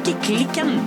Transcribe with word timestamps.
Strikkeklikken. 0.00 0.80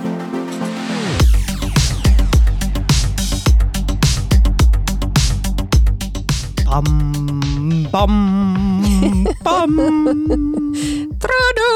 Bam, 6.64 7.88
bam, 7.92 9.26
bam. 9.44 9.76
Trado! 11.20 11.70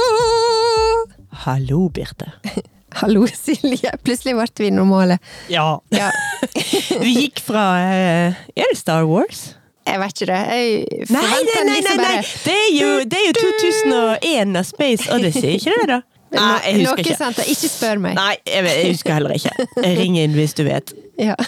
Hallo, 1.31 1.89
Birte. 1.89 2.33
Hallo, 3.01 3.27
Silje. 3.27 3.93
Plutselig 4.03 4.35
ble 4.35 4.49
vi 4.59 4.71
normale. 4.75 5.19
Ja. 5.49 5.79
Ja, 5.95 6.11
Vi 7.05 7.15
gikk 7.21 7.39
fra 7.45 7.69
eh, 7.85 8.35
Er 8.57 8.73
det 8.73 8.79
Star 8.81 9.07
Wars? 9.07 9.55
jeg 9.89 10.01
vet 10.03 10.21
ikke 10.21 10.27
det. 10.29 10.41
Jeg 10.53 11.07
Nei, 11.15 11.23
nei, 11.23 11.39
nei! 11.41 11.63
nei, 11.65 11.77
liksom 11.79 12.03
nei. 12.03 12.17
Det, 12.45 12.57
er 12.67 12.73
jo, 12.77 12.89
det 13.09 13.21
er 13.23 13.27
jo 13.31 13.37
2001 13.41 14.59
av 14.61 14.67
Space 14.69 15.07
Odyssey, 15.15 15.55
ikke 15.57 15.77
det? 15.79 15.87
da? 15.95 16.01
Nei, 16.33 16.59
jeg 16.65 16.81
husker 16.83 17.05
ikke. 17.05 17.17
sånt. 17.19 17.39
Ikke 17.49 17.71
spør 17.73 18.01
meg. 18.05 18.15
Nei, 18.19 18.35
jeg, 18.45 18.65
vet, 18.67 18.77
jeg 18.83 18.93
husker 18.97 19.17
heller 19.17 19.37
ikke. 19.39 19.69
Ring 20.01 20.19
inn 20.21 20.35
hvis 20.37 20.55
du 20.59 20.65
vet. 20.69 20.93
Ja. 21.19 21.35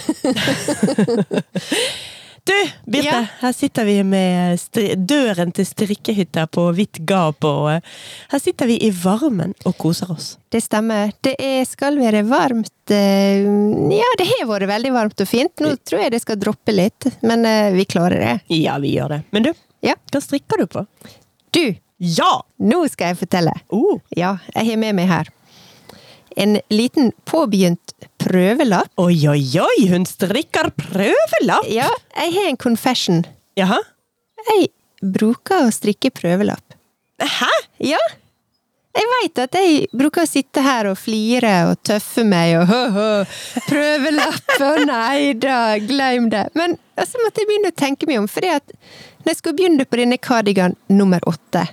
Du, 2.44 2.52
Birte, 2.90 3.04
Ja. 3.06 3.26
her 3.42 3.52
sitter 3.52 3.84
vi 3.84 3.98
med 4.02 4.58
døren 5.06 5.50
til 5.52 5.66
strikkehytta 5.68 6.46
på 6.48 6.62
vidt 6.74 7.02
gap, 7.06 7.44
og 7.44 7.66
eh, 7.74 7.82
her 8.32 8.40
sitter 8.40 8.66
vi 8.66 8.78
i 8.86 8.88
varmen 8.96 9.52
og 9.68 9.76
koser 9.78 10.08
oss. 10.10 10.30
Det 10.50 10.62
stemmer. 10.64 11.12
Det 11.22 11.34
er, 11.36 11.60
skal 11.68 11.98
være 12.00 12.22
varmt 12.26 12.90
eh, 12.96 13.44
Ja, 13.92 14.08
det 14.18 14.26
har 14.32 14.48
vært 14.48 14.70
veldig 14.72 14.92
varmt 14.96 15.20
og 15.20 15.28
fint. 15.28 15.52
Nå 15.60 15.74
tror 15.84 16.00
jeg 16.06 16.14
det 16.16 16.22
skal 16.24 16.40
droppe 16.40 16.72
litt, 16.74 17.10
men 17.22 17.44
eh, 17.46 17.74
vi 17.76 17.84
klarer 17.84 18.24
det. 18.24 18.34
Ja, 18.56 18.78
vi 18.82 18.94
gjør 18.96 19.18
det. 19.18 19.20
Men 19.36 19.50
du, 19.50 19.52
Ja. 19.84 19.94
hva 20.10 20.24
strikker 20.24 20.64
du 20.64 20.66
på? 20.78 20.86
Du, 21.52 21.64
Ja! 22.00 22.40
nå 22.60 22.84
skal 22.88 23.12
jeg 23.12 23.20
fortelle. 23.24 23.52
Uh. 23.72 24.00
Ja, 24.16 24.38
jeg 24.54 24.72
har 24.72 24.80
med 24.80 24.96
meg 24.98 25.10
her 25.10 25.28
en 26.36 26.60
liten 26.68 27.12
påbegynt 27.24 27.92
prøvelapp. 28.18 28.92
Oi, 29.00 29.28
oi, 29.28 29.42
oi, 29.60 29.88
hun 29.90 30.06
strikker 30.06 30.70
prøvelapp! 30.76 31.68
Ja, 31.70 31.90
jeg 32.16 32.34
har 32.36 32.50
en 32.50 32.60
confession. 32.60 33.24
Jaha? 33.58 33.80
Jeg 34.50 34.70
bruker 35.02 35.66
å 35.66 35.74
strikke 35.74 36.12
prøvelapp. 36.14 36.76
Hæ? 37.20 37.50
Ja. 37.84 38.00
Jeg 38.96 39.06
veit 39.06 39.38
at 39.38 39.54
jeg 39.54 39.86
bruker 39.94 40.24
å 40.24 40.28
sitte 40.28 40.62
her 40.64 40.88
og 40.90 40.96
flire 40.98 41.52
og 41.68 41.78
tøffe 41.86 42.24
meg 42.26 42.56
og 42.58 42.64
hø-hø, 42.72 43.10
prøvelapp 43.68 44.54
og 44.66 44.80
nei 44.90 45.34
da, 45.38 45.76
glem 45.84 46.26
det. 46.32 46.48
Men 46.58 46.74
så 46.98 47.20
måtte 47.22 47.42
jeg 47.42 47.50
begynne 47.50 47.70
å 47.70 47.78
tenke 47.78 48.08
meg 48.10 48.18
om, 48.22 48.26
for 48.30 48.44
når 48.44 49.30
jeg 49.30 49.38
skulle 49.38 49.60
begynne 49.60 49.86
på 49.86 50.00
denne 50.00 50.18
kardigan 50.18 50.74
nummer 50.90 51.22
åtte 51.30 51.68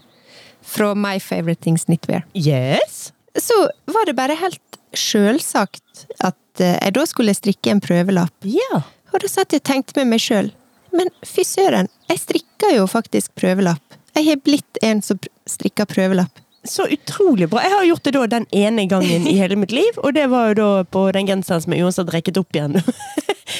fra 0.67 0.91
My 0.97 1.17
Favorite 1.23 1.63
Things 1.63 1.85
Knitwear, 1.87 2.25
Yes? 2.35 3.13
så 3.37 3.55
var 3.93 4.05
det 4.09 4.15
bare 4.17 4.35
helt 4.39 4.77
sjølsagt 4.97 6.05
at 6.25 6.61
eh, 6.63 6.77
jeg 6.81 6.95
da 6.97 7.03
skulle 7.09 7.35
strikke 7.37 7.71
en 7.73 7.81
prøvelapp. 7.83 8.33
Ja. 8.49 8.81
Og 9.13 9.21
da 9.23 9.29
satt 9.31 9.53
jeg 9.55 9.61
og 9.63 9.67
tenkte 9.69 9.97
med 9.99 10.11
meg 10.15 10.23
sjøl, 10.23 10.49
men 10.97 11.11
fy 11.25 11.43
søren, 11.47 11.89
jeg 12.09 12.21
strikker 12.23 12.75
jo 12.79 12.87
faktisk 12.89 13.33
prøvelapp. 13.39 13.83
Jeg 14.17 14.25
har 14.31 14.39
blitt 14.41 14.79
en 14.81 15.03
som 15.05 15.19
strikker 15.47 15.85
prøvelapp. 15.89 16.41
Så 16.67 16.85
utrolig 16.91 17.47
bra. 17.51 17.61
Jeg 17.63 17.73
har 17.73 17.85
gjort 17.87 18.03
det 18.07 18.13
da 18.17 18.25
den 18.37 18.45
ene 18.55 18.87
gangen 18.91 19.27
i 19.27 19.37
hele 19.39 19.55
mitt 19.59 19.71
liv, 19.75 19.97
og 20.03 20.13
det 20.17 20.27
var 20.31 20.51
jo 20.51 20.57
da 20.59 20.69
på 20.83 21.05
den 21.15 21.29
genseren 21.29 21.63
som 21.63 21.73
jeg 21.75 21.85
uansett 21.87 22.11
rekket 22.13 22.39
opp 22.41 22.55
igjen. 22.57 22.79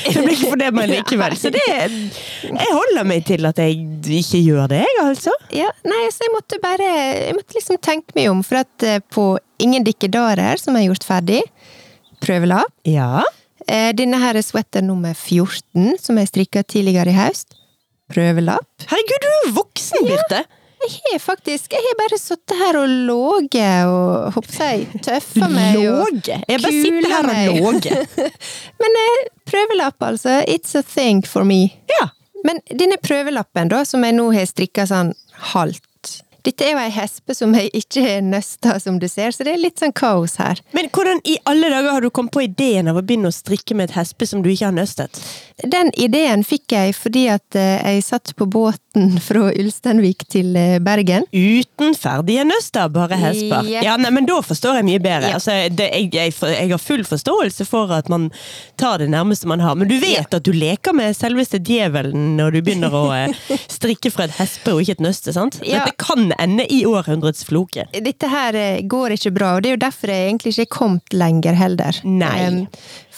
Det 0.08 0.20
ble 0.20 0.34
ikke 0.36 0.50
for 0.52 0.60
det 0.60 0.68
men 0.76 0.90
likevel. 0.92 1.34
Så 1.40 1.50
det 1.52 1.62
Jeg 1.68 2.72
holder 2.76 3.06
meg 3.08 3.24
til 3.28 3.48
at 3.48 3.58
jeg 3.60 3.78
ikke 4.20 4.40
gjør 4.44 4.68
det, 4.72 4.82
jeg, 4.84 4.96
altså. 5.04 5.32
Ja, 5.56 5.70
nei, 5.88 6.02
så 6.14 6.26
jeg 6.28 6.34
måtte 6.36 6.60
bare 6.64 6.88
Jeg 6.88 7.36
måtte 7.38 7.56
liksom 7.56 7.80
tenke 7.84 8.16
meg 8.16 8.28
om, 8.32 8.44
for 8.46 8.62
at 8.62 8.86
eh, 8.88 9.00
på 9.14 9.30
Ingen 9.64 9.88
dikkedarer, 9.88 10.60
som 10.62 10.76
jeg 10.76 10.86
har 10.86 10.92
gjort 10.94 11.08
ferdig, 11.08 11.40
prøvelapp. 12.22 12.70
Ja. 12.86 13.24
Eh, 13.66 13.90
Denne 13.98 14.20
her 14.22 14.38
er 14.38 14.46
sweater 14.46 14.84
nummer 14.86 15.16
14, 15.18 15.96
som 16.04 16.20
jeg 16.22 16.30
strikka 16.30 16.62
tidligere 16.68 17.10
i 17.10 17.18
høst. 17.18 17.58
Prøvelapp. 18.14 18.68
Herregud, 18.92 19.24
du 19.24 19.32
er 19.32 19.56
voksen, 19.58 20.06
Birte! 20.06 20.44
Jeg 20.78 20.94
har 21.12 21.20
faktisk 21.20 21.74
Jeg 21.74 21.84
har 21.84 21.96
bare 22.00 22.20
sittet 22.22 22.58
her 22.60 22.78
og 22.80 22.92
låget 23.08 23.90
og 23.90 24.36
håper 24.36 24.60
jeg 24.62 25.02
tøffa 25.04 25.50
meg. 25.52 25.80
Låget? 25.80 25.98
Låge? 25.98 26.38
Jeg 26.48 26.62
bare 26.64 26.84
sitter 26.84 27.10
her 27.16 27.32
og 27.32 27.58
låget. 27.64 28.20
Men 28.84 29.02
eh, 29.02 29.26
prøvelapp, 29.50 29.98
altså. 30.12 30.42
It's 30.48 30.78
a 30.78 30.84
thing 30.84 31.26
for 31.26 31.44
me. 31.44 31.64
Ja. 31.98 32.10
Men 32.46 32.62
denne 32.70 33.00
prøvelappen, 33.02 33.74
da, 33.74 33.84
som 33.86 34.06
jeg 34.06 34.16
nå 34.16 34.30
har 34.36 34.48
strikka 34.48 34.88
sånn 34.88 35.14
halvt 35.54 35.84
Dette 36.48 36.64
er 36.64 36.78
jo 36.78 36.80
ei 36.80 36.92
hespe 36.96 37.36
som 37.36 37.52
jeg 37.58 37.68
ikke 37.76 38.02
har 38.06 38.22
nøsta, 38.24 38.78
som 38.80 39.02
du 39.02 39.08
ser, 39.12 39.34
så 39.36 39.44
det 39.44 39.52
er 39.52 39.60
litt 39.60 39.82
sånn 39.82 39.92
kaos 39.92 40.38
her. 40.40 40.62
Men 40.78 40.88
hvordan 40.96 41.20
i 41.28 41.36
alle 41.50 41.68
dager 41.74 41.92
har 41.92 42.06
du 42.06 42.08
kommet 42.08 42.32
på 42.38 42.46
ideen 42.46 42.88
av 42.88 42.96
å 42.96 43.04
begynne 43.04 43.28
å 43.28 43.36
strikke 43.36 43.76
med 43.76 43.90
et 43.90 43.98
hespe 43.98 44.24
som 44.30 44.46
du 44.46 44.48
ikke 44.54 44.70
har 44.70 44.78
nøstet? 44.78 45.20
Den 45.76 45.92
ideen 46.00 46.46
fikk 46.48 46.72
jeg 46.72 46.96
fordi 46.96 47.26
at 47.34 47.58
eh, 47.60 47.84
jeg 47.98 48.06
satt 48.08 48.32
på 48.40 48.48
båten 48.98 49.20
fra 49.20 49.52
Ulsteinvik 49.54 50.28
til 50.28 50.56
eh, 50.56 50.80
Bergen. 50.80 51.26
Uten 51.32 51.96
ferdige 51.96 52.44
nøster, 52.46 52.90
bare 52.90 53.16
hesper. 53.16 53.66
Jepp. 53.68 53.84
Ja, 53.86 53.98
nei, 53.98 54.12
men 54.12 54.26
da 54.26 54.40
forstår 54.42 54.80
jeg 54.80 54.88
mye 54.88 55.00
bedre. 55.00 55.30
Ja. 55.30 55.38
Altså, 55.38 55.52
det, 55.70 55.90
jeg, 55.94 56.10
jeg, 56.14 56.34
jeg 56.34 56.72
har 56.72 56.82
full 56.82 57.04
forståelse 57.06 57.66
for 57.68 57.92
at 57.94 58.10
man 58.10 58.30
tar 58.78 59.00
det 59.00 59.10
nærmeste 59.12 59.48
man 59.48 59.62
har, 59.62 59.76
men 59.76 59.90
du 59.90 59.98
vet 60.02 60.34
at 60.34 60.46
du 60.46 60.52
leker 60.54 60.96
med 60.98 61.16
selveste 61.18 61.60
djevelen 61.60 62.36
når 62.38 62.58
du 62.58 62.62
begynner 62.62 62.94
å 62.94 63.06
eh, 63.16 63.36
strikke 63.78 64.12
fra 64.14 64.28
et 64.28 64.38
hespe 64.40 64.74
og 64.74 64.84
ikke 64.84 64.98
et 64.98 65.06
nøste, 65.08 65.34
sant? 65.36 65.60
Ja. 65.64 65.84
Dette 65.84 65.98
kan 66.02 66.32
ende 66.40 66.66
i 66.74 66.84
århundrets 66.88 67.46
floke. 67.48 67.88
Dette 67.94 68.32
her 68.32 68.58
eh, 68.58 68.84
går 68.88 69.18
ikke 69.18 69.34
bra, 69.36 69.56
og 69.58 69.66
det 69.66 69.74
er 69.74 69.78
jo 69.78 69.84
derfor 69.88 70.14
jeg 70.14 70.32
egentlig 70.32 70.56
ikke 70.56 70.68
er 70.68 70.74
kommet 70.78 71.18
lenger 71.18 71.58
heller. 71.58 72.02
Nei. 72.08 72.38
Um, 72.48 72.64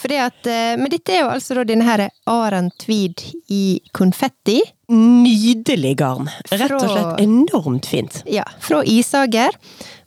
fordi 0.00 0.16
at, 0.16 0.46
men 0.80 0.88
dette 0.88 1.12
er 1.12 1.26
jo 1.26 1.28
altså 1.28 1.58
da 1.58 1.64
denne 1.68 1.84
her 1.84 2.06
Aran 2.30 2.70
Tweed 2.80 3.20
i 3.52 3.80
konfetti. 3.96 4.62
Nydelig 4.90 5.94
garn. 6.00 6.26
Rett 6.50 6.74
og 6.74 6.82
slett 6.88 7.20
enormt 7.22 7.86
fint. 7.86 8.22
Ja, 8.26 8.44
fra 8.60 8.82
Isager. 8.82 9.54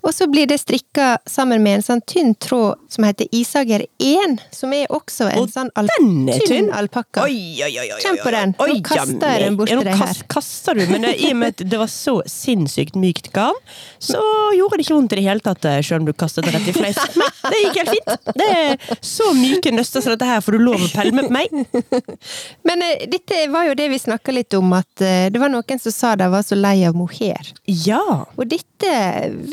Og 0.04 0.12
så 0.14 0.28
blir 0.28 0.48
det 0.48 0.58
strikka 0.60 1.18
sammen 1.30 1.64
med 1.64 1.78
en 1.80 1.86
sånn 1.86 2.02
tynn 2.08 2.34
tråd 2.36 2.80
som 2.92 3.06
heter 3.08 3.30
Isager 3.32 3.86
1, 4.04 4.36
som 4.52 4.74
er 4.76 4.92
også 4.92 5.30
en 5.32 5.40
Og 5.40 5.52
sånn 5.52 5.70
al 5.80 5.88
tynn. 6.44 6.68
alpakka. 6.76 7.24
Oi, 7.24 7.64
oi, 7.64 7.72
oi, 7.72 7.88
oi, 7.88 8.00
Kjenn 8.04 8.20
på 8.20 8.34
den. 8.36 8.56
Nå 8.60 8.76
kaster 8.84 9.32
jeg 9.32 9.46
den 9.46 9.58
bort 9.60 9.72
ja, 9.72 9.80
deg 9.80 9.96
her. 10.02 10.20
Kaster 10.34 10.76
du, 10.76 10.84
men 10.92 11.08
i 11.08 11.32
og 11.32 11.40
med 11.40 11.56
at 11.56 11.64
det 11.72 11.80
var 11.80 11.92
så 11.92 12.18
sinnssykt 12.28 13.00
mykt 13.00 13.32
garn, 13.36 13.56
så 14.12 14.20
gjorde 14.58 14.82
det 14.82 14.88
ikke 14.88 14.98
vondt 14.98 15.16
i 15.16 15.22
det 15.22 15.26
hele 15.30 15.46
tatt, 15.46 15.70
eh, 15.72 15.80
selv 15.86 16.04
om 16.04 16.10
du 16.10 16.14
kastet 16.18 16.50
det 16.50 16.56
rett 16.58 16.68
i 16.68 16.76
fleis. 16.76 17.00
Det 17.54 17.60
gikk 17.60 17.80
helt 17.82 17.92
fint. 17.92 18.30
Det 18.40 18.46
er 18.50 19.00
så 19.04 19.28
myke 19.36 19.72
nøster 19.76 20.02
som 20.02 20.14
dette 20.14 20.26
her 20.26 20.40
får 20.42 20.56
du 20.56 20.64
lov 20.64 20.82
å 20.82 20.88
pelle 20.94 21.12
med 21.16 21.30
meg. 21.34 21.52
Men 22.68 22.84
uh, 22.84 23.04
dette 23.12 23.44
var 23.52 23.68
jo 23.68 23.76
det 23.78 23.90
vi 23.92 24.00
snakka 24.02 24.34
litt 24.34 24.56
om, 24.58 24.72
at 24.76 25.04
uh, 25.04 25.28
det 25.30 25.42
var 25.42 25.52
noen 25.54 25.82
som 25.82 25.94
sa 25.94 26.14
de 26.20 26.30
var 26.34 26.46
så 26.46 26.58
lei 26.58 26.80
av 26.88 26.98
mohair. 26.98 27.52
Ja. 27.68 28.02
Og 28.34 28.48
dette 28.50 28.73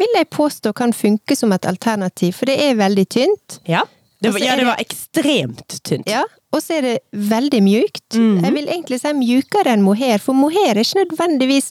vil 0.00 0.16
jeg 0.16 0.28
påstå 0.34 0.72
kan 0.76 0.92
funke 0.96 1.36
som 1.38 1.52
et 1.56 1.66
alternativ, 1.68 2.34
for 2.38 2.50
det 2.50 2.58
er 2.64 2.78
veldig 2.78 3.06
tynt. 3.12 3.60
Ja. 3.68 3.84
Det 4.20 4.34
var, 4.34 4.42
ja, 4.44 4.56
det 4.60 4.66
var 4.68 4.80
ekstremt 4.82 5.78
tynt. 5.86 6.08
Ja, 6.10 6.26
og 6.52 6.60
så 6.60 6.76
er 6.76 6.82
det 6.84 6.96
veldig 7.16 7.62
mjukt. 7.64 8.04
Mhm. 8.18 8.42
Jeg 8.44 8.52
vil 8.58 8.68
egentlig 8.68 8.98
si 9.00 9.12
mjukere 9.16 9.72
enn 9.72 9.84
mohair, 9.86 10.20
for 10.20 10.36
mohair 10.36 10.74
er 10.76 10.82
ikke 10.84 11.06
nødvendigvis 11.06 11.70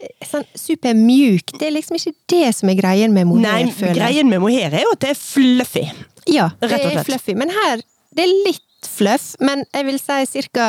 eh, 0.00 0.26
sånn 0.26 0.48
supermjuk. 0.58 1.54
Det 1.60 1.68
er 1.68 1.76
liksom 1.76 2.00
ikke 2.00 2.16
det 2.34 2.48
som 2.58 2.72
er 2.72 2.80
greien 2.80 3.14
med 3.14 3.28
mohair, 3.30 3.68
Nei, 3.68 3.76
føler 3.76 3.94
jeg. 3.94 4.00
greien 4.02 4.32
med 4.32 4.42
mohair 4.42 4.74
er 4.74 4.82
jo 4.82 4.96
at 4.96 5.04
det 5.04 5.12
er 5.14 5.20
fluffy. 5.20 5.86
Ja, 6.26 6.50
det 6.60 6.72
er 6.80 7.04
fluffy. 7.06 7.36
Men 7.38 7.54
her, 7.54 7.84
det 8.16 8.26
er 8.26 8.34
litt 8.48 8.66
fluff, 8.90 9.34
men 9.40 9.62
jeg 9.74 9.86
vil 9.86 9.98
si 10.02 10.18
cirka 10.26 10.66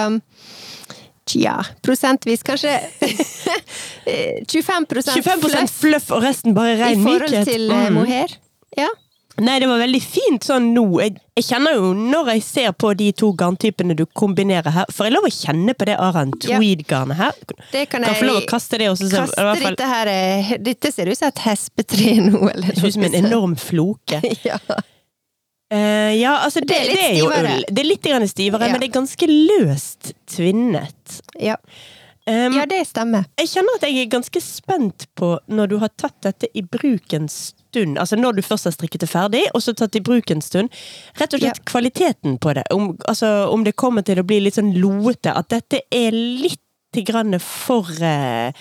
Tja, 1.32 1.58
prosentvis 1.86 2.44
kanskje 2.44 2.74
eh, 4.06 4.42
25 4.48 4.86
25 4.90 5.46
fluff 5.46 5.78
fluff 5.84 6.12
og 6.18 6.24
resten 6.26 6.54
bare 6.58 6.76
i 6.76 6.82
rein 6.82 7.04
forhold 7.06 7.30
mykhet. 7.32 7.46
til 7.54 7.72
eh, 7.72 7.88
Mm. 7.88 7.94
mohair. 8.02 8.36
Ja. 8.78 8.88
Nei, 9.42 9.56
det 9.64 9.68
var 9.72 9.80
veldig 9.80 10.02
fint 10.04 10.44
sånn 10.46 10.68
nå. 10.76 10.84
Jeg, 11.02 11.16
jeg 11.40 11.46
kjenner 11.48 11.74
jo 11.78 11.94
når 11.98 12.28
jeg 12.34 12.44
ser 12.46 12.74
på 12.78 12.92
de 13.00 13.08
to 13.18 13.32
garntypene 13.40 13.96
du 13.98 14.04
kombinerer 14.06 14.70
her 14.76 14.86
For 14.94 15.08
jeg 15.08 15.16
lov 15.16 15.24
å 15.26 15.32
kjenne 15.34 15.74
på 15.74 15.88
det 15.88 15.96
Aran. 15.98 16.34
Tweed-garnet 16.44 17.18
her. 17.18 17.32
Det 17.72 17.86
kan 17.90 18.04
Kan 18.04 18.12
jeg 18.12 18.20
få 18.22 18.28
lov 18.28 18.42
å 18.44 18.46
kaste 18.52 18.78
det 18.78 18.90
også. 18.92 19.08
så- 19.10 19.24
kaste 19.24 19.36
fall- 19.42 19.72
dette 19.72 19.88
her 19.94 20.08
eh, 20.12 20.52
Dette 20.60 20.92
ser 20.94 21.10
ut 21.10 21.18
som 21.18 21.32
et 21.32 21.42
hespetre 21.48 22.18
nå, 22.28 22.44
eller 22.52 22.68
Det 22.68 22.78
ser 22.84 22.88
ut 22.92 22.94
som 23.00 23.04
en 23.08 23.16
enorm 23.24 23.56
floke. 23.58 24.22
Ja. 24.46 24.60
Eh, 25.72 26.14
ja, 26.20 26.34
altså 26.44 26.60
det, 26.60 26.68
Det 26.68 26.78
er 26.82 26.90
det 26.92 27.00
er 27.00 27.16
jo 27.16 27.30
stivere. 27.30 27.56
ull. 27.56 27.66
Det 27.70 27.80
er 27.80 27.88
litt 27.88 28.30
stivere, 28.30 28.68
Ja. 28.68 28.72
men 28.74 28.82
det 28.82 28.90
er 28.90 29.00
ganske 29.00 29.28
løst 29.28 30.14
tvinnet. 30.28 31.22
Ja. 31.40 31.56
Um, 32.28 32.54
ja, 32.54 32.66
det 32.70 32.86
stemmer. 32.86 33.26
Jeg 33.40 33.48
kjenner 33.50 33.78
at 33.80 33.82
jeg 33.88 33.98
er 34.04 34.10
ganske 34.12 34.42
spent 34.44 35.08
på 35.18 35.40
når 35.50 35.70
du 35.72 35.78
har 35.80 35.90
tatt 35.98 36.20
dette 36.22 36.48
i 36.54 36.62
bruk 36.62 37.14
en 37.18 37.28
stund. 37.28 37.98
Altså 37.98 38.16
når 38.20 38.36
du 38.36 38.42
først 38.46 38.66
har 38.66 38.76
strikket 38.76 39.00
det 39.02 39.10
ferdig, 39.10 39.42
og 39.56 39.62
så 39.64 39.74
tatt 39.74 39.96
i 39.96 40.04
bruk 40.06 40.30
en 40.30 40.42
stund. 40.42 40.70
Rett 41.18 41.34
og 41.34 41.40
slett 41.40 41.58
Ja. 41.58 41.64
kvaliteten 41.66 42.38
på 42.38 42.54
det. 42.54 42.64
Om, 42.72 42.98
altså, 43.08 43.50
om 43.52 43.64
det 43.64 43.76
kommer 43.76 44.04
til 44.06 44.20
å 44.20 44.24
bli 44.28 44.40
litt 44.40 44.54
sånn 44.60 44.76
loete. 44.78 45.34
At 45.36 45.50
dette 45.50 45.82
er 45.92 46.12
litt 46.12 46.60
grann 47.08 47.40
for 47.40 47.88
uh, 48.04 48.52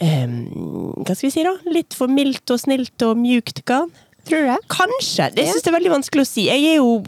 um, 0.00 0.94
Hva 1.02 1.16
skal 1.16 1.26
vi 1.26 1.30
si, 1.30 1.42
da? 1.42 1.56
Litt 1.72 1.92
for 1.96 2.06
mildt 2.06 2.50
og 2.54 2.60
snilt 2.60 3.02
og 3.02 3.16
mjukt 3.16 3.64
garn. 3.64 3.90
Tror 4.26 4.44
du 4.44 4.50
det? 4.50 4.60
Kanskje. 4.72 5.30
Det 5.36 5.46
synes 5.48 5.64
jeg 5.64 5.72
er 5.72 5.78
veldig 5.78 5.96
vanskelig 5.96 6.26
å 6.26 6.30
si. 6.30 6.46
Jeg 6.50 6.70
er 6.74 6.78
jo 6.80 7.00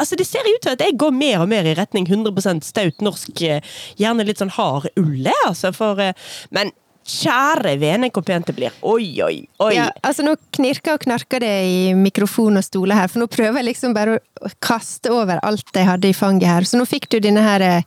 Altså, 0.00 0.16
Det 0.18 0.26
ser 0.26 0.42
ut 0.42 0.62
til 0.64 0.72
at 0.72 0.80
jeg 0.82 0.96
går 0.98 1.12
mer 1.14 1.42
og 1.44 1.48
mer 1.52 1.62
i 1.68 1.76
retning 1.78 2.08
100 2.08 2.64
staut 2.66 3.02
norsk, 3.04 3.42
eh, 3.46 3.60
gjerne 4.00 4.24
litt 4.26 4.40
sånn 4.40 4.50
hard 4.50 4.88
ull. 4.98 5.28
Altså, 5.46 5.70
for, 5.72 6.00
eh, 6.00 6.12
men 6.50 6.72
kjære 7.06 7.76
vene, 7.78 8.10
hvor 8.10 8.24
pent 8.26 8.46
det 8.46 8.56
blir. 8.56 8.74
Oi, 8.82 9.20
oi, 9.22 9.46
oi. 9.60 9.70
Ja, 9.74 9.90
altså 10.02 10.24
Nå 10.26 10.36
knirker 10.54 10.94
og 10.96 11.04
knarker 11.04 11.42
det 11.42 11.52
i 11.66 11.94
mikrofon 11.94 12.58
og 12.58 12.66
stoler 12.66 12.98
her, 12.98 13.10
for 13.12 13.22
nå 13.22 13.28
prøver 13.30 13.60
jeg 13.60 13.68
liksom 13.72 13.94
bare 13.94 14.18
å 14.42 14.50
kaste 14.62 15.10
over 15.10 15.38
alt 15.42 15.70
jeg 15.74 15.88
hadde 15.88 16.10
i 16.10 16.16
fanget 16.16 16.50
her. 16.50 16.66
Så 16.66 16.78
nå 16.78 16.86
fikk 16.88 17.08
du 17.12 17.18
denne 17.22 17.42
her 17.42 17.64
eh, 17.66 17.82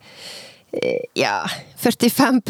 ja 1.14 1.50
45 1.78 2.42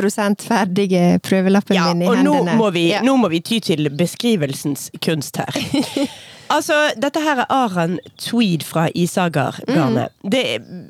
ferdige 0.47 1.19
prøvelappen 1.19 1.75
Ja, 1.75 1.93
min 1.93 2.05
i 2.05 2.07
og 2.09 2.23
nå 2.23 2.37
må, 2.55 2.69
vi, 2.71 2.89
ja. 2.93 3.01
nå 3.03 3.17
må 3.19 3.29
vi 3.33 3.41
ty 3.43 3.59
til 3.63 3.89
beskrivelsens 3.91 4.89
kunst 5.03 5.37
her. 5.41 5.57
altså, 6.55 6.77
dette 7.01 7.21
her 7.23 7.43
er 7.43 7.51
Aran 7.51 7.97
Tweed 8.21 8.63
fra 8.63 8.87
Isagar-garnet. 8.95 10.13
Mm. 10.23 10.29
Det 10.31 10.43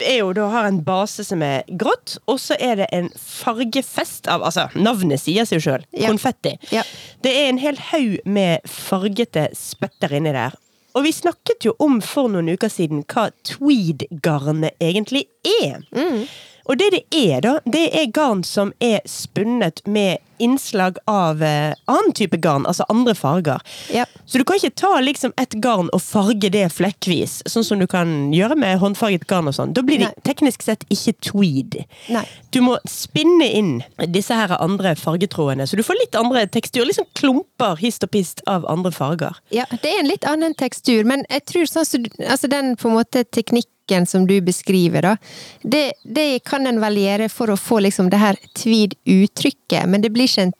er 0.05 0.19
jo, 0.19 0.31
da 0.37 0.49
har 0.53 0.69
en 0.69 0.81
base 0.85 1.25
som 1.25 1.41
er 1.45 1.65
grått, 1.79 2.17
og 2.29 2.39
så 2.43 2.57
er 2.59 2.83
det 2.83 2.89
en 2.95 3.09
fargefest 3.15 4.29
av 4.31 4.45
Altså, 4.45 4.67
navnet 4.75 5.23
sier 5.23 5.47
seg 5.47 5.59
jo 5.59 5.65
sjøl. 5.69 5.87
Ja. 5.95 6.11
Konfetti. 6.11 6.53
Ja. 6.75 6.85
Det 7.25 7.33
er 7.33 7.49
en 7.49 7.61
hel 7.63 7.81
haug 7.89 8.19
med 8.29 8.69
fargete 8.69 9.49
spetter 9.57 10.13
inni 10.13 10.35
der. 10.35 10.53
Og 10.95 11.03
vi 11.03 11.11
snakket 11.11 11.65
jo 11.67 11.73
om 11.83 11.97
for 12.03 12.31
noen 12.31 12.53
uker 12.55 12.71
siden 12.71 13.03
hva 13.11 13.27
tweed-garnet 13.47 14.77
egentlig 14.79 15.25
er. 15.57 15.81
Mm. 15.91 16.27
Og 16.65 16.79
det 16.81 16.91
det 16.95 17.03
er, 17.11 17.41
da, 17.45 17.57
det 17.65 17.89
er 17.93 18.11
garn 18.13 18.43
som 18.45 18.73
er 18.83 19.01
spunnet 19.09 19.81
med 19.85 20.21
innslag 20.37 20.97
av 21.07 21.43
eh, 21.43 21.73
annen 21.85 22.13
type 22.13 22.37
garn, 22.37 22.65
altså 22.65 22.85
andre 22.89 23.15
farger. 23.15 23.61
Ja. 23.93 24.05
Så 24.25 24.37
du 24.37 24.43
kan 24.47 24.59
ikke 24.59 24.75
ta 24.81 24.91
liksom 24.99 25.33
et 25.41 25.55
garn 25.63 25.89
og 25.95 26.01
farge 26.03 26.49
det 26.51 26.65
flekkvis, 26.75 27.37
sånn 27.49 27.65
som 27.67 27.79
du 27.79 27.87
kan 27.87 28.33
gjøre 28.35 28.57
med 28.59 28.79
håndfarget 28.81 29.27
garn 29.29 29.49
og 29.51 29.55
sånn. 29.57 29.73
Da 29.75 29.83
blir 29.85 30.01
det 30.01 30.11
Nei. 30.11 30.25
teknisk 30.27 30.65
sett 30.65 30.85
ikke 30.93 31.15
tweed. 31.29 31.79
Nei. 32.11 32.25
Du 32.55 32.61
må 32.65 32.77
spinne 32.89 33.47
inn 33.47 33.73
disse 34.11 34.35
her 34.35 34.55
andre 34.59 34.95
fargetrådene, 34.99 35.67
så 35.67 35.79
du 35.79 35.85
får 35.85 36.01
litt 36.01 36.19
andre 36.19 36.45
tekstur. 36.51 36.85
Liksom 36.87 37.07
klumper 37.17 37.79
hist 37.79 38.03
og 38.07 38.11
pist 38.15 38.43
av 38.51 38.67
andre 38.71 38.91
farger. 38.95 39.39
Ja, 39.55 39.67
det 39.71 39.93
er 39.93 40.01
en 40.01 40.11
litt 40.11 40.27
annen 40.27 40.55
tekstur, 40.57 41.05
men 41.07 41.25
jeg 41.29 41.47
tror 41.51 41.69
sånn 41.69 42.09
altså 42.25 42.49
den 42.51 42.75
på 42.79 42.89
en 42.89 42.99
måte 42.99 43.23
teknikken 43.23 43.74
som 44.09 44.25
du 44.27 44.41
beskriver, 44.41 45.01
da, 45.01 45.15
det, 45.63 45.91
det 46.03 46.43
kan 46.45 46.65
en 46.67 46.79
vel 46.81 46.97
gjøre 46.97 47.29
for 47.29 47.53
å 47.53 47.57
få 47.59 47.79
liksom 47.85 48.09
det 48.09 48.17
her 48.21 48.35
tweed-uttrykket, 48.57 49.85
men 49.87 50.01
det 50.01 50.09
blir 50.15 50.25
ikke 50.29 50.47
en 50.49 50.55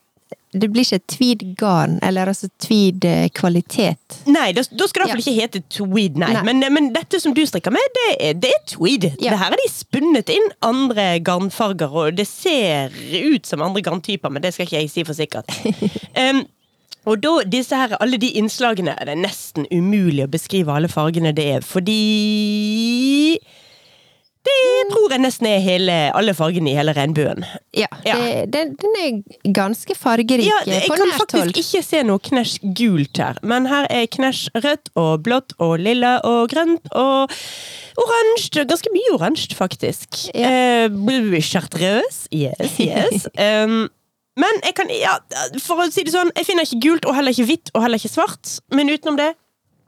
det 0.56 0.70
blir 0.72 0.86
ikke 0.88 1.02
tweed-garn, 1.12 1.98
eller 2.00 2.30
altså 2.32 2.48
tweed-kvalitet. 2.64 4.22
Nei, 4.32 4.54
da, 4.56 4.62
da 4.72 4.88
skal 4.88 5.04
det 5.04 5.10
Ja. 5.10 5.18
ikke 5.20 5.34
hete 5.36 5.62
tweed, 5.68 6.16
nei. 6.22 6.30
Nei. 6.32 6.44
Men, 6.48 6.64
men 6.74 6.94
dette 6.96 7.20
som 7.20 7.34
du 7.36 7.42
strikker 7.46 7.74
med, 7.76 7.84
det 7.98 8.06
er, 8.30 8.34
det 8.40 8.52
er 8.56 8.62
tweed. 8.72 9.04
Ja. 9.20 9.34
Det 9.34 9.40
her 9.42 9.52
er 9.52 9.60
de 9.60 9.68
spunnet 9.74 10.32
inn 10.32 10.48
andre 10.64 11.20
garnfarger, 11.20 11.92
og 11.92 12.16
det 12.16 12.28
ser 12.30 12.96
ut 13.12 13.46
som 13.46 13.62
andre 13.68 13.84
garntyper, 13.84 14.32
men 14.32 14.42
det 14.46 14.54
skal 14.56 14.66
ikke 14.70 14.80
jeg 14.80 14.94
si 14.94 15.04
for 15.04 15.18
sikkert. 15.18 15.52
um, 16.16 16.46
og 17.06 17.22
da, 17.24 17.36
disse 17.50 17.78
her, 17.78 17.96
alle 18.02 18.18
de 18.22 18.32
innslagene 18.40 18.96
er 19.00 19.12
det 19.12 19.20
nesten 19.22 19.68
umulig 19.72 20.26
å 20.26 20.32
beskrive 20.32 20.74
alle 20.74 20.90
fargene 20.92 21.34
det 21.36 21.46
er, 21.58 21.66
fordi 21.66 23.38
det 24.46 24.56
tror 24.92 25.14
jeg 25.16 25.22
nesten 25.24 25.48
er 25.50 25.62
hele, 25.64 25.94
alle 26.14 26.36
fargene 26.38 26.70
i 26.70 26.76
hele 26.78 26.94
regnbuen. 26.94 27.46
Ja, 27.74 27.90
Ja. 28.06 28.16
Det, 28.20 28.54
den, 28.54 28.76
den 28.82 28.98
er 29.02 29.52
ganske 29.58 29.96
fargerik 29.98 30.46
Ja, 30.46 30.60
eh, 30.66 30.84
jeg 30.84 30.90
på 30.92 30.98
kan 31.00 31.10
nært 31.10 31.18
hold. 31.18 31.32
faktisk 31.34 31.64
ikke 31.64 31.84
se 31.88 32.04
noe 32.06 32.22
knæsj 32.22 32.60
gult 32.78 33.22
her, 33.22 33.40
men 33.42 33.66
her 33.72 33.90
er 33.90 34.06
knæsj 34.06 34.44
rødt 34.62 34.92
og 35.02 35.24
blått 35.26 35.56
og 35.58 35.80
lilla 35.82 36.20
og 36.24 36.50
grønt 36.54 36.94
og 36.94 37.34
oransje. 37.98 38.68
Ganske 38.70 38.94
mye 38.94 39.16
oransje, 39.18 39.58
faktisk. 39.58 40.28
Ja. 40.36 40.52
Eh, 40.86 41.42
Chartreuse. 41.42 42.28
Yes, 42.32 42.80
yes. 42.80 43.28
um, 43.66 43.90
men 44.38 44.62
jeg 44.64 44.76
kan, 44.76 44.90
ja, 44.92 45.16
for 45.64 45.86
å 45.86 45.92
si 45.92 46.04
det 46.04 46.12
sånn, 46.14 46.32
jeg 46.36 46.46
finner 46.46 46.64
ikke 46.68 46.82
gult 46.84 47.06
og 47.08 47.16
heller 47.16 47.32
ikke 47.32 47.48
hvitt 47.50 47.72
og 47.74 47.82
heller 47.86 48.02
ikke 48.02 48.12
svart. 48.12 48.58
Men 48.76 48.90
utenom 48.92 49.18
det, 49.20 49.30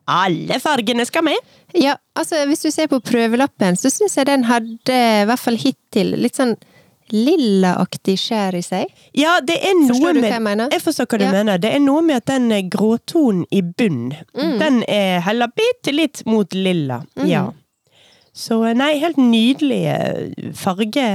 alle 0.07 0.55
fargene 0.63 1.03
skal 1.05 1.25
med. 1.27 1.35
Ja, 1.75 1.97
altså 2.15 2.45
hvis 2.47 2.61
du 2.63 2.69
ser 2.71 2.87
på 2.87 3.01
prøvelappen, 3.03 3.75
så 3.75 3.91
syns 3.91 4.15
jeg 4.15 4.29
den 4.29 4.45
hadde, 4.47 4.95
i 4.95 5.25
hvert 5.27 5.43
fall 5.43 5.57
hittil, 5.59 6.13
litt 6.23 6.39
sånn 6.39 6.55
lillaaktig 7.11 8.17
skjær 8.19 8.55
i 8.57 8.63
seg. 8.65 8.89
Ja, 9.15 9.37
det 9.43 9.57
er 9.63 9.75
noe 9.79 9.93
Forstår 9.93 10.15
du 10.17 10.19
med 10.21 10.27
hva 10.27 10.33
jeg 10.37 10.43
mener? 10.47 10.71
Jeg 10.75 10.83
forstår 10.83 11.07
hva 11.11 11.19
du 11.19 11.25
Ja. 11.25 11.31
mener. 11.31 11.57
Det 11.63 11.71
er 11.75 11.79
noe 11.79 12.01
med 12.01 12.17
at 12.17 12.25
den 12.31 12.69
gråtonen 12.69 13.45
i 13.51 13.61
bunn, 13.61 14.13
Mm. 14.35 14.59
den 14.59 14.83
er 14.87 15.19
heller 15.21 15.47
bitte 15.55 15.93
litt 15.95 16.23
mot 16.25 16.51
lilla. 16.53 17.01
Ja. 17.25 17.51
Så 18.33 18.63
eh, 18.69 18.73
nei, 18.73 18.97
helt 18.99 19.17
nydelig 19.17 20.55
farge... 20.55 21.07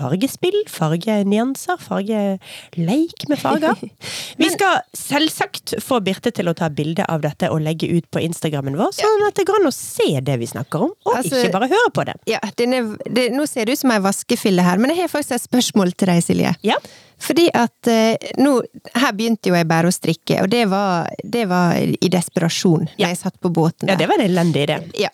Fargespill, 0.00 0.62
fargenyanser, 0.72 1.76
fargeleik 1.84 3.26
med 3.28 3.38
farger. 3.40 3.76
Vi 4.40 4.48
skal 4.50 4.80
selvsagt 4.96 5.74
få 5.84 6.00
Birte 6.04 6.32
til 6.34 6.48
å 6.50 6.54
ta 6.56 6.70
bilde 6.72 7.04
av 7.10 7.20
dette 7.24 7.50
og 7.52 7.60
legge 7.64 7.90
ut 7.92 8.06
på 8.12 8.22
Instagrammen 8.24 8.78
vår, 8.80 8.94
sånn 8.96 9.26
at 9.28 9.36
det 9.36 9.44
går 9.48 9.60
an 9.60 9.68
å 9.70 9.74
se 9.76 10.08
det 10.24 10.38
vi 10.40 10.48
snakker 10.48 10.86
om, 10.88 10.94
og 11.04 11.12
Altså- 11.20 11.42
ikke 11.44 11.52
bare 11.58 11.68
høre 11.68 11.92
på 11.92 12.04
det. 12.08 12.16
Ja, 12.30 12.40
den 12.56 12.74
er, 12.74 12.88
det, 13.10 13.28
nå 13.36 13.46
ser 13.48 13.66
det 13.68 13.76
ut 13.76 13.82
som 13.84 13.92
ei 13.92 14.00
vaskefille 14.00 14.64
her, 14.64 14.78
men 14.80 14.94
jeg 14.94 15.04
har 15.04 15.12
faktisk 15.12 15.36
et 15.36 15.46
spørsmål 15.48 15.92
til 15.96 16.08
deg, 16.14 16.22
Silje. 16.24 16.54
Ja. 16.64 16.80
Fordi 17.20 17.50
at 17.52 17.88
eh, 17.92 18.16
nå 18.40 18.62
Her 18.96 19.12
begynte 19.12 19.50
jo 19.50 19.54
jeg 19.54 19.66
bare 19.68 19.90
å 19.90 19.92
strikke, 19.92 20.38
og 20.40 20.48
det 20.48 20.62
var, 20.70 21.10
det 21.20 21.42
var 21.50 21.74
i 21.76 22.08
desperasjon 22.08 22.86
Ja. 22.96 23.10
jeg 23.10 23.18
satt 23.20 23.36
på 23.44 23.50
båten. 23.52 23.84
Der. 23.84 23.92
ja, 23.92 23.96
det 24.00 24.08
var 24.08 24.16
en 24.22 24.24
elendig 24.30 24.62
idé. 24.64 24.78
Ja. 25.02 25.10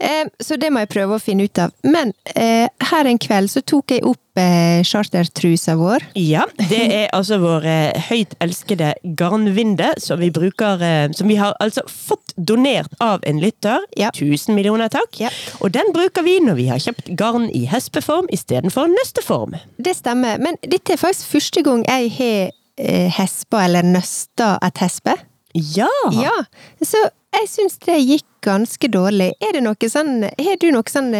Eh, 0.00 0.24
så 0.40 0.56
det 0.56 0.70
må 0.72 0.80
jeg 0.80 0.88
prøve 0.94 1.18
å 1.18 1.20
finne 1.20 1.44
ut 1.44 1.58
av. 1.60 1.74
Men 1.84 2.14
eh, 2.34 2.64
her 2.90 3.04
en 3.10 3.18
kveld 3.20 3.52
så 3.52 3.60
tok 3.60 3.92
jeg 3.92 4.06
opp 4.08 4.18
eh, 4.38 4.82
chartertrusa 4.84 5.74
vår. 5.78 6.04
Ja, 6.18 6.44
det 6.70 6.80
er 6.86 7.06
altså 7.16 7.40
vår 7.42 7.66
eh, 7.66 8.00
høyt 8.10 8.36
elskede 8.42 8.92
garnvinde, 9.18 9.92
som 9.98 10.20
vi 10.20 10.30
bruker 10.34 10.82
eh, 10.84 11.12
Som 11.16 11.30
vi 11.30 11.38
har 11.40 11.56
altså 11.60 11.82
fått 11.88 12.34
donert 12.36 12.92
av 13.00 13.24
en 13.26 13.40
lytter. 13.42 13.84
Ja. 13.98 14.10
Tusen 14.14 14.54
millioner 14.54 14.88
takk. 14.92 15.18
Ja. 15.20 15.30
Og 15.60 15.72
den 15.74 15.92
bruker 15.94 16.24
vi 16.26 16.38
når 16.44 16.58
vi 16.60 16.68
har 16.70 16.80
kjøpt 16.82 17.10
garn 17.18 17.48
i 17.50 17.66
hespeform 17.70 18.30
istedenfor 18.32 18.90
nøsteform. 18.92 19.56
Det 19.78 19.96
stemmer, 19.98 20.38
men 20.42 20.58
dette 20.62 20.94
er 20.94 21.00
faktisk 21.00 21.32
første 21.34 21.64
gang 21.66 21.84
jeg 21.88 22.12
har 22.18 22.52
eh, 22.80 23.08
hespa 23.18 23.64
eller 23.66 23.86
nøsta 23.86 24.56
et 24.66 24.84
hespe. 24.84 25.16
Ja! 25.54 25.90
Ja, 26.14 26.36
så 26.84 27.08
jeg 27.34 27.48
syns 27.50 27.78
det 27.82 27.98
gikk 27.98 28.26
ganske 28.44 28.88
dårlig. 28.90 29.32
Er 29.42 29.56
det 29.56 29.64
noe 29.66 29.90
sånn 29.90 30.22
Har 30.24 30.58
du 30.62 30.70
noe 30.72 30.90
sånn 30.90 31.10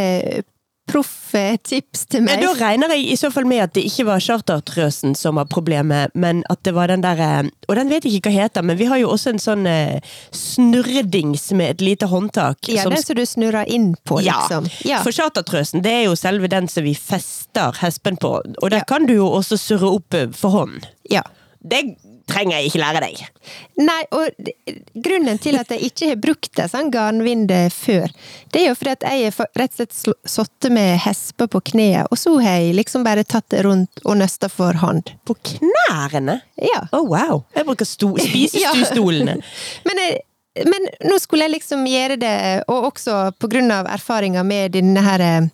proff 0.91 1.35
eh, 1.39 1.57
tips 1.63 2.07
til 2.11 2.25
meg. 2.27 2.41
meg? 2.41 2.45
da 2.45 2.53
regner 2.67 2.93
jeg 2.95 3.07
i 3.13 3.17
så 3.21 3.31
fall 3.33 3.47
med 3.49 3.63
at 3.65 3.73
det 3.77 3.85
ikke 3.89 4.07
var 4.09 4.21
chartertrøsen 4.25 5.15
som 5.19 5.39
var 5.41 5.47
problemet, 5.51 6.11
men 6.15 6.43
at 6.51 6.63
det 6.67 6.75
var 6.77 6.91
den 6.93 7.05
der 7.05 7.21
eh, 7.25 7.51
Og 7.71 7.77
den 7.79 7.89
vet 7.93 8.05
jeg 8.05 8.19
ikke 8.19 8.31
hva 8.33 8.43
heter, 8.45 8.63
men 8.67 8.77
vi 8.81 8.89
har 8.91 8.99
jo 8.99 9.11
også 9.15 9.31
en 9.35 9.43
sånn 9.43 9.67
eh, 9.71 10.01
snurredings 10.35 11.51
med 11.53 11.71
et 11.77 11.81
lite 11.81 12.07
håndtak. 12.11 12.69
Ja, 12.69 12.83
som 12.85 12.95
den 12.95 13.03
som 13.03 13.17
du 13.19 13.25
snurrer 13.27 13.69
inn 13.71 13.93
på, 14.05 14.21
liksom. 14.25 14.69
Ja. 14.89 15.01
For 15.05 15.15
chartertrøsen 15.15 15.83
det 15.85 15.93
er 16.01 16.05
jo 16.09 16.17
selve 16.19 16.51
den 16.51 16.69
som 16.71 16.85
vi 16.87 16.95
fester 16.99 17.77
hespen 17.83 18.19
på, 18.21 18.37
og 18.41 18.71
der 18.71 18.83
Ja. 18.83 18.89
kan 18.89 19.07
du 19.07 19.15
jo 19.15 19.29
også 19.31 19.57
surre 19.59 19.91
opp 19.97 20.15
eh, 20.15 20.29
for 20.33 20.51
hånd. 20.51 20.87
ja. 21.11 21.23
Det 21.61 21.83
trenger 22.31 22.57
jeg 22.59 22.71
ikke 22.71 22.81
lære 22.83 23.01
deg. 23.05 23.21
Nei, 23.81 23.99
og 24.15 24.51
grunnen 25.05 25.39
til 25.43 25.57
at 25.61 25.71
jeg 25.75 25.91
ikke 25.91 26.09
har 26.13 26.21
brukt 26.23 26.61
en 26.63 26.71
sånn 26.73 26.91
garnvinde 26.95 27.61
før, 27.75 28.09
det 28.53 28.63
er 28.63 28.69
jo 28.71 28.77
fordi 28.79 28.95
at 28.97 29.07
jeg 29.11 29.31
har 29.37 29.51
rett 29.61 29.75
og 29.75 29.81
slett 29.81 29.97
sl- 29.97 30.19
sittet 30.37 30.73
med 30.77 30.97
hesper 31.05 31.51
på 31.51 31.61
kneet, 31.73 32.09
og 32.11 32.19
så 32.21 32.35
har 32.43 32.61
jeg 32.61 32.75
liksom 32.81 33.05
bare 33.07 33.25
tatt 33.25 33.49
det 33.55 33.65
rundt 33.67 34.03
og 34.05 34.19
nøsta 34.21 34.51
for 34.53 34.77
hånd. 34.83 35.13
På 35.29 35.37
knærne? 35.51 36.41
Ja. 36.61 36.83
Å, 36.93 37.03
wow! 37.07 37.43
Jeg 37.57 37.67
bruker 37.69 37.89
spisestolene. 37.89 39.39
Men, 39.89 40.05
jeg- 40.07 40.21
men 40.67 40.83
nå 41.07 41.15
skulle 41.23 41.45
jeg 41.47 41.53
liksom 41.55 41.85
gjøre 41.87 42.17
det, 42.19 42.31
og 42.69 42.89
også 42.89 43.21
på 43.39 43.47
grunn 43.53 43.71
av 43.71 43.87
erfaringa 43.87 44.43
med 44.45 44.73
denne 44.75 44.99
her 45.07 45.23
eh, 45.23 45.45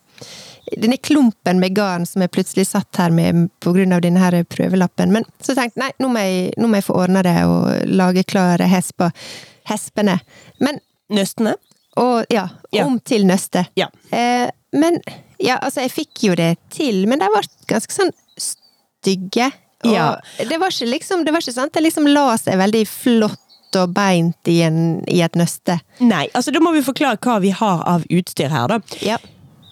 denne 0.75 0.96
klumpen 0.99 1.61
med 1.62 1.75
garn 1.76 2.06
som 2.06 2.23
jeg 2.25 2.32
plutselig 2.35 2.66
satt 2.66 2.99
her 2.99 3.11
med 3.14 3.49
av 3.94 4.00
denne 4.02 4.18
her 4.23 4.42
prøvelappen. 4.44 5.12
Men 5.14 5.25
så 5.40 5.54
tenkte 5.54 5.78
jeg 5.78 5.85
nei, 5.85 5.92
nå 6.02 6.11
må 6.12 6.25
jeg, 6.25 6.52
nå 6.58 6.68
må 6.70 6.80
jeg 6.80 6.88
få 6.88 6.96
ordna 7.04 7.23
det 7.26 7.37
og 7.46 7.70
lage 7.87 8.25
klare 8.26 8.66
hespa. 8.70 9.12
Hespene. 9.70 10.18
Men 10.62 10.80
Nøstene? 11.11 11.54
Og 11.96 12.26
ja, 12.30 12.49
Ja. 12.73 12.85
om 12.85 12.99
til 13.00 13.25
nøste. 13.26 13.66
Ja. 13.78 13.87
Eh, 14.11 14.50
men 14.73 14.99
ja, 15.38 15.56
altså, 15.62 15.80
jeg 15.80 15.92
fikk 15.94 16.25
jo 16.26 16.35
det 16.35 16.56
til, 16.70 17.06
men 17.08 17.18
de 17.23 17.28
ble 17.30 17.42
ganske 17.70 17.92
sånn 17.94 18.12
stygge. 18.37 19.50
Ja. 19.85 20.16
det 20.38 20.58
var 20.58 20.73
ikke 20.73 20.88
liksom, 20.90 21.25
det 21.25 21.32
var 21.32 21.44
ikke 21.44 21.52
sant, 21.54 21.73
det 21.76 21.85
liksom 21.85 22.08
la 22.11 22.37
seg 22.40 22.58
veldig 22.58 22.82
flott 22.88 23.76
og 23.76 23.92
beint 23.94 24.49
i, 24.49 24.61
en, 24.66 25.04
i 25.06 25.20
et 25.23 25.37
nøste. 25.38 25.78
Nei, 26.00 26.26
altså 26.35 26.50
da 26.54 26.62
må 26.64 26.73
vi 26.75 26.82
forklare 26.82 27.20
hva 27.23 27.38
vi 27.44 27.52
har 27.54 27.82
av 27.87 28.06
utstyr 28.11 28.50
her, 28.50 28.73
da. 28.73 28.80
Ja. 29.04 29.18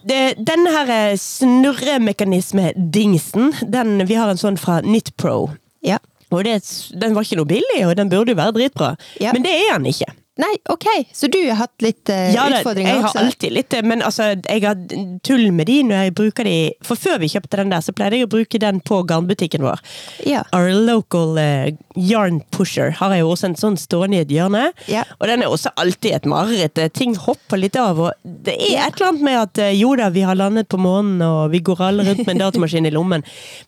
Det, 0.04 0.36
denne 0.36 0.68
her 0.74 0.90
eh, 0.92 1.16
snurremekanisme-dingsen, 1.20 3.54
den, 3.72 4.06
vi 4.08 4.14
har 4.20 4.28
en 4.28 4.40
sånn 4.40 4.58
fra 4.60 4.80
Knitpro. 4.84 5.50
Ja. 5.84 5.98
Og 6.34 6.44
det, 6.44 6.58
den 7.00 7.14
var 7.16 7.22
ikke 7.24 7.38
noe 7.40 7.48
billig, 7.48 7.80
og 7.86 7.96
den 7.96 8.10
burde 8.12 8.32
jo 8.34 8.40
være 8.40 8.56
dritbra. 8.58 8.90
Ja. 9.22 9.30
Men 9.32 9.42
det 9.46 9.54
er 9.54 9.78
den 9.78 9.86
ikke. 9.92 10.10
Nei, 10.34 10.56
ok, 10.66 10.86
så 11.14 11.28
du 11.30 11.36
har 11.46 11.60
hatt 11.60 11.82
litt 11.84 12.10
uh, 12.10 12.32
Ja, 12.34 12.48
det, 12.50 12.64
utfordringer 12.64 12.90
jeg 12.90 13.02
har 13.04 13.12
også? 13.12 13.20
alltid 13.22 13.52
litt 13.54 13.74
men 13.86 14.00
altså, 14.02 14.32
jeg 14.42 14.64
har 14.64 14.80
tull 15.22 15.44
med 15.54 15.68
de 15.70 15.76
når 15.86 16.00
jeg 16.08 16.14
bruker 16.18 16.48
de 16.48 16.54
For 16.82 16.98
før 16.98 17.20
vi 17.22 17.28
kjøpte 17.30 17.60
den 17.60 17.70
der, 17.70 17.84
så 17.84 17.94
pleide 17.94 18.18
jeg 18.18 18.26
å 18.26 18.32
bruke 18.32 18.58
den 18.58 18.80
på 18.82 18.98
garnbutikken 19.06 19.62
vår. 19.62 19.78
Ja. 20.26 20.42
Our 20.56 20.72
local 20.74 21.38
uh, 21.38 21.70
yarn 21.94 22.40
pusher 22.54 22.90
har 22.98 23.14
jeg 23.14 23.22
jo 23.22 23.30
også 23.30 23.52
en 23.52 23.56
sånn 23.60 23.78
stående 23.78 24.18
i 24.18 24.24
et 24.24 24.34
hjørne. 24.34 24.64
Ja. 24.90 25.04
Og 25.20 25.30
den 25.30 25.44
er 25.46 25.54
også 25.54 25.70
alltid 25.78 26.18
et 26.18 26.28
mareritt. 26.30 26.82
Eh, 26.82 26.90
Ting 26.94 27.14
hopper 27.14 27.60
litt 27.60 27.78
av, 27.78 28.02
og 28.02 28.12
det 28.24 28.56
er 28.58 28.88
et 28.88 28.98
eller 28.98 29.12
annet 29.12 29.26
med 29.30 29.40
at 29.44 29.62
uh, 29.62 29.70
jo 29.70 29.94
da, 30.02 30.10
vi 30.14 30.26
har 30.26 30.38
landet 30.38 30.70
på 30.72 30.82
månen, 30.82 31.22
og 31.22 31.54
vi 31.54 31.62
går 31.62 31.86
alle 31.92 32.08
rundt 32.10 32.24
med 32.26 32.34
en 32.36 32.44
datamaskin 32.48 32.90
i 32.90 32.94
lommen. 32.94 33.22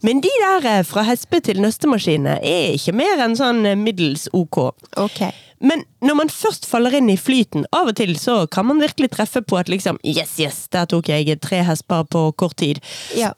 Men 0.06 0.22
de 0.24 0.34
der 0.42 0.82
fra 0.88 1.06
hespe 1.06 1.40
til 1.46 1.62
nøstemaskinene 1.62 2.40
er 2.42 2.74
ikke 2.74 2.96
mer 2.96 3.22
enn 3.22 3.38
sånn 3.38 3.62
middels 3.86 4.26
ok. 4.34 4.64
Ok. 5.06 5.28
Men 5.60 5.84
når 6.04 6.18
man 6.18 6.30
først 6.32 6.66
faller 6.68 6.94
inn 6.98 7.08
i 7.12 7.16
flyten, 7.20 7.64
av 7.72 7.88
og 7.92 7.96
til 7.96 8.14
så 8.20 8.42
kan 8.52 8.66
man 8.68 8.80
virkelig 8.82 9.10
treffe 9.14 9.42
på 9.42 9.58
at 9.60 9.70
liksom 9.72 9.98
Yes, 10.04 10.36
yes, 10.42 10.66
der 10.72 10.84
tok 10.90 11.08
jeg 11.12 11.38
tre 11.40 11.62
hesper 11.64 12.04
på 12.10 12.28
kort 12.36 12.56
tid. 12.60 12.80
Ja. 13.16 13.32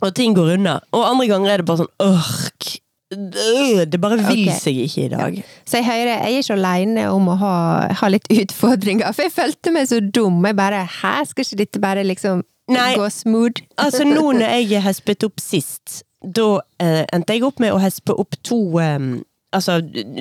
Og 0.00 0.14
ting 0.16 0.34
går 0.36 0.54
unna. 0.56 0.78
Og 0.96 1.04
andre 1.06 1.28
ganger 1.30 1.52
er 1.54 1.62
det 1.62 1.68
bare 1.68 1.82
sånn 1.84 1.94
ørk. 2.02 2.70
øh, 3.12 3.84
Det 3.86 4.00
bare 4.00 4.18
vil 4.22 4.46
okay. 4.48 4.58
seg 4.58 4.82
ikke 4.86 5.04
i 5.04 5.08
dag. 5.12 5.40
Så 5.68 5.80
jeg 5.80 5.86
hører, 5.90 6.12
jeg 6.14 6.34
er 6.34 6.44
ikke 6.44 6.56
aleine 6.58 7.08
om 7.12 7.28
å 7.28 7.38
ha, 7.40 7.54
ha 8.00 8.08
litt 8.12 8.28
utfordringer, 8.32 9.12
for 9.12 9.28
jeg 9.28 9.34
følte 9.36 9.74
meg 9.74 9.90
så 9.90 10.00
dum. 10.00 10.40
Jeg 10.46 10.56
bare 10.56 10.86
Hæ, 11.00 11.16
skal 11.30 11.44
ikke 11.46 11.60
dette 11.64 11.82
bare 11.82 12.06
liksom 12.06 12.44
Nei. 12.70 12.94
gå 12.96 13.08
smooth? 13.12 13.62
Altså, 13.82 14.06
nå 14.08 14.32
når 14.38 14.56
jeg 14.64 14.82
hespet 14.86 15.26
opp 15.26 15.40
sist, 15.42 16.02
da 16.20 16.60
eh, 16.80 17.04
endte 17.12 17.36
jeg 17.36 17.44
opp 17.46 17.60
med 17.60 17.72
å 17.74 17.80
hespe 17.82 18.16
opp 18.16 18.36
to 18.46 18.60
eh, 18.80 18.98
Altså, 19.52 19.80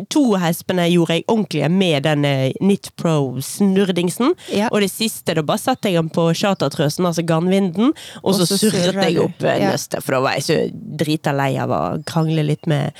to 0.09 0.23
hespene 0.41 0.87
gjorde 0.89 1.13
jeg 1.19 1.23
ordentlige 1.29 1.69
med 1.69 2.03
den 2.07 2.23
NIT 2.25 2.55
Knit 2.79 2.87
Pro-snurdingsen. 2.97 4.33
Ja. 4.53 4.69
Og 4.71 4.81
det 4.81 4.89
siste, 4.91 5.35
da 5.37 5.43
bare 5.45 5.61
satte 5.61 5.89
jeg 5.91 5.99
den 5.99 6.09
på 6.13 6.27
chartertrøsen, 6.37 7.05
altså 7.05 7.21
garnvinden, 7.27 7.93
og 8.23 8.33
så, 8.35 8.41
Og 8.41 8.47
så 8.49 8.57
surret 8.57 8.97
jeg 9.03 9.19
opp 9.21 9.43
eh, 9.43 9.59
Ja. 9.59 9.71
nøstet, 9.73 10.01
for 10.03 10.15
da 10.17 10.21
var 10.25 10.37
jeg 10.37 10.43
så 10.47 10.57
drita 10.73 11.33
lei 11.35 11.51
av 11.61 11.69
å 11.69 11.81
krangle 12.09 12.43
litt 12.45 12.65
med 12.67 12.91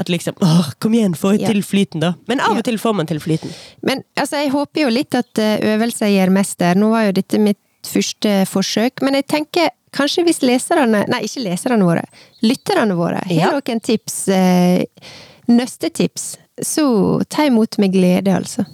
at 0.00 0.08
liksom 0.08 0.34
Åh, 0.42 0.72
kom 0.80 0.94
igjen, 0.94 1.14
få 1.14 1.36
Ja. 1.38 1.48
til 1.52 1.62
flyten, 1.62 2.00
da. 2.00 2.14
Men 2.28 2.40
av 2.40 2.56
og 2.58 2.64
til 2.64 2.78
får 2.78 2.94
man 2.94 3.06
til 3.06 3.20
flyten. 3.20 3.50
Men 3.82 4.02
altså, 4.16 4.42
jeg 4.42 4.50
håper 4.50 4.82
jo 4.82 4.88
litt 4.88 5.14
at 5.14 5.34
øvelser 5.34 5.70
øvelse 5.80 6.06
gjør 6.10 6.30
mester. 6.30 6.74
Nå 6.74 6.90
var 6.90 7.06
jo 7.06 7.12
dette 7.12 7.38
mitt 7.38 7.58
første 7.86 8.44
forsøk, 8.46 9.02
men 9.02 9.14
jeg 9.14 9.26
tenker 9.26 9.70
kanskje 9.92 10.24
hvis 10.26 10.42
leserne, 10.42 11.06
nei 11.08 11.22
ikke 11.26 11.42
leserne 11.46 11.82
våre, 11.84 12.04
lytterne 12.42 12.94
våre, 12.96 13.22
har 13.24 13.32
Ja. 13.34 13.50
noen 13.50 13.80
tips, 13.80 14.28
eh, 14.28 14.84
nøstetips, 15.52 16.34
så 16.62 16.84
ta 17.28 17.46
imot 17.48 17.78
med 17.78 17.92
glede, 17.94 18.34
altså. 18.36 18.66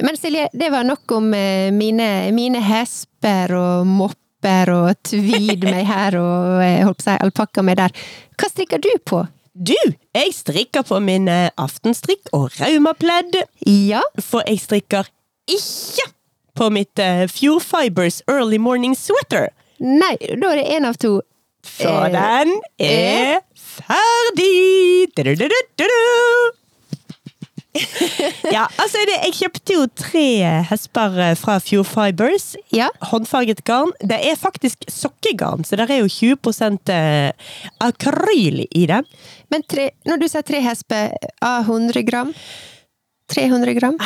Men 0.00 0.16
Silje, 0.16 0.48
det 0.52 0.70
var 0.70 0.84
nok 0.84 1.12
om 1.12 1.34
eh, 1.34 1.72
mine, 1.72 2.32
mine 2.32 2.60
hesper 2.62 3.54
og 3.56 3.86
mopper 3.86 4.70
og 4.70 5.00
tweed 5.08 5.64
meg 5.66 5.88
her 5.88 6.18
og 6.20 6.62
eh, 6.62 6.84
holdt 6.86 7.00
på 7.00 7.06
å 7.06 7.08
si 7.08 7.16
alpakka 7.26 7.64
meg 7.66 7.80
der. 7.80 7.94
Hva 8.38 8.50
strikker 8.52 8.82
du 8.82 8.92
på? 9.02 9.24
Du, 9.58 9.74
jeg 10.14 10.34
strikker 10.36 10.86
på 10.86 11.00
min 11.02 11.26
eh, 11.32 11.50
aftenstrikk 11.58 12.30
og 12.36 12.52
raumapledd. 12.60 13.40
Ja, 13.66 14.04
For 14.22 14.46
jeg 14.46 14.62
strikker 14.62 15.10
ikke 15.50 16.12
på 16.58 16.70
mitt 16.74 17.00
Fuel 17.30 17.60
Fibers 17.62 18.20
Early 18.30 18.58
Morning 18.58 18.94
Sweater. 18.98 19.50
Nei, 19.80 20.14
da 20.18 20.52
er 20.52 20.62
det 20.62 20.68
én 20.76 20.88
av 20.88 20.98
to. 21.00 21.18
Så 21.66 21.88
Eh, 21.88 22.12
den 22.14 22.54
er 22.78 23.42
ferdig! 23.56 25.10
Du-du-du-du-du! 25.16 26.54
ja, 28.56 28.64
altså 28.80 29.02
det, 29.06 29.18
jeg 29.28 29.34
kjøpte 29.38 29.74
jo 29.76 29.82
tre 30.00 30.28
hesper 30.70 31.18
eh, 31.22 31.34
fra 31.38 31.58
Fjord 31.62 31.86
Fibers. 31.86 32.48
Ja, 32.74 32.88
Håndfarget 33.10 33.62
garn. 33.68 33.92
Det 34.00 34.18
er 34.30 34.38
faktisk 34.40 34.88
sokkegarn, 34.90 35.66
så 35.68 35.78
det 35.78 35.88
er 35.90 36.02
jo 36.02 36.08
20 36.10 36.90
eh, 36.94 37.52
akryl 37.84 38.64
i 38.66 38.86
det. 38.90 39.02
men 39.50 39.62
tre, 39.68 39.90
når 40.08 40.22
du 40.22 40.28
sier 40.28 40.46
tre 40.46 40.62
hesper 40.64 41.14
av 41.44 41.68
100 41.68 42.02
gram 42.08 42.34
300 43.28 43.74
gram? 43.76 43.98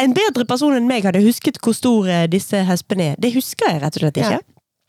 En 0.00 0.14
bedre 0.16 0.46
person 0.48 0.72
enn 0.72 0.88
meg 0.88 1.04
hadde 1.04 1.20
husket 1.20 1.60
hvor 1.60 1.76
store 1.76 2.24
disse 2.32 2.62
hespene 2.64 3.12
er. 3.12 3.18
Det 3.20 3.34
husker 3.34 3.68
jeg 3.68 3.82
rett 3.82 3.98
og 3.98 4.06
slett 4.06 4.20
ikke. 4.22 4.40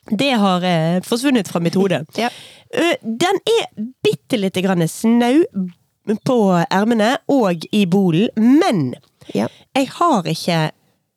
Det 0.10 0.32
har 0.40 0.64
eh, 0.68 1.00
forsvunnet 1.06 1.48
fra 1.48 1.60
mitt 1.64 1.76
hode. 1.80 2.02
Ja. 2.20 2.30
Ø, 2.76 2.94
Den 3.04 3.40
er 3.48 3.68
bitte 4.04 4.38
lite 4.40 4.62
grann 4.66 4.84
snau 4.90 5.44
på 6.28 6.38
ermene 6.70 7.14
og 7.32 7.64
i 7.72 7.86
bolen, 7.86 8.30
men 8.36 8.96
Ja. 9.34 9.48
jeg 9.76 9.88
har 9.96 10.24
ikke 10.28 10.72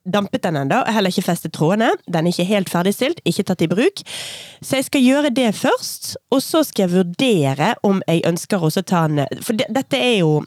dampet 0.07 0.41
den 0.43 0.55
ennå, 0.55 0.85
heller 0.87 1.11
ikke 1.11 1.25
festet 1.27 1.51
trådene. 1.51 1.89
Den 2.07 2.25
er 2.27 2.31
ikke 2.31 2.45
helt 2.47 2.69
ferdigstilt, 2.71 3.19
ikke 3.27 3.43
tatt 3.43 3.61
i 3.61 3.67
bruk. 3.67 3.99
Så 4.63 4.77
jeg 4.79 4.85
skal 4.85 5.01
gjøre 5.03 5.33
det 5.35 5.49
først, 5.55 6.15
og 6.31 6.39
så 6.41 6.63
skal 6.63 6.87
jeg 6.87 6.95
vurdere 7.03 7.73
om 7.83 7.99
jeg 8.07 8.23
ønsker 8.25 8.57
å 8.63 8.71
ta 8.81 9.07
den 9.07 9.25
For 9.43 9.53
de, 9.59 9.65
dette 9.69 9.97
er 9.99 10.19
jo 10.21 10.45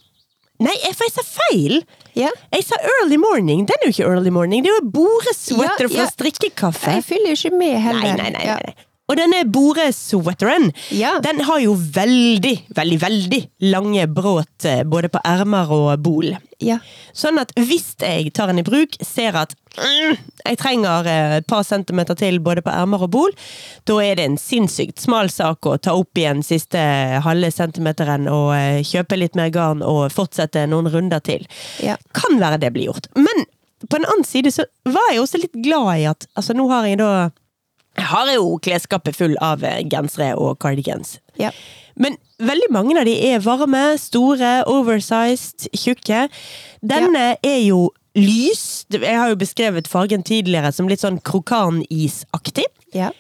Nei, 0.61 0.73
jeg- 0.85 0.95
får 0.97 1.25
feil! 1.25 1.85
Ja. 2.17 2.31
Jeg 2.53 2.65
sa 2.67 2.77
early 3.01 3.17
morning. 3.21 3.67
Den 3.69 3.77
er 3.83 3.87
jo 3.91 3.95
ikke 3.95 4.09
early 4.11 4.31
morning. 4.35 4.65
Det 4.65 4.71
er 4.73 4.79
jo 4.83 4.91
boresweater 4.95 5.87
Ja, 5.87 5.89
ja. 5.89 6.05
fra 6.05 6.07
strikkekaffe. 6.11 6.91
Jeg 6.99 7.05
fyller 7.05 7.35
jo 7.35 7.39
ikke 7.39 7.57
med 7.57 7.77
heller. 7.81 8.17
Nei, 8.17 8.31
nei, 8.31 8.47
nei. 8.47 8.47
Nei. 8.47 8.75
Og 9.11 9.17
denne 9.19 9.41
boresweateren, 9.51 10.71
Ja. 10.95 11.17
den 11.25 11.41
har 11.49 11.59
jo 11.61 11.75
veldig, 11.75 12.53
veldig, 12.77 12.99
veldig 13.03 13.41
lange 13.73 14.07
bråt 14.07 14.65
eh, 14.71 14.85
både 14.87 15.11
på 15.11 15.19
ermer 15.27 15.71
og 15.75 15.99
bol. 16.05 16.37
Ja. 16.61 16.77
Sånn 17.17 17.41
at 17.41 17.51
hvis 17.57 17.95
jeg 17.99 18.31
tar 18.37 18.51
den 18.53 18.61
i 18.61 18.65
bruk, 18.67 18.95
ser 19.03 19.35
at 19.41 19.55
mm, 19.81 20.17
jeg 20.45 20.59
trenger 20.61 21.09
eh, 21.09 21.37
et 21.41 21.47
par 21.49 21.65
centimeter 21.65 22.15
til 22.21 22.39
både 22.45 22.63
på 22.63 22.71
ermer 22.71 23.03
og 23.07 23.11
bol, 23.15 23.33
da 23.89 23.97
er 24.05 24.21
det 24.21 24.27
en 24.29 24.39
sinnssykt 24.41 25.01
smal 25.03 25.31
sak 25.33 25.67
å 25.67 25.79
ta 25.81 25.95
opp 25.97 26.21
igjen 26.21 26.45
siste 26.47 26.79
halve 27.25 27.51
centimeteren 27.55 28.29
og 28.31 28.53
eh, 28.55 28.83
kjøpe 28.87 29.19
litt 29.19 29.35
mer 29.41 29.51
garn 29.55 29.83
og 29.83 30.13
fortsette 30.15 30.67
noen 30.71 30.91
runder 30.93 31.25
til. 31.25 31.49
Ja. 31.83 31.97
Kan 32.17 32.39
være 32.43 32.61
det 32.63 32.75
blir 32.77 32.91
gjort. 32.93 33.09
Men 33.17 33.47
på 33.89 33.97
en 33.97 34.05
annen 34.05 34.27
side 34.29 34.53
så 34.53 34.67
var 34.85 35.15
jeg 35.15 35.23
også 35.25 35.41
litt 35.41 35.57
glad 35.65 35.95
i 35.97 36.05
at 36.11 36.27
Altså, 36.37 36.53
nå 36.53 36.67
har 36.69 36.85
jeg 36.85 36.99
da 37.01 37.31
Jeg 37.99 38.07
har 38.13 38.33
jo 38.35 38.59
klesskapet 38.63 39.17
full 39.19 39.37
av 39.43 39.65
eh, 39.67 39.83
gensere 39.91 40.35
og 40.39 40.59
cardigans. 40.63 41.19
Ja. 41.41 41.51
Men 42.01 42.17
veldig 42.39 42.71
mange 42.73 42.97
av 43.01 43.09
de 43.09 43.17
er 43.31 43.43
varme, 43.45 43.83
store, 44.01 44.61
oversized, 44.71 45.69
tjukke. 45.77 46.29
Denne 46.81 47.35
er 47.43 47.59
jo 47.65 47.89
lys. 48.19 48.87
Jeg 48.95 49.19
har 49.19 49.33
jo 49.33 49.41
beskrevet 49.41 49.91
fargen 49.91 50.25
tidligere 50.27 50.73
som 50.75 50.89
litt 50.91 51.03
sånn 51.03 51.21
krokanisaktig. 51.27 52.67
Ja. 52.97 53.11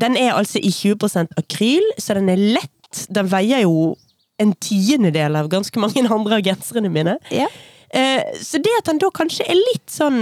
Den 0.00 0.16
er 0.18 0.36
altså 0.36 0.60
i 0.62 0.70
20% 0.74 1.34
akryl, 1.40 1.86
så 1.98 2.18
den 2.18 2.30
er 2.32 2.44
lett. 2.58 3.06
Den 3.12 3.30
veier 3.30 3.64
jo 3.64 3.94
en 4.40 4.54
tiendedel 4.62 5.36
av 5.36 5.50
ganske 5.52 5.82
mange 5.82 6.04
andre 6.08 6.40
av 6.40 6.46
genserne 6.46 6.90
mine. 6.92 7.18
Ja. 7.34 7.48
Eh, 7.90 8.22
så 8.38 8.60
det 8.62 8.70
at 8.78 8.86
den 8.86 9.00
da 9.02 9.10
kanskje 9.10 9.46
er 9.50 9.58
litt 9.58 9.90
sånn 9.90 10.20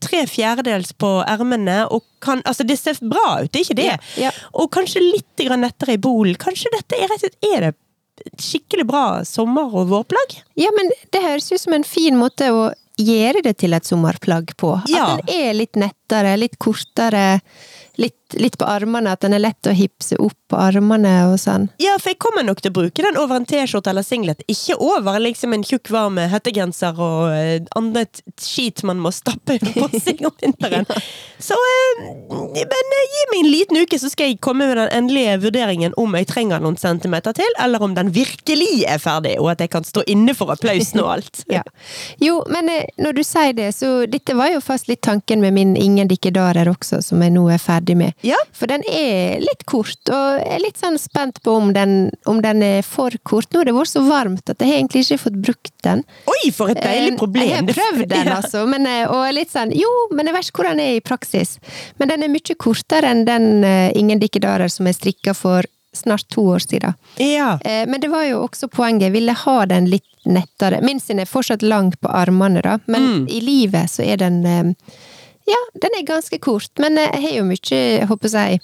tre 0.00 0.22
fjerdedels 0.30 0.94
på 0.96 1.18
ermene, 1.28 1.82
og 1.92 2.06
kan 2.24 2.40
Altså, 2.48 2.64
det 2.68 2.78
ser 2.80 2.98
bra 3.00 3.42
ut, 3.42 3.50
det 3.52 3.60
er 3.60 3.66
ikke 3.66 3.78
det. 3.78 3.86
Ja, 3.90 4.28
ja. 4.28 4.32
Og 4.60 4.70
kanskje 4.72 5.02
litt 5.04 5.40
grann 5.40 5.64
nettere 5.64 5.96
i 5.96 6.00
bolen. 6.00 6.36
Kanskje 6.40 6.72
dette 6.74 6.96
er 6.96 7.08
rett 7.08 7.20
og 7.20 7.28
slett 7.28 7.50
er 7.50 7.66
det 7.68 7.74
skikkelig 8.40 8.84
bra 8.88 9.04
sommer- 9.24 9.72
og 9.72 9.88
vårplagg? 9.88 10.42
ja, 10.60 10.68
men 10.76 10.90
det 11.12 11.22
høres 11.24 11.48
ut 11.52 11.60
som 11.60 11.72
en 11.72 11.84
fin 11.84 12.16
måte 12.20 12.50
å 12.52 12.70
gjøre 13.00 13.40
det 13.44 13.54
til 13.62 13.72
et 13.72 13.88
sommerplagg 13.88 14.52
på. 14.60 14.74
Ja. 14.92 15.14
At 15.14 15.24
den 15.24 15.46
er 15.46 15.54
litt 15.56 15.78
nettere, 15.80 16.36
litt 16.36 16.58
kortere, 16.60 17.40
litt, 17.96 18.19
litt 18.38 18.58
på 18.60 18.68
armene. 18.68 19.14
At 19.14 19.24
den 19.24 19.34
er 19.36 19.42
lett 19.42 19.66
å 19.66 19.74
hipse 19.76 20.18
opp 20.20 20.36
på 20.50 20.58
armene 20.58 21.12
og 21.30 21.38
sånn. 21.40 21.68
Ja, 21.82 21.94
for 22.00 22.12
jeg 22.12 22.20
kommer 22.22 22.44
nok 22.46 22.62
til 22.62 22.72
å 22.72 22.78
bruke 22.80 23.04
den 23.04 23.18
over 23.20 23.38
en 23.38 23.46
T-skjorte 23.48 23.92
eller 23.92 24.06
singlet. 24.06 24.42
Ikke 24.50 24.76
over 24.82 25.20
liksom 25.22 25.54
en 25.54 25.64
tjukk, 25.66 25.92
varm 25.94 26.18
hettegenser 26.18 26.98
og 27.00 27.30
eh, 27.34 27.62
annet 27.78 28.22
skit 28.40 28.82
man 28.86 29.00
må 29.02 29.12
stappe 29.14 29.58
på 29.78 29.88
seg 29.94 30.22
om 30.26 30.34
vinteren. 30.42 30.88
Så 31.40 31.54
eh, 31.54 32.02
Men 32.30 32.94
eh, 32.96 33.06
gi 33.14 33.24
meg 33.32 33.38
en 33.40 33.50
liten 33.50 33.80
uke, 33.84 34.00
så 34.02 34.10
skal 34.12 34.32
jeg 34.32 34.40
komme 34.44 34.66
med 34.68 34.78
den 34.80 34.92
endelige 35.00 35.38
vurderingen 35.46 35.94
om 36.00 36.14
jeg 36.18 36.28
trenger 36.30 36.62
noen 36.62 36.78
centimeter 36.80 37.36
til, 37.36 37.58
eller 37.62 37.82
om 37.82 37.94
den 37.96 38.12
virkelig 38.14 38.84
er 38.90 39.00
ferdig, 39.02 39.36
og 39.40 39.52
at 39.54 39.64
jeg 39.64 39.72
kan 39.72 39.86
stå 39.86 40.04
inne 40.10 40.34
for 40.36 40.52
applausen 40.54 41.02
og 41.04 41.14
alt. 41.18 41.44
Ja. 41.50 41.64
Jo, 42.22 42.36
men 42.52 42.68
eh, 42.70 42.86
når 43.02 43.16
du 43.16 43.22
sier 43.26 43.54
det, 43.56 43.72
så 43.74 44.04
dette 44.06 44.36
var 44.38 44.52
jo 44.52 44.60
fast 44.62 44.86
litt 44.90 45.00
tanken 45.02 45.42
med 45.42 45.54
min 45.56 45.72
Ingen 45.80 46.08
dikkedarer 46.10 46.68
også, 46.70 47.00
som 47.02 47.22
jeg 47.24 47.32
nå 47.34 47.42
er 47.50 47.58
ferdig 47.62 47.96
med. 47.98 48.19
Ja. 48.26 48.36
For 48.52 48.68
den 48.68 48.82
er 48.90 49.40
litt 49.40 49.62
kort, 49.70 50.00
og 50.12 50.40
jeg 50.42 50.50
er 50.56 50.60
litt 50.60 50.76
sånn 50.80 50.98
spent 51.00 51.38
på 51.46 51.54
om 51.56 51.70
den, 51.72 52.10
om 52.28 52.42
den 52.44 52.60
er 52.66 52.82
for 52.84 53.14
kort. 53.24 53.48
Nå 53.54 53.62
har 53.62 53.70
det 53.70 53.74
vært 53.78 53.92
så 53.94 54.02
varmt 54.04 54.50
at 54.52 54.60
jeg 54.60 54.68
har 54.68 54.78
egentlig 54.82 55.04
ikke 55.06 55.18
fått 55.22 55.38
brukt 55.46 55.72
den. 55.86 56.02
Oi, 56.28 56.50
for 56.52 56.72
et 56.74 56.82
deilig 56.84 57.14
Eh, 57.14 57.18
problem! 57.18 57.46
Jeg 57.48 57.56
har 57.56 57.70
prøvd 57.72 58.06
den, 58.12 58.32
altså, 58.38 58.66
men, 58.68 58.86
eh, 58.86 59.06
og 59.08 59.24
litt 59.32 59.52
sånn 59.54 59.72
Jo, 59.72 59.88
men 60.12 60.28
jeg 60.28 60.36
vet 60.36 60.50
ikke 60.50 60.60
hvordan 60.62 60.76
den 60.82 60.86
er 60.86 60.98
i 60.98 61.04
praksis. 61.04 61.56
Men 61.98 62.12
den 62.12 62.26
er 62.26 62.32
mye 62.32 62.56
kortere 62.60 63.10
enn 63.14 63.24
den 63.28 63.64
eh, 63.64 63.90
Ingen 63.96 64.20
dikkedarer 64.20 64.68
som 64.68 64.86
jeg 64.90 64.98
strikka 65.00 65.34
for 65.34 65.64
snart 65.96 66.28
to 66.30 66.44
år 66.52 66.60
siden. 66.62 66.94
Ja. 67.18 67.56
Men 67.64 67.98
det 67.98 68.12
var 68.12 68.22
jo 68.28 68.44
også 68.44 68.68
poenget. 68.70 69.08
Jeg 69.08 69.12
ville 69.16 69.32
ha 69.34 69.54
den 69.66 69.88
litt 69.90 70.06
nettere. 70.22 70.78
Min 70.86 71.00
sin 71.02 71.18
er 71.18 71.26
fortsatt 71.26 71.64
lang 71.66 71.88
på 71.98 72.06
armene, 72.14 72.62
da, 72.62 72.76
men 72.86 73.24
i 73.26 73.40
livet 73.42 73.90
så 73.90 74.04
er 74.06 74.20
den 74.22 74.38
Ja, 75.50 75.60
den 75.82 75.98
er 75.98 76.06
ganske 76.06 76.38
kort, 76.42 76.70
men 76.78 76.98
eh, 77.00 77.10
jeg 77.16 77.24
har 77.26 77.36
jo 77.40 77.48
mye, 77.48 77.80
jeg 77.80 78.08
håper 78.10 78.34
jeg, 78.36 78.60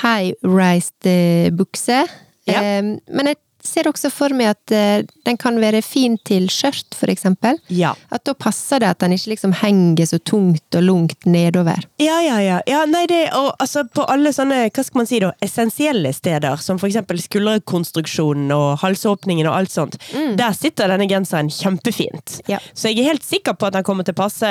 high-rised 0.00 1.08
eh, 1.10 1.50
bukse. 1.56 2.02
Ja. 2.48 2.60
Men 2.82 3.28
jeg 3.28 3.36
ser 3.66 3.88
også 3.90 4.10
for 4.12 4.34
meg 4.36 4.54
at 4.54 4.74
eh, 4.74 5.02
den 5.26 5.38
kan 5.40 5.58
være 5.60 5.82
fin 5.84 6.16
til 6.26 6.48
skjørt, 6.52 6.94
for 6.96 7.12
eksempel. 7.12 7.58
Ja. 7.72 7.92
At 8.14 8.24
da 8.28 8.34
passer 8.34 8.82
det 8.82 8.90
at 8.90 9.00
den 9.02 9.14
ikke 9.16 9.32
liksom 9.34 9.54
henger 9.60 10.08
så 10.10 10.18
tungt 10.18 10.78
og 10.78 10.84
lungt 10.86 11.26
nedover. 11.28 11.84
Ja, 12.02 12.20
ja, 12.24 12.38
ja. 12.44 12.60
ja 12.68 12.84
nei, 12.88 13.04
det, 13.10 13.22
og, 13.36 13.52
altså, 13.62 13.84
på 13.94 14.06
alle 14.10 14.32
sånne 14.36 14.62
hva 14.70 14.84
skal 14.86 15.02
man 15.02 15.10
si 15.10 15.20
da, 15.22 15.32
essensielle 15.44 16.12
steder, 16.16 16.60
som 16.62 16.80
for 16.80 16.90
eksempel 16.90 17.20
skulderkonstruksjonen 17.22 18.52
og 18.54 18.80
halsåpningen 18.84 19.48
og 19.50 19.58
alt 19.60 19.74
sånt, 19.74 19.98
der 20.10 20.56
sitter 20.56 20.90
denne 20.90 21.08
genseren 21.10 21.50
kjempefint. 21.52 22.40
Ja. 22.50 22.60
Så 22.74 22.90
jeg 22.90 23.04
er 23.04 23.12
helt 23.12 23.26
sikker 23.26 23.56
på 23.58 23.68
at 23.68 23.76
den 23.78 23.86
kommer 23.86 24.06
til 24.06 24.16
å 24.16 24.22
passe. 24.22 24.50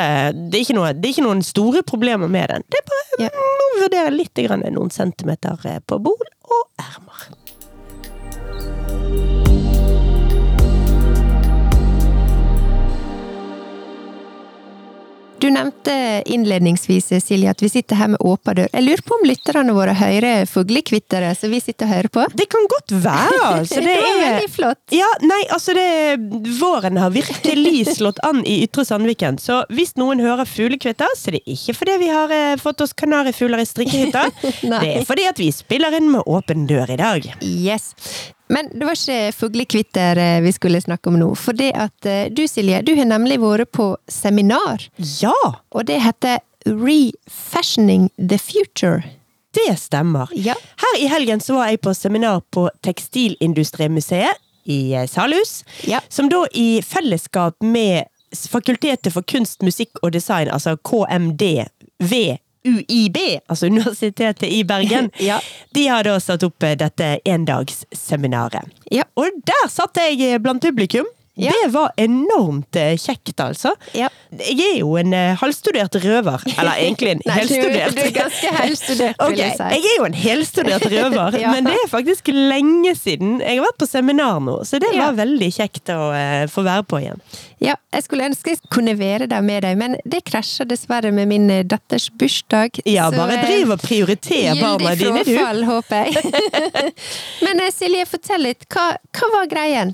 Det 0.52 0.64
er 0.64 0.78
noe, 0.78 0.94
det 0.96 1.10
er 1.10 1.16
ikke 1.18 1.28
noen 1.28 1.44
store 1.46 1.84
problemer 1.88 2.32
med 2.32 2.52
den. 2.54 2.68
Det 2.70 2.82
er 2.84 2.90
bare 2.90 3.06
Ja. 3.20 3.30
må 3.36 3.82
vurdere 3.82 4.12
litt 4.16 4.38
grann, 4.46 4.64
noen 4.72 4.92
centimeter 4.94 5.60
eh, 5.68 5.80
på 5.86 6.00
bol 6.00 6.30
og 6.50 6.64
ermer. 6.80 7.39
Du 15.40 15.50
nevnte 15.50 16.24
innledningsvis, 16.26 17.14
Silje, 17.24 17.50
at 17.50 17.62
vi 17.64 17.70
sitter 17.70 17.96
her 17.96 18.10
med 18.12 18.20
åpen 18.28 18.58
dør. 18.60 18.68
Jeg 18.74 18.84
lurer 18.84 19.04
på 19.08 19.16
om 19.16 19.22
lytterne 19.28 19.76
våre 19.76 19.94
hører 19.96 20.44
fuglekvitteret 20.50 21.40
som 21.40 21.54
vi 21.54 21.62
sitter 21.64 21.88
og 21.88 21.94
hører 21.94 22.12
på? 22.12 22.26
Det 22.36 22.48
kan 22.52 22.68
godt 22.74 22.92
være, 23.06 23.38
altså. 23.54 23.80
Det, 23.80 23.86
Det 23.88 24.02
var 24.04 24.10
er 24.10 24.24
veldig 24.26 24.50
flott. 24.52 24.82
Ja, 24.94 25.08
nei, 25.24 25.40
altså 25.56 25.76
det 25.78 25.88
Våren 26.60 27.00
har 27.00 27.14
virkelig 27.16 27.86
slått 27.96 28.20
an 28.28 28.42
i 28.44 28.60
Ytre 28.66 28.84
Sandviken. 28.90 29.40
Så 29.40 29.62
hvis 29.72 29.96
noen 30.00 30.20
hører 30.24 30.50
fuglekvitter, 30.50 31.16
så 31.16 31.32
er 31.32 31.40
det 31.40 31.46
ikke 31.56 31.78
fordi 31.80 31.96
vi 32.04 32.12
har 32.12 32.36
eh, 32.36 32.58
fått 32.60 32.84
oss 32.84 32.94
kanarifugler 33.00 33.64
i 33.64 33.70
strikkehytta. 33.70 34.28
Det 34.80 34.92
er 35.00 35.08
fordi 35.08 35.30
at 35.30 35.40
vi 35.40 35.54
spiller 35.56 35.96
inn 35.96 36.12
med 36.12 36.28
åpen 36.28 36.68
dør 36.68 36.92
i 36.92 37.00
dag. 37.00 37.32
Yes. 37.40 37.94
Men 38.50 38.70
det 38.74 38.86
var 38.88 38.98
ikke 38.98 39.34
fuglekvitter 39.38 40.18
eh, 40.18 40.40
vi 40.42 40.52
skulle 40.56 40.82
snakke 40.82 41.12
om 41.12 41.20
nå. 41.22 41.28
For 41.38 41.54
det 41.54 41.70
at 41.78 42.06
eh, 42.10 42.32
du, 42.34 42.48
Silje, 42.50 42.82
du 42.82 42.96
har 42.98 43.06
nemlig 43.06 43.38
vært 43.42 43.70
på 43.78 43.92
seminar, 44.10 44.88
Ja, 45.22 45.36
og 45.70 45.86
det 45.86 46.00
heter 46.02 46.40
Refashioning 46.66 48.10
the 48.18 48.38
Future. 48.42 49.04
det 49.56 49.80
stemmer. 49.80 50.30
Ja. 50.34 50.54
Her 50.78 51.00
i 51.02 51.08
helgen 51.10 51.40
så 51.42 51.56
var 51.58 51.70
jeg 51.72 51.82
på 51.82 51.94
seminar 51.98 52.42
på 52.54 52.68
Tekstilindustrimuseet 52.86 54.38
i 54.70 54.94
eh, 54.94 55.08
Salhus. 55.10 55.64
Ja. 55.88 56.00
Som 56.10 56.30
da 56.30 56.44
i 56.54 56.82
fellesskap 56.86 57.56
med 57.64 58.06
Fakultetet 58.50 59.10
for 59.14 59.26
kunst, 59.26 59.64
musikk 59.66 59.98
og 60.04 60.12
design, 60.14 60.52
altså 60.54 60.76
KMD, 60.86 61.66
ved 61.98 62.38
UiB, 62.68 63.18
altså 63.48 63.70
Universitetet 63.72 64.44
i 64.52 64.64
Bergen, 64.68 65.12
Ja. 65.30 65.40
de 65.76 65.88
har 65.88 66.04
da 66.04 66.18
satt 66.20 66.44
opp 66.44 66.64
eh, 66.68 66.76
dette 66.80 67.20
endagsseminaret. 67.26 68.68
Ja. 68.92 69.04
Og 69.16 69.30
der 69.48 69.70
satt 69.72 69.98
jeg 70.00 70.20
eh, 70.34 70.40
blant 70.44 70.62
publikum. 70.66 71.08
Ja. 71.40 71.54
Det 71.56 71.70
var 71.72 71.94
enormt 71.96 72.76
eh, 72.76 72.98
kjekt, 73.00 73.40
altså. 73.40 73.72
Ja. 73.96 74.10
Jeg 74.44 74.58
er 74.60 74.80
jo 74.82 74.98
en 75.00 75.14
halvstudert 75.40 75.96
røver. 76.04 76.44
Eller 76.52 76.82
egentlig 76.84 77.14
en 77.14 77.22
Nei, 77.30 77.38
du, 77.48 77.54
helstudert. 77.56 77.96
du 77.96 78.02
er 78.04 78.12
ganske 78.18 78.52
helstudert, 78.58 79.16
vil 79.24 79.38
vil 79.38 79.44
jeg 79.46 79.54
si. 79.56 79.70
Jeg 79.78 79.86
er 79.88 79.96
jo 80.02 80.08
en 80.10 80.18
helstudert 80.26 80.88
røver, 80.92 81.38
Ja. 81.40 81.54
men 81.56 81.70
det 81.70 81.78
er 81.80 81.88
faktisk 81.94 82.28
lenge 82.36 82.92
siden. 83.00 83.38
Jeg 83.40 83.62
har 83.62 83.70
vært 83.70 83.80
på 83.80 83.88
seminar 83.88 84.44
nå, 84.44 84.58
så 84.68 84.82
det 84.84 84.92
var 84.98 85.16
veldig 85.16 85.50
kjekt 85.62 85.94
å 85.96 86.10
uh, 86.12 86.44
få 86.52 86.66
være 86.68 86.84
på 86.92 87.00
igjen. 87.06 87.24
Ja, 87.60 87.76
jeg 87.92 88.06
skulle 88.06 88.28
ønske 88.30 88.54
jeg 88.54 88.62
kunne 88.72 88.96
være 89.00 89.28
der 89.30 89.44
med 89.46 89.66
deg, 89.66 89.78
men 89.80 89.98
det 90.08 90.22
krasjer 90.28 90.68
dessverre 90.70 91.12
med 91.16 91.28
min 91.32 91.50
eh, 91.52 91.66
datters 91.68 92.08
bursdag. 92.10 92.80
Ja, 92.88 93.10
så, 93.12 93.20
bare 93.20 93.40
eh, 93.40 93.46
driv 93.48 93.74
og 93.76 93.84
prioriter 93.84 94.60
barna 94.60 94.94
dine, 94.96 95.24
du. 95.28 95.34
frafall, 95.34 95.64
håper 95.68 96.08
jeg. 96.08 96.24
men 97.46 97.64
eh, 97.66 97.72
Silje, 97.76 98.06
fortell 98.10 98.46
litt. 98.48 98.68
Hva, 98.72 98.94
hva 99.16 99.32
var 99.34 99.50
greien? 99.52 99.94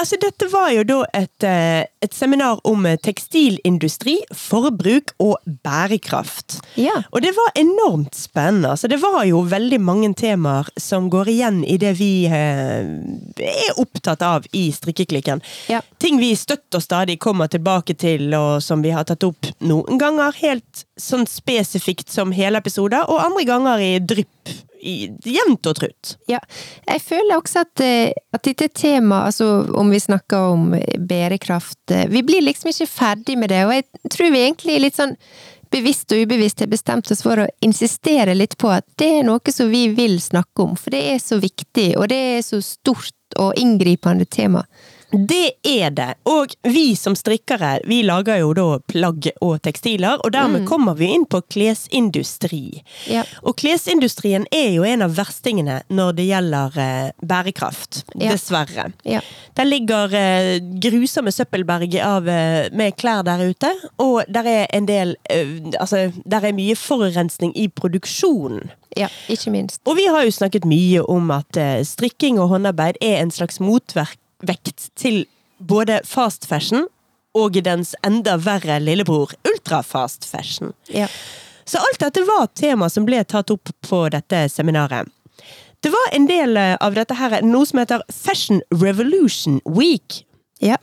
Altså, 0.00 0.20
dette 0.22 0.48
var 0.52 0.70
jo 0.74 0.84
da 0.86 1.00
et, 1.18 1.44
et 1.44 2.14
seminar 2.14 2.62
om 2.68 2.86
tekstilindustri, 3.02 4.16
forbruk 4.36 5.14
og 5.20 5.36
bærekraft. 5.66 6.60
Ja. 6.80 7.02
Og 7.10 7.24
det 7.24 7.34
var 7.36 7.52
enormt 7.58 8.14
spennende. 8.14 8.74
Altså, 8.74 8.88
det 8.90 9.00
var 9.02 9.24
jo 9.28 9.42
veldig 9.50 9.80
mange 9.82 10.12
temaer 10.18 10.70
som 10.80 11.10
går 11.10 11.32
igjen 11.34 11.62
i 11.64 11.76
det 11.80 11.92
vi 11.98 12.26
eh, 12.30 12.94
er 13.50 13.80
opptatt 13.80 14.22
av 14.26 14.46
i 14.56 14.68
strikkeklikken. 14.74 15.42
Ja. 15.72 15.82
Ting 16.00 16.20
vi 16.22 16.32
støtt 16.38 16.74
og 16.76 16.84
stadig 17.00 17.20
kommer 17.20 17.46
tilbake 17.46 17.94
til, 17.94 18.34
og 18.34 18.62
som 18.62 18.82
vi 18.82 18.90
har 18.92 19.04
tatt 19.08 19.24
opp 19.24 19.46
noen 19.64 19.96
ganger 19.98 20.34
helt 20.42 20.84
sånn 21.00 21.24
spesifikt 21.26 22.10
som 22.12 22.32
hele 22.32 22.58
episoder, 22.60 23.08
og 23.08 23.22
andre 23.24 23.44
ganger 23.48 23.80
i 23.80 23.94
drypp. 23.98 24.58
I, 24.80 25.10
jevnt 25.28 25.66
og 25.68 25.76
trutt. 25.76 26.14
Ja, 26.28 26.38
jeg 26.86 27.02
føler 27.04 27.36
også 27.36 27.66
at, 27.66 27.80
eh, 27.84 28.12
at 28.32 28.46
dette 28.46 28.70
temaet, 28.72 29.26
altså 29.28 29.66
om 29.76 29.90
vi 29.92 30.00
snakker 30.00 30.54
om 30.54 30.72
eh, 30.72 30.96
bærekraft 30.96 31.92
eh, 31.92 32.06
Vi 32.08 32.22
blir 32.24 32.40
liksom 32.40 32.70
ikke 32.70 32.86
ferdig 32.88 33.36
med 33.36 33.52
det, 33.52 33.60
og 33.66 33.74
jeg 33.74 33.84
tror 34.08 34.32
vi 34.32 34.40
egentlig 34.40 34.78
litt 34.80 34.96
sånn 34.96 35.12
bevisst 35.70 36.12
og 36.16 36.24
ubevisst 36.24 36.64
har 36.64 36.72
bestemt 36.72 37.12
oss 37.12 37.20
for 37.22 37.42
å 37.42 37.50
insistere 37.60 38.32
litt 38.34 38.56
på 38.56 38.72
at 38.72 38.88
det 38.96 39.10
er 39.18 39.28
noe 39.28 39.52
som 39.52 39.68
vi 39.68 39.90
vil 39.92 40.16
snakke 40.16 40.64
om, 40.64 40.72
for 40.80 40.96
det 40.96 41.02
er 41.12 41.20
så 41.20 41.36
viktig, 41.36 41.90
og 42.00 42.08
det 42.08 42.22
er 42.38 42.40
så 42.46 42.62
stort 42.64 43.36
og 43.36 43.52
inngripende 43.60 44.24
tema. 44.24 44.64
Det 45.10 45.52
er 45.66 45.90
det. 45.90 46.14
Og 46.30 46.52
vi 46.62 46.94
som 46.96 47.16
strikkere, 47.18 47.80
vi 47.88 48.00
lager 48.06 48.40
jo 48.40 48.52
da 48.54 48.66
plagg 48.90 49.26
og 49.42 49.58
tekstiler, 49.64 50.20
og 50.22 50.32
dermed 50.34 50.66
kommer 50.68 50.94
vi 50.98 51.10
inn 51.16 51.26
på 51.30 51.40
klesindustri. 51.50 52.82
Ja. 53.10 53.24
Og 53.42 53.56
klesindustrien 53.60 54.46
er 54.54 54.70
jo 54.76 54.86
en 54.86 55.02
av 55.06 55.16
verstingene 55.18 55.80
når 55.90 56.16
det 56.18 56.28
gjelder 56.28 56.78
eh, 56.84 57.10
bærekraft. 57.26 58.04
Ja. 58.14 58.30
Dessverre. 58.30 58.90
Ja. 59.08 59.22
Der 59.58 59.68
ligger 59.68 60.14
eh, 60.14 60.52
grusomme 60.82 61.34
søppelberg 61.34 61.98
av, 62.04 62.28
eh, 62.30 62.70
med 62.72 62.96
klær 63.00 63.24
der 63.26 63.42
ute, 63.50 63.72
og 63.98 64.22
der 64.28 64.46
er 64.46 64.66
en 64.74 64.86
del 64.86 65.16
Altså, 65.80 66.10
der 66.28 66.44
er 66.44 66.54
mye 66.54 66.74
forurensning 66.76 67.52
i 67.58 67.66
produksjonen. 67.68 68.70
Ja, 68.98 69.08
ikke 69.30 69.52
minst. 69.54 69.80
Og 69.88 69.96
vi 69.98 70.06
har 70.10 70.24
jo 70.26 70.32
snakket 70.34 70.66
mye 70.68 71.02
om 71.02 71.30
at 71.34 71.58
strikking 71.86 72.40
og 72.42 72.50
håndarbeid 72.52 72.98
er 73.02 73.20
en 73.20 73.32
slags 73.34 73.60
motvekt 74.40 74.90
til 74.96 75.26
både 75.58 76.00
fast 76.04 76.46
fashion 76.48 76.86
og 77.36 77.52
dens 77.62 77.94
enda 78.04 78.36
verre 78.40 78.80
lillebror 78.80 79.32
ultrafast 79.46 80.24
fashion. 80.24 80.72
Ja. 80.88 81.06
Så 81.64 81.78
alt 81.78 82.00
dette 82.00 82.24
var 82.26 82.46
tema 82.58 82.88
som 82.90 83.04
ble 83.06 83.22
tatt 83.24 83.50
opp 83.50 83.68
på 83.86 84.08
dette 84.10 84.48
seminaret. 84.50 85.06
Det 85.80 85.90
var 85.92 86.10
en 86.12 86.26
del 86.26 86.56
eh, 86.56 86.74
av 86.80 86.94
dette 86.94 87.14
her, 87.16 87.38
noe 87.42 87.64
som 87.66 87.78
heter 87.80 88.02
Fashion 88.12 88.60
Revolution 88.74 89.60
Week, 89.64 90.24
Ja. 90.60 90.76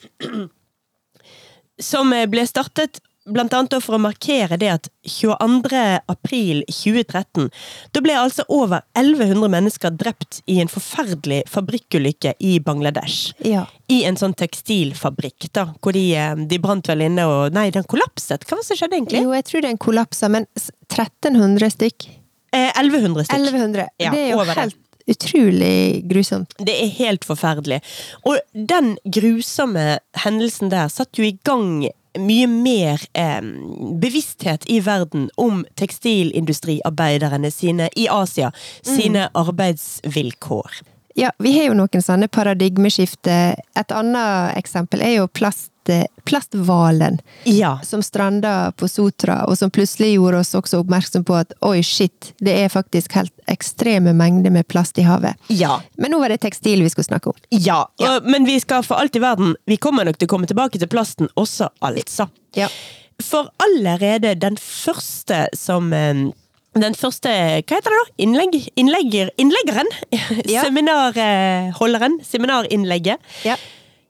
som 1.81 2.13
eh, 2.13 2.25
ble 2.25 2.45
startet 2.49 3.01
blant 3.27 3.53
annet 3.53 3.77
for 3.83 3.97
å 3.97 4.01
markere 4.01 4.57
det 4.59 4.69
at 4.71 4.89
22. 5.07 5.81
april 6.11 6.63
2013, 6.71 7.49
da 7.95 8.03
ble 8.03 8.15
altså 8.19 8.45
over 8.53 8.83
1100 8.97 9.51
mennesker 9.53 9.95
drept 9.99 10.41
i 10.49 10.59
en 10.63 10.71
forferdelig 10.71 11.43
fabrikkulykke 11.51 12.35
i 12.39 12.57
Bangladesh. 12.63 13.33
Ja. 13.45 13.65
I 13.91 14.01
en 14.07 14.19
sånn 14.19 14.35
tekstilfabrikk, 14.37 15.49
da, 15.55 15.69
hvor 15.81 15.95
de, 15.95 16.05
eh, 16.15 16.35
de 16.49 16.61
brant 16.63 16.87
vel 16.89 17.05
inne 17.07 17.27
og 17.27 17.55
Nei, 17.57 17.69
den 17.73 17.87
kollapset! 17.87 18.43
Hva 18.45 18.57
var 18.57 18.63
det 18.63 18.69
som 18.69 18.79
skjedde 18.79 18.99
egentlig? 18.99 19.23
Jo, 19.23 19.35
jeg 19.35 19.47
tror 19.47 19.63
den 19.65 19.79
kollapsa, 19.81 20.31
men 20.31 20.49
1300 20.57 21.71
stykk? 21.77 22.09
Eh, 22.55 22.71
1100 22.75 23.27
stykk. 23.27 23.39
1100. 23.39 23.87
Ja, 24.03 24.11
det 24.11 24.25
er 24.25 24.35
jo 24.35 24.43
helt 24.57 24.83
utrolig 25.07 26.03
grusomt. 26.09 26.53
Det 26.59 26.73
er 26.83 26.91
helt 26.97 27.25
forferdelig. 27.27 27.79
Og 28.27 28.39
den 28.51 28.95
grusomme 29.05 29.99
hendelsen 30.23 30.71
der 30.73 30.91
satte 30.91 31.21
jo 31.21 31.29
i 31.29 31.37
gang 31.47 31.87
mye 32.21 32.47
mer 32.51 33.03
eh, 33.13 33.41
bevissthet 34.01 34.67
i 34.69 34.79
verden 34.83 35.29
om 35.35 35.63
tekstilindustriarbeiderne 35.79 37.51
sine 37.51 37.89
i 37.95 38.07
Asia, 38.11 38.51
sine 38.81 39.29
arbeidsvilkår. 39.33 40.83
Ja, 41.17 41.31
vi 41.41 41.55
har 41.57 41.71
jo 41.71 41.77
noen 41.79 42.03
sånne 42.03 42.27
paradigmeskifte. 42.29 43.37
Et 43.57 43.93
annet 43.95 44.57
eksempel 44.59 45.01
er 45.01 45.15
jo 45.15 45.29
plast, 45.33 45.71
plasthvalen 46.27 47.19
Ja. 47.47 47.79
som 47.83 48.03
stranda 48.03 48.71
på 48.77 48.87
Sotra, 48.91 49.45
og 49.47 49.57
som 49.57 49.71
plutselig 49.71 50.13
gjorde 50.15 50.41
oss 50.43 50.53
også 50.55 50.81
oppmerksom 50.83 51.23
på 51.27 51.35
at 51.39 51.53
oi, 51.65 51.81
shit, 51.85 52.33
det 52.43 52.55
er 52.65 52.69
faktisk 52.73 53.15
helt 53.17 53.33
ekstreme 53.47 54.13
mengder 54.17 54.51
med 54.51 54.67
plast 54.67 54.97
i 54.99 55.05
havet. 55.07 55.35
Ja. 55.47 55.79
Men 55.97 56.11
nå 56.11 56.19
var 56.19 56.33
det 56.33 56.41
tekstil 56.43 56.83
vi 56.83 56.89
skulle 56.93 57.07
snakke 57.07 57.31
om. 57.31 57.37
Ja, 57.49 57.85
ja. 58.01 58.19
men 58.23 58.45
vi 58.45 58.59
skal 58.59 58.83
for 58.83 58.99
alt 58.99 59.15
i 59.15 59.23
verden 59.23 59.55
Vi 59.67 59.77
kommer 59.77 60.05
nok 60.05 60.17
til 60.19 60.27
å 60.27 60.33
komme 60.35 60.47
tilbake 60.49 60.79
til 60.79 60.89
plasten 60.91 61.29
også, 61.35 61.69
altså. 61.81 62.27
Ja. 62.55 62.67
For 63.23 63.49
allerede 63.63 64.35
den 64.39 64.57
første 64.61 65.47
som 65.57 65.93
eh, 65.93 66.27
den 66.77 66.93
første 66.97 67.31
Hva 67.65 67.79
heter 67.79 67.93
det 67.93 67.97
da? 67.97 68.05
Innlegg, 68.21 68.57
innlegger, 68.77 69.31
innleggeren? 69.41 69.89
Ja. 70.45 70.61
Seminarholderen. 70.67 72.19
Seminarinnlegget. 72.27 73.17
Ja. 73.47 73.55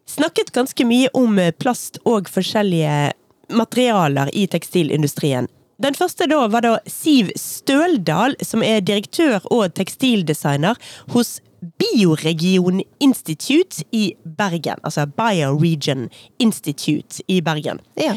Snakket 0.07 0.51
ganske 0.55 0.85
mye 0.87 1.09
om 1.13 1.39
eh, 1.39 1.51
plast 1.51 1.99
og 2.07 2.29
forskjellige 2.31 3.13
materialer 3.49 4.31
i 4.33 4.47
tekstilindustrien. 4.47 5.47
Den 5.77 5.93
første 5.93 6.25
da 6.29 6.39
var 6.49 6.63
da 6.65 6.77
Siv 6.89 7.29
Støldal, 7.37 8.35
som 8.41 8.63
er 8.65 8.81
direktør 8.81 9.43
og 9.53 9.75
tekstildesigner 9.77 10.79
hos 11.13 11.37
Bioregion 11.77 12.81
Institute 13.03 13.83
i 13.91 14.13
Bergen. 14.23 14.81
Altså 14.83 15.05
Bioregion 15.05 16.07
Institute 16.39 17.21
i 17.27 17.41
Bergen. 17.41 17.81
Ja. 17.99 18.15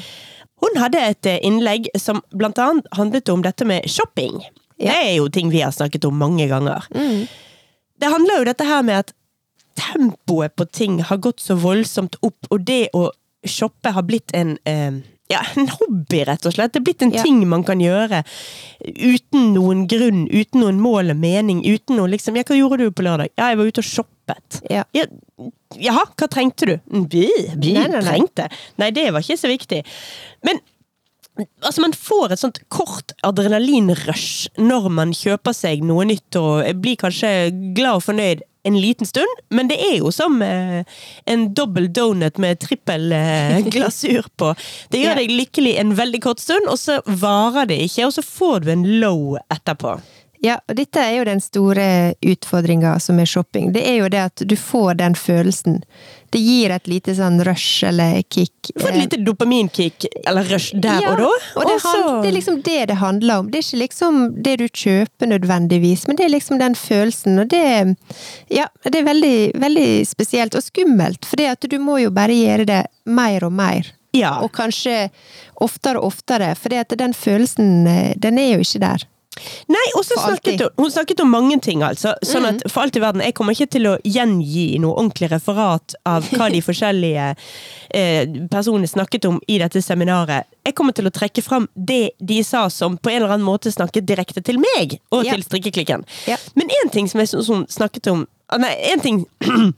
Hun 0.61 0.81
hadde 0.81 1.05
et 1.11 1.26
eh, 1.26 1.42
innlegg 1.44 1.90
som 1.98 2.22
blant 2.33 2.59
annet 2.61 2.88
handlet 2.96 3.29
om 3.33 3.42
dette 3.44 3.66
med 3.68 3.88
shopping. 3.90 4.40
Ja. 4.81 4.94
Det 4.94 4.98
er 5.11 5.14
jo 5.18 5.29
ting 5.29 5.50
vi 5.53 5.64
har 5.64 5.72
snakket 5.76 6.07
om 6.09 6.16
mange 6.16 6.46
ganger. 6.48 6.87
Det 8.00 8.09
handler 8.09 8.40
jo 8.40 8.48
dette 8.48 8.64
her 8.64 8.85
med 8.87 9.03
at 9.05 9.12
tempoet 9.80 10.54
på 10.60 10.66
ting 10.70 11.00
har 11.08 11.18
gått 11.24 11.40
så 11.42 11.56
voldsomt 11.60 12.20
opp, 12.26 12.50
og 12.52 12.66
det 12.68 12.82
å 12.96 13.08
shoppe 13.48 13.90
har 13.96 14.04
blitt 14.04 14.34
en 14.36 14.58
eh, 14.68 15.00
ja, 15.30 15.38
en 15.56 15.68
hobby, 15.70 16.24
rett 16.26 16.42
og 16.48 16.52
slett. 16.56 16.72
Det 16.74 16.80
er 16.80 16.86
blitt 16.88 17.02
en 17.06 17.12
Ja. 17.14 17.22
ting 17.22 17.36
man 17.48 17.62
kan 17.64 17.78
gjøre 17.78 18.24
uten 18.82 19.52
noen 19.54 19.84
grunn, 19.90 20.24
uten 20.26 20.60
noen 20.64 20.80
mål 20.82 21.12
og 21.14 21.20
mening. 21.22 21.60
Uten 21.62 21.96
noen 22.00 22.10
liksom 22.10 22.34
Ja, 22.36 22.42
hva 22.48 22.56
gjorde 22.58 22.82
du 22.82 22.90
på 22.90 23.04
lørdag? 23.06 23.30
Ja, 23.38 23.52
jeg 23.52 23.60
var 23.60 23.70
ute 23.70 23.78
og 23.84 23.86
shoppet. 23.86 24.58
Ja. 24.70 24.82
Ja, 24.96 25.04
jaha, 25.78 26.02
hva 26.18 26.28
trengte 26.34 26.66
du? 26.66 26.74
Vi, 27.12 27.28
vi 27.62 27.76
Nei, 27.78 27.86
nei, 27.86 28.00
nei. 28.00 28.02
trengte. 28.08 28.48
Nei, 28.82 28.90
det 28.96 29.06
var 29.14 29.22
ikke 29.22 29.38
så 29.38 29.52
viktig. 29.52 29.84
Men 30.46 30.58
altså, 31.62 31.80
man 31.86 31.94
får 31.94 32.34
et 32.34 32.42
sånt 32.42 32.58
kort 32.68 33.14
adrenalinrush 33.26 34.48
når 34.58 34.90
man 34.98 35.14
kjøper 35.16 35.54
seg 35.56 35.84
noe 35.86 36.04
nytt 36.10 36.36
og 36.42 36.66
blir 36.82 36.98
kanskje 37.00 37.30
glad 37.76 38.00
og 38.02 38.06
fornøyd 38.10 38.42
en 38.62 38.81
liten 38.81 39.07
stund, 39.07 39.40
men 39.49 39.68
det 39.70 39.79
er 39.81 39.96
jo 39.99 40.11
som 40.12 40.40
eh, 40.44 40.85
en 41.31 41.46
dobbel 41.57 41.88
donut 41.92 42.38
med 42.42 42.61
trippel 42.61 43.12
eh, 43.16 43.61
glasur 43.73 44.29
på. 44.37 44.53
Det 44.92 45.01
gjør 45.03 45.20
deg 45.23 45.33
lykkelig 45.33 45.77
en 45.81 45.94
veldig 45.99 46.23
kort 46.25 46.42
stund, 46.42 46.68
og 46.68 46.79
så 46.81 47.01
varer 47.07 47.70
det 47.70 47.81
ikke, 47.87 48.09
og 48.09 48.16
så 48.16 48.25
får 48.27 48.64
du 48.66 48.73
en 48.75 48.87
low 49.01 49.38
etterpå. 49.49 49.96
Ja, 50.42 50.55
og 50.68 50.76
dette 50.79 50.96
er 51.05 51.18
jo 51.18 51.24
den 51.29 51.40
store 51.44 52.14
utfordringa 52.24 52.94
som 53.05 53.18
er 53.20 53.29
shopping. 53.29 53.72
Det 53.74 53.83
er 53.85 53.98
jo 54.00 54.07
det 54.09 54.22
at 54.31 54.42
du 54.48 54.55
får 54.57 54.94
den 54.96 55.12
følelsen. 55.14 55.83
Det 56.33 56.40
gir 56.40 56.72
et 56.72 56.87
lite 56.88 57.12
sånn 57.18 57.42
rush 57.44 57.85
eller 57.85 58.22
kick. 58.33 58.70
Du 58.70 58.81
får 58.81 58.88
et 58.94 59.00
lite 59.03 59.18
dopaminkick 59.26 60.07
eller 60.24 60.48
rush 60.48 60.70
der 60.81 61.03
Ja, 61.05 61.12
og 61.12 61.18
da. 61.20 61.29
Og 61.61 61.66
det, 61.68 61.76
så- 61.83 62.22
det 62.22 62.29
er 62.31 62.37
liksom 62.38 62.62
det 62.62 62.87
det 62.88 62.96
handler 63.03 63.38
om. 63.42 63.50
Det 63.50 63.59
er 63.59 63.66
ikke 63.68 63.83
liksom 63.83 64.42
det 64.42 64.57
du 64.62 64.66
kjøper 64.68 65.26
nødvendigvis, 65.35 66.07
men 66.09 66.16
det 66.16 66.24
er 66.24 66.33
liksom 66.38 66.59
den 66.59 66.74
følelsen, 66.74 67.38
og 67.40 67.48
det 67.48 67.96
Ja, 68.50 68.66
det 68.85 68.94
er 68.96 69.05
veldig, 69.05 69.53
veldig 69.61 70.07
spesielt 70.07 70.55
og 70.55 70.62
skummelt, 70.62 71.24
for 71.26 71.37
det 71.37 71.50
at 71.53 71.61
du 71.68 71.79
må 71.79 72.00
jo 72.00 72.11
bare 72.11 72.33
gjøre 72.33 72.64
det 72.66 72.87
mer 73.05 73.44
og 73.44 73.53
mer. 73.53 73.92
ja. 74.14 74.40
Og 74.40 74.53
kanskje 74.53 75.11
oftere 75.61 75.98
og 76.00 76.05
oftere, 76.14 76.55
for 76.57 76.68
den 76.70 77.12
følelsen, 77.12 77.87
eh, 77.87 78.14
den 78.18 78.38
er 78.38 78.55
jo 78.57 78.61
ikke 78.64 78.81
der. 78.81 79.05
Nei, 79.70 79.84
og 79.94 80.02
så 80.04 80.16
snakket 80.18 80.60
hun, 80.64 80.70
hun 80.76 80.90
snakket 80.90 81.20
om 81.22 81.30
mange 81.30 81.56
ting, 81.62 81.84
altså. 81.86 82.16
Sånn 82.26 82.42
Mm. 82.42 82.48
at 82.58 82.70
for 82.72 82.82
alt 82.82 82.96
i 82.96 83.00
verden, 83.00 83.22
jeg 83.22 83.34
kommer 83.38 83.54
ikke 83.54 83.70
til 83.70 83.86
å 83.86 83.92
gjengi 84.02 84.78
noe 84.82 84.96
ordentlig 84.98 85.30
referat 85.30 85.94
av 86.04 86.26
hva 86.34 86.48
de 86.50 86.60
forskjellige 86.68 87.36
eh, 87.94 88.26
personene 88.50 88.90
snakket 88.90 89.24
om 89.30 89.38
i 89.46 89.58
dette 89.62 89.80
seminaret. 89.86 90.46
Jeg 90.66 90.74
kommer 90.74 90.92
til 90.92 91.06
å 91.06 91.14
trekke 91.14 91.42
fram 91.46 91.68
det 91.76 92.10
de 92.18 92.42
sa 92.42 92.66
som 92.68 92.98
på 92.98 93.10
en 93.12 93.22
eller 93.22 93.36
annen 93.36 93.46
måte 93.46 93.70
snakket 93.72 94.04
direkte 94.10 94.42
til 94.42 94.58
meg, 94.58 94.98
og 95.12 95.24
Ja. 95.24 95.32
til 95.38 95.42
strikkeklikken. 95.46 96.04
Ja. 96.26 96.36
Men 96.56 96.68
én 96.82 96.90
ting 96.90 97.06
som 97.08 97.20
jeg 97.22 97.28
syns 97.30 97.46
hun 97.48 97.66
snakket 97.70 98.10
om 98.10 98.26
ah, 98.50 98.58
Nei, 98.58 98.74
én 98.92 99.00
ting 99.00 99.26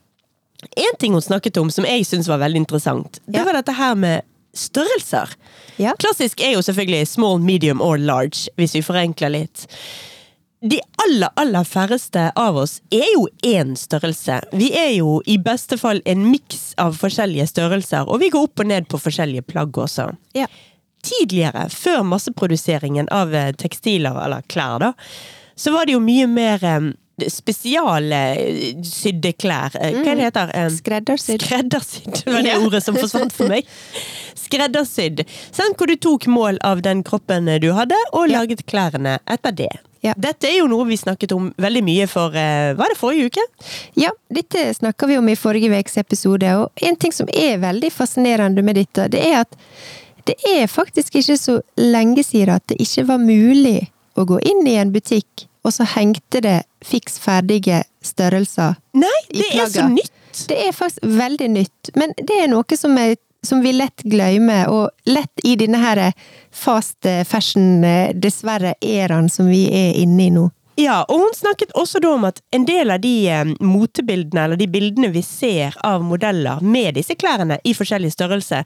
En 0.76 0.96
ting 0.98 1.12
hun 1.12 1.20
snakket 1.20 1.56
om 1.58 1.70
som 1.74 1.84
jeg 1.84 2.04
syns 2.06 2.28
var 2.30 2.38
veldig 2.38 2.56
interessant, 2.64 3.18
det 3.26 3.36
Ja. 3.40 3.44
var 3.44 3.52
dette 3.58 3.72
her 3.74 3.94
med 3.96 4.22
størrelser. 4.54 5.32
Ja. 5.80 5.94
Klassisk 5.98 6.40
er 6.40 6.56
jo 6.56 6.62
selvfølgelig 6.64 7.08
small, 7.08 7.40
medium 7.40 7.80
or 7.80 7.98
large, 7.98 8.48
hvis 8.56 8.76
vi 8.76 8.82
forenkler 8.84 9.32
litt. 9.32 9.66
De 10.62 10.78
aller, 11.02 11.30
aller 11.36 11.64
færreste 11.66 12.28
av 12.38 12.56
oss 12.60 12.76
er 12.94 13.08
jo 13.16 13.24
én 13.42 13.74
størrelse. 13.78 14.38
Vi 14.54 14.68
er 14.78 14.92
jo 14.94 15.16
i 15.26 15.34
beste 15.42 15.78
fall 15.80 15.98
en 16.06 16.28
miks 16.30 16.76
av 16.78 16.94
forskjellige 17.00 17.48
størrelser, 17.50 18.06
og 18.06 18.22
vi 18.22 18.30
går 18.30 18.46
opp 18.46 18.62
og 18.62 18.70
ned 18.70 18.86
på 18.90 19.00
forskjellige 19.02 19.42
plagg 19.50 19.78
også. 19.78 20.12
Ja. 20.38 20.46
Tidligere, 21.02 21.66
før 21.66 22.04
masseproduseringen 22.06 23.10
av 23.10 23.34
eh, 23.34 23.50
tekstiler, 23.58 24.14
eller 24.22 24.46
klær, 24.46 24.78
da, 24.78 24.92
så 25.58 25.74
var 25.74 25.88
det 25.88 25.96
jo 25.96 26.04
mye 26.04 26.28
mer 26.30 26.62
eh, 26.62 26.92
spesialsydde 28.12 29.32
klær. 29.40 29.74
Eh, 29.78 29.92
Hva 30.00 30.12
er 30.12 30.16
det 30.18 30.24
heter 30.28 30.50
det? 30.52 30.64
Skreddersydd. 30.78 31.42
Skreddersydd 31.46 32.22
var 32.32 32.42
det 32.46 32.56
ordet 32.64 32.82
som 32.84 32.96
forsvant 32.98 33.32
for 33.36 33.48
meg. 33.52 33.68
Skreddersydd. 34.38 35.24
Sånn 35.54 35.74
hvor 35.78 35.86
du 35.90 35.96
tok 36.00 36.26
mål 36.30 36.58
av 36.66 36.82
den 36.84 37.02
kroppen 37.06 37.48
du 37.62 37.70
hadde, 37.76 37.98
og 38.12 38.28
laget 38.32 38.64
klærne 38.70 39.18
etter 39.30 39.52
det. 39.64 39.70
Ja. 40.02 40.16
Dette 40.18 40.48
er 40.50 40.56
jo 40.58 40.66
noe 40.66 40.82
vi 40.88 40.96
snakket 40.98 41.30
om 41.36 41.52
veldig 41.62 41.82
mye 41.86 42.08
for 42.10 42.34
eh, 42.34 42.72
Var 42.74 42.90
det 42.90 42.96
forrige 42.98 43.28
uke? 43.30 43.44
Ja, 44.02 44.10
dette 44.34 44.64
snakka 44.74 45.06
vi 45.06 45.14
om 45.20 45.28
i 45.30 45.36
forrige 45.38 45.70
ukes 45.78 45.94
episode, 46.02 46.48
og 46.58 46.82
en 46.82 46.96
ting 46.98 47.14
som 47.14 47.28
er 47.30 47.60
veldig 47.62 47.92
fascinerende 47.94 48.64
med 48.66 48.80
dette, 48.80 49.06
det 49.14 49.20
er 49.28 49.44
at 49.44 49.54
det 50.26 50.34
er 50.46 50.66
faktisk 50.70 51.14
ikke 51.18 51.36
så 51.38 51.54
lenge 51.78 52.22
siden 52.26 52.54
at 52.56 52.66
det 52.70 52.80
ikke 52.82 53.04
var 53.08 53.22
mulig 53.22 53.88
å 54.18 54.26
gå 54.26 54.36
inn 54.46 54.66
i 54.70 54.74
en 54.82 54.90
butikk, 54.94 55.46
og 55.62 55.74
så 55.74 55.86
hengte 55.94 56.42
det 56.44 56.58
fiks 56.84 57.18
ferdige 57.22 57.82
størrelser 58.04 58.78
Nei, 58.98 59.18
det 59.30 59.48
er 59.52 59.70
så 59.70 59.86
nytt! 59.88 60.14
Det 60.48 60.56
er 60.56 60.72
faktisk 60.72 61.04
veldig 61.04 61.48
nytt, 61.52 61.90
men 61.98 62.14
det 62.16 62.38
er 62.40 62.48
noe 62.48 62.76
som, 62.78 62.96
er, 62.96 63.18
som 63.44 63.60
vi 63.60 63.74
lett 63.76 64.00
glemmer, 64.08 64.70
og 64.72 65.12
lett 65.12 65.44
i 65.44 65.58
denne 65.60 65.76
her 65.82 66.00
fast 66.48 67.04
fashion, 67.28 67.84
eh, 67.84 68.14
dessverre, 68.16 68.72
æraen 68.80 69.28
som 69.28 69.50
vi 69.52 69.66
er 69.68 69.98
inne 70.00 70.24
i 70.24 70.30
nå. 70.32 70.46
Ja, 70.80 71.02
og 71.04 71.20
hun 71.20 71.34
snakket 71.36 71.74
også 71.76 72.00
da 72.00 72.14
om 72.16 72.24
at 72.24 72.38
en 72.56 72.64
del 72.64 72.90
av 72.94 73.02
de 73.02 73.12
eh, 73.28 73.50
motebildene, 73.60 74.46
eller 74.46 74.60
de 74.60 74.68
bildene 74.72 75.10
vi 75.12 75.20
ser 75.24 75.76
av 75.84 76.04
modeller 76.06 76.62
med 76.64 76.96
disse 76.96 77.16
klærne 77.18 77.58
i 77.68 77.74
forskjellig 77.76 78.12
størrelse, 78.14 78.62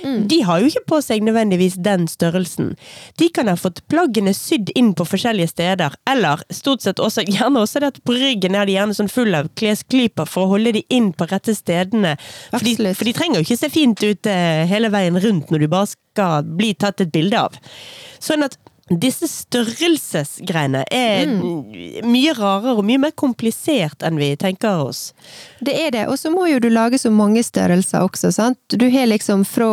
de 0.00 0.38
har 0.46 0.62
jo 0.62 0.70
ikke 0.70 0.86
på 0.94 1.00
seg 1.04 1.24
nødvendigvis 1.26 1.76
den 1.84 2.06
størrelsen. 2.08 2.72
De 3.20 3.28
kan 3.34 3.50
ha 3.50 3.58
fått 3.60 3.82
plaggene 3.92 4.32
sydd 4.36 4.72
inn 4.78 4.94
på 4.96 5.04
forskjellige 5.08 5.52
steder, 5.52 5.98
eller 6.08 6.40
stort 6.54 6.86
sett 6.86 7.02
også, 7.02 7.26
gjerne 7.34 7.60
også 7.60 7.84
det 7.84 7.92
at 7.92 8.00
på 8.08 8.16
ryggen 8.16 8.56
er 8.56 8.68
de 8.68 8.78
gjerne 8.78 8.96
sånn 8.96 9.12
full 9.12 9.36
av 9.36 9.52
klesklyper 9.60 10.28
for 10.30 10.46
å 10.46 10.54
holde 10.54 10.74
de 10.78 10.84
inn 10.88 11.12
på 11.12 11.28
rette 11.28 11.52
stedene. 11.56 12.16
For 12.54 12.64
de, 12.64 12.94
for 12.94 13.04
de 13.04 13.16
trenger 13.16 13.40
jo 13.40 13.48
ikke 13.48 13.60
se 13.60 13.72
fint 13.72 14.00
ut 14.00 14.32
eh, 14.32 14.64
hele 14.70 14.88
veien 14.92 15.20
rundt 15.20 15.52
når 15.52 15.66
du 15.66 15.70
bare 15.76 15.92
skal 15.92 16.48
bli 16.56 16.72
tatt 16.72 17.04
et 17.04 17.12
bilde 17.12 17.36
av. 17.36 17.60
Sånn 18.20 18.48
at 18.48 18.56
disse 18.90 19.28
størrelsesgreiene 19.30 20.80
er 20.90 21.28
mye 22.02 22.32
rarere 22.34 22.72
og 22.74 22.86
mye 22.86 22.98
mer 22.98 23.12
komplisert 23.14 24.02
enn 24.02 24.18
vi 24.18 24.32
tenker 24.40 24.82
oss. 24.82 25.12
Det 25.62 25.76
er 25.78 25.92
det, 25.94 26.06
og 26.10 26.18
så 26.18 26.32
må 26.34 26.48
jo 26.50 26.58
du 26.58 26.66
lage 26.72 26.98
så 26.98 27.12
mange 27.14 27.44
størrelser 27.46 28.02
også, 28.02 28.32
sant. 28.34 28.58
Du 28.74 28.88
har 28.90 29.06
liksom 29.06 29.44
fra 29.46 29.70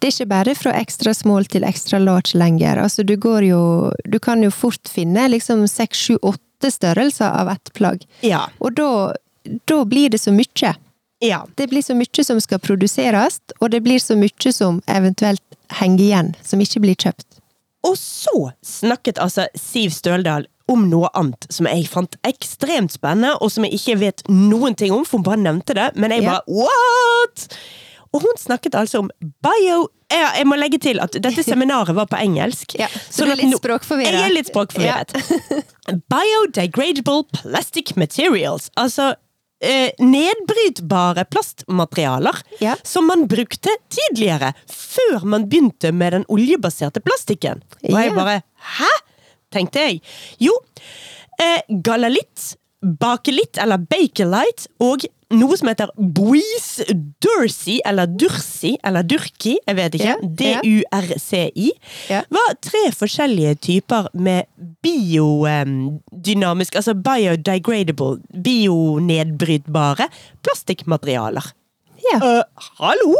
Det 0.00 0.08
er 0.08 0.12
ikke 0.12 0.26
bare 0.30 0.54
fra 0.56 0.72
ekstra 0.80 1.12
small 1.14 1.44
til 1.44 1.64
ekstra 1.68 1.98
large 2.00 2.38
lenger. 2.38 2.80
Altså 2.80 3.02
du 3.02 3.16
går 3.16 3.44
jo 3.50 3.92
Du 4.04 4.18
kan 4.18 4.42
jo 4.42 4.50
fort 4.50 4.88
finne 4.88 5.28
liksom 5.28 5.66
seks, 5.68 5.98
sju, 5.98 6.16
åtte 6.22 6.70
størrelser 6.70 7.28
av 7.28 7.48
ett 7.52 7.72
plagg. 7.74 8.06
Ja. 8.20 8.48
Og 8.58 8.72
da, 8.72 9.12
da 9.68 9.84
blir 9.84 10.08
det 10.08 10.18
så 10.22 10.32
mye. 10.32 10.74
ja. 11.20 11.46
Det 11.56 11.68
blir 11.68 11.82
så 11.82 11.94
mye 11.94 12.24
som 12.24 12.40
skal 12.40 12.58
produseres, 12.58 13.40
og 13.60 13.70
det 13.70 13.82
blir 13.84 13.98
så 14.00 14.16
mye 14.16 14.52
som 14.52 14.80
eventuelt 14.86 15.42
henger 15.68 16.04
igjen, 16.04 16.34
som 16.42 16.60
ikke 16.60 16.80
blir 16.80 16.94
kjøpt. 16.96 17.26
Og 17.84 17.96
så 18.00 18.50
snakket 18.64 19.20
altså 19.20 19.46
Siv 19.58 19.92
Støldal 19.94 20.48
om 20.72 20.86
noe 20.88 21.10
annet 21.12 21.44
som 21.52 21.68
jeg 21.68 21.84
fant 21.92 22.16
ekstremt 22.24 22.94
spennende, 22.94 23.34
og 23.44 23.52
som 23.52 23.66
jeg 23.66 23.76
ikke 23.76 23.98
vet 24.00 24.22
noen 24.32 24.76
ting 24.78 24.94
om, 24.96 25.04
for 25.04 25.20
hun 25.20 25.26
bare 25.26 25.42
nevnte 25.42 25.76
det, 25.76 25.90
men 26.00 26.14
jeg 26.14 26.24
bare 26.24 26.40
bare 26.40 26.62
what?! 26.64 27.48
Og 28.14 28.22
hun 28.22 28.38
snakket 28.38 28.76
altså 28.78 29.02
om 29.04 29.10
bio... 29.42 29.88
Ja, 30.12 30.28
jeg 30.38 30.46
må 30.46 30.54
legge 30.54 30.78
til 30.78 31.00
at 31.02 31.16
dette 31.18 31.42
seminaret 31.42 31.96
var 31.96 32.06
på 32.06 32.18
engelsk. 32.22 32.76
Ja, 32.78 32.86
så 33.10 33.26
du 33.26 33.32
er 33.32 33.40
litt 33.40 33.56
språkforvirret? 33.58 34.14
Jeg 34.14 34.28
er 34.28 34.34
litt 34.36 34.50
språkforvirret. 34.52 35.16
Biodegradable 36.12 37.24
plastic 37.34 37.96
materials. 37.98 38.68
Altså 38.78 39.16
nedbrytbare 39.98 41.24
plastmaterialer 41.30 42.36
Ja. 42.60 42.76
som 42.82 43.06
man 43.06 43.26
brukte 43.28 43.70
tidligere, 43.92 44.52
før 44.70 45.24
man 45.24 45.48
begynte 45.48 45.92
med 45.92 46.12
den 46.12 46.24
oljebaserte 46.28 47.00
plastikken. 47.04 47.62
Og 47.84 47.96
jeg 47.98 48.14
bare 48.14 48.42
Hæ? 48.78 48.90
tenkte 49.54 49.78
jeg. 49.86 50.00
Jo, 50.42 50.52
eh, 51.38 51.62
galalitt 51.82 52.56
Bakelit, 52.84 53.58
eller 53.60 53.80
Bakelite, 53.80 54.68
og 54.84 55.06
noe 55.34 55.56
som 55.58 55.68
heter 55.70 55.90
Bouise 55.96 56.84
Durcy, 57.24 57.78
eller 57.86 58.06
Dursi, 58.10 58.74
eller 58.86 59.02
Durki, 59.08 59.56
jeg 59.64 59.78
vet 59.78 59.96
ikke. 59.98 60.12
Yeah, 60.12 60.20
ja. 60.22 60.60
D-u-r-c-i. 60.62 61.72
Ja. 62.12 62.20
Var 62.36 62.54
tre 62.64 62.84
forskjellige 62.94 63.54
typer 63.64 64.08
med 64.14 64.46
biodynamisk, 64.84 66.76
altså 66.80 66.94
biodegradable, 66.94 68.20
bionedbrytbare 68.44 70.06
plastikkmaterialer. 70.44 71.46
Ja. 72.04 72.18
Uh, 72.20 72.42
hallo? 72.82 73.14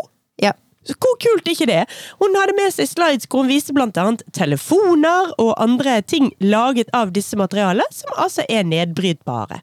Så 0.85 0.97
Hvor 1.01 1.19
kult 1.21 1.47
er 1.47 1.55
ikke 1.55 1.71
det? 1.71 1.83
Hun 2.21 2.37
hadde 2.39 2.57
med 2.59 2.73
seg 2.75 2.91
slides 2.91 3.29
hvor 3.29 3.45
hun 3.45 3.53
viste 3.53 3.75
annet 3.75 4.25
telefoner 4.37 5.33
og 5.39 5.55
andre 5.63 6.01
ting 6.03 6.33
laget 6.41 6.91
av 6.93 7.15
disse 7.15 7.39
materialene, 7.41 7.87
som 7.91 8.13
altså 8.17 8.45
er 8.49 8.67
nedbrytbare. 8.69 9.63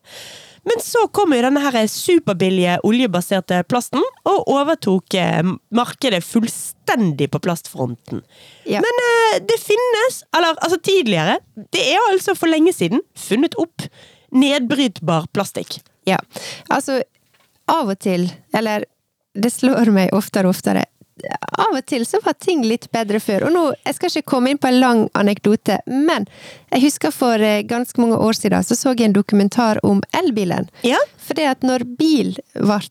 Men 0.64 0.82
så 0.84 1.08
kom 1.10 1.34
jo 1.34 1.42
denne 1.42 1.62
her 1.64 1.88
superbillige 1.90 2.78
oljebaserte 2.86 3.64
plasten 3.70 4.04
og 4.30 4.50
overtok 4.52 5.16
eh, 5.18 5.42
markedet 5.74 6.22
fullstendig 6.26 7.32
på 7.34 7.42
plastfronten. 7.42 8.22
Ja. 8.70 8.84
Men 8.86 9.02
eh, 9.08 9.40
det 9.42 9.58
finnes, 9.62 10.22
eller 10.38 10.54
altså 10.62 10.78
tidligere, 10.78 11.40
det 11.74 11.88
er 11.96 12.06
altså 12.12 12.38
for 12.38 12.52
lenge 12.52 12.76
siden 12.78 13.02
funnet 13.18 13.58
opp 13.62 13.88
nedbrytbar 14.32 15.32
plastikk. 15.34 15.80
Ja, 16.06 16.22
altså 16.70 17.02
av 17.72 17.90
og 17.90 17.98
til, 18.02 18.30
eller 18.54 18.86
det 19.34 19.52
slår 19.54 19.90
meg 19.96 20.14
oftere 20.14 20.50
og 20.50 20.56
oftere, 20.56 20.86
av 21.58 21.76
og 21.78 21.86
til 21.86 22.06
så 22.06 22.20
var 22.26 22.34
ting 22.40 22.64
litt 22.66 22.90
bedre 22.92 23.20
før. 23.24 23.48
Og 23.48 23.54
nå, 23.56 23.64
jeg 23.86 23.96
skal 23.98 24.10
ikke 24.10 24.30
komme 24.34 24.50
inn 24.54 24.58
på 24.62 24.68
en 24.72 24.80
lang 24.82 25.02
anekdote, 25.18 25.80
men 25.88 26.28
jeg 26.72 26.82
husker 26.88 27.12
for 27.16 27.42
eh, 27.42 27.62
ganske 27.68 28.02
mange 28.02 28.18
år 28.18 28.34
siden 28.38 28.64
så 28.64 28.76
så 28.78 28.94
jeg 28.96 29.10
en 29.10 29.14
dokumentar 29.18 29.80
om 29.88 30.02
elbilen. 30.18 30.70
Ja. 30.88 31.00
For 31.18 31.38
det 31.38 31.48
at 31.56 31.62
når 31.68 31.86
bil 32.00 32.36
ble 32.56 32.82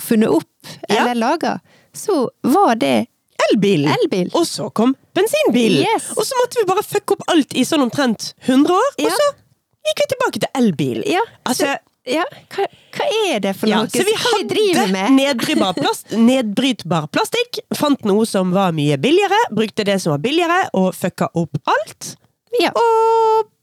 funnet 0.00 0.28
opp, 0.30 0.44
Ja. 0.88 1.00
eller 1.02 1.14
laga, 1.14 1.60
så 1.94 2.28
var 2.42 2.74
det 2.76 3.06
Elbil. 3.52 3.84
Elbil. 3.86 4.30
Og 4.34 4.42
så 4.46 4.66
kom 4.74 4.96
bensinbil. 5.14 5.76
Yes. 5.86 6.08
Og 6.18 6.24
så 6.26 6.34
måtte 6.40 6.58
vi 6.58 6.64
bare 6.66 6.82
fucke 6.82 7.14
opp 7.14 7.22
alt 7.30 7.54
i 7.54 7.62
sånn 7.64 7.84
omtrent 7.84 8.32
100 8.48 8.74
år, 8.74 8.88
Ja. 8.98 9.06
og 9.06 9.12
så 9.14 9.28
gikk 9.86 10.00
vi 10.02 10.06
tilbake 10.10 10.40
til 10.42 10.48
elbil. 10.58 11.02
Ja, 11.06 11.20
Altså, 11.46 11.66
så, 11.70 11.78
ja 12.08 12.24
hva, 12.54 12.66
hva 12.96 13.08
er 13.28 13.42
det 13.44 13.54
for 13.58 13.70
ja, 13.70 13.82
noe? 13.82 13.92
så 13.92 14.04
vi 14.06 14.14
hadde 14.22 14.86
med? 14.92 15.12
nedbrytbar, 15.18 15.76
plast, 15.78 16.14
nedbrytbar 16.16 17.10
plastikk, 17.14 17.60
fant 17.76 18.08
noe 18.08 18.26
som 18.28 18.54
var 18.56 18.74
mye 18.76 18.98
billigere, 19.00 19.38
brukte 19.54 19.86
det 19.88 19.98
som 20.02 20.16
var 20.16 20.24
billigere, 20.24 20.64
og 20.78 20.90
fucka 20.96 21.30
opp 21.38 21.60
alt. 21.68 22.14
Ja. 22.62 22.72
Og 22.72 23.54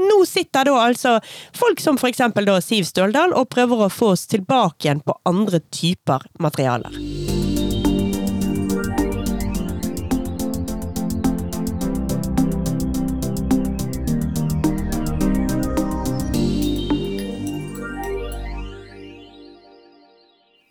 nå 0.00 0.22
sitter 0.28 0.70
da 0.70 0.78
altså 0.80 1.18
folk 1.56 1.82
som 1.82 1.98
for 2.00 2.12
eksempel 2.12 2.48
da 2.48 2.60
Siv 2.64 2.86
Støldal 2.88 3.34
og 3.36 3.50
prøver 3.52 3.86
å 3.86 3.92
få 3.92 4.14
oss 4.14 4.26
tilbake 4.30 4.86
igjen 4.86 5.04
på 5.04 5.18
andre 5.28 5.60
typer 5.74 6.24
materialer. 6.40 7.39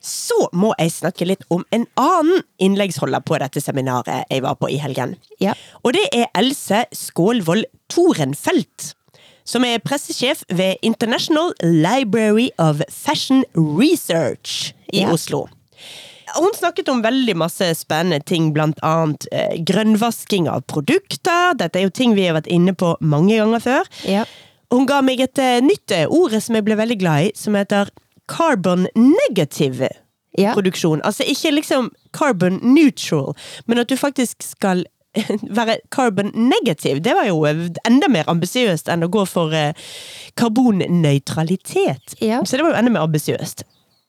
Så 0.09 0.47
må 0.57 0.71
jeg 0.79 0.91
snakke 0.95 1.27
litt 1.29 1.43
om 1.53 1.61
en 1.75 1.85
annen 1.99 2.41
innleggsholder 2.61 3.21
på 3.27 3.37
dette 3.41 3.61
seminaret 3.61 4.25
jeg 4.31 4.41
var 4.45 4.57
på 4.59 4.69
i 4.73 4.79
helgen. 4.81 5.13
Ja. 5.43 5.53
Og 5.83 5.93
det 5.97 6.07
er 6.15 6.31
Else 6.39 6.83
Skålvold 6.95 7.67
Torenfelt. 7.93 8.93
Som 9.49 9.65
er 9.65 9.81
pressesjef 9.81 10.43
ved 10.53 10.81
International 10.85 11.53
Library 11.63 12.49
of 12.61 12.81
Fashion 12.93 13.43
Research 13.55 14.73
i 14.93 15.01
Ja. 15.01 15.13
Oslo. 15.13 15.47
Hun 16.37 16.53
snakket 16.53 16.89
om 16.89 17.01
veldig 17.01 17.33
masse 17.41 17.65
spennende 17.73 18.19
ting, 18.21 18.51
blant 18.53 18.77
annet 18.85 19.25
eh, 19.33 19.55
grønnvasking 19.65 20.45
av 20.51 20.61
produkter. 20.69 21.55
Dette 21.57 21.79
er 21.79 21.87
jo 21.87 21.93
ting 21.93 22.13
vi 22.13 22.27
har 22.27 22.37
vært 22.37 22.51
inne 22.53 22.75
på 22.77 22.91
mange 23.01 23.39
ganger 23.39 23.63
før. 23.63 23.89
Ja. 24.05 24.27
Hun 24.69 24.85
ga 24.85 24.99
meg 25.01 25.23
et 25.25 25.41
eh, 25.41 25.57
nytt 25.65 25.95
ord 26.13 26.35
som 26.37 26.59
jeg 26.59 26.67
ble 26.67 26.77
veldig 26.77 26.99
glad 27.01 27.29
i, 27.29 27.31
som 27.33 27.57
heter 27.57 27.89
carbon 28.29 28.87
negative 28.95 29.89
Ja. 30.37 30.53
produksjon. 30.53 31.01
Altså 31.03 31.25
ikke 31.25 31.49
liksom 31.55 31.89
carbon 32.13 32.59
neutral, 32.61 33.33
men 33.67 33.79
at 33.81 33.89
du 33.89 33.95
faktisk 33.97 34.43
skal 34.45 34.85
være 35.57 35.79
carbon 35.91 36.29
negative. 36.35 36.99
Det 37.01 37.15
var 37.17 37.25
jo 37.27 37.41
eh, 37.49 37.63
enda 37.89 38.07
mer 38.13 38.29
ambisiøst 38.29 38.91
enn 38.93 39.03
å 39.03 39.09
gå 39.11 39.23
for 39.27 39.51
eh, 39.57 39.73
karbonnøytralitet. 40.37 42.15
Ja. 42.21 42.43
Så 42.45 42.57
det 42.57 42.63
var 42.63 42.73
jo 42.75 42.79
enda 42.79 42.91
mer 42.93 43.07
ambisiøst. 43.07 43.63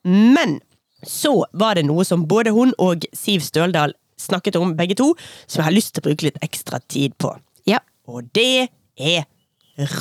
Men 0.05 0.61
så 1.07 1.33
var 1.57 1.75
det 1.81 1.87
noe 1.89 2.05
som 2.05 2.27
både 2.29 2.53
hun 2.53 2.75
og 2.79 3.07
Siv 3.17 3.41
Støldal 3.45 3.95
snakket 4.21 4.57
om, 4.61 4.75
begge 4.77 4.95
to, 5.01 5.15
som 5.49 5.63
jeg 5.63 5.69
har 5.71 5.77
lyst 5.77 5.95
til 5.97 6.03
å 6.05 6.09
bruke 6.11 6.27
litt 6.29 6.41
ekstra 6.45 6.81
tid 6.93 7.15
på. 7.17 7.33
Ja. 7.69 7.81
Og 8.05 8.29
det 8.37 8.69
er 9.01 9.25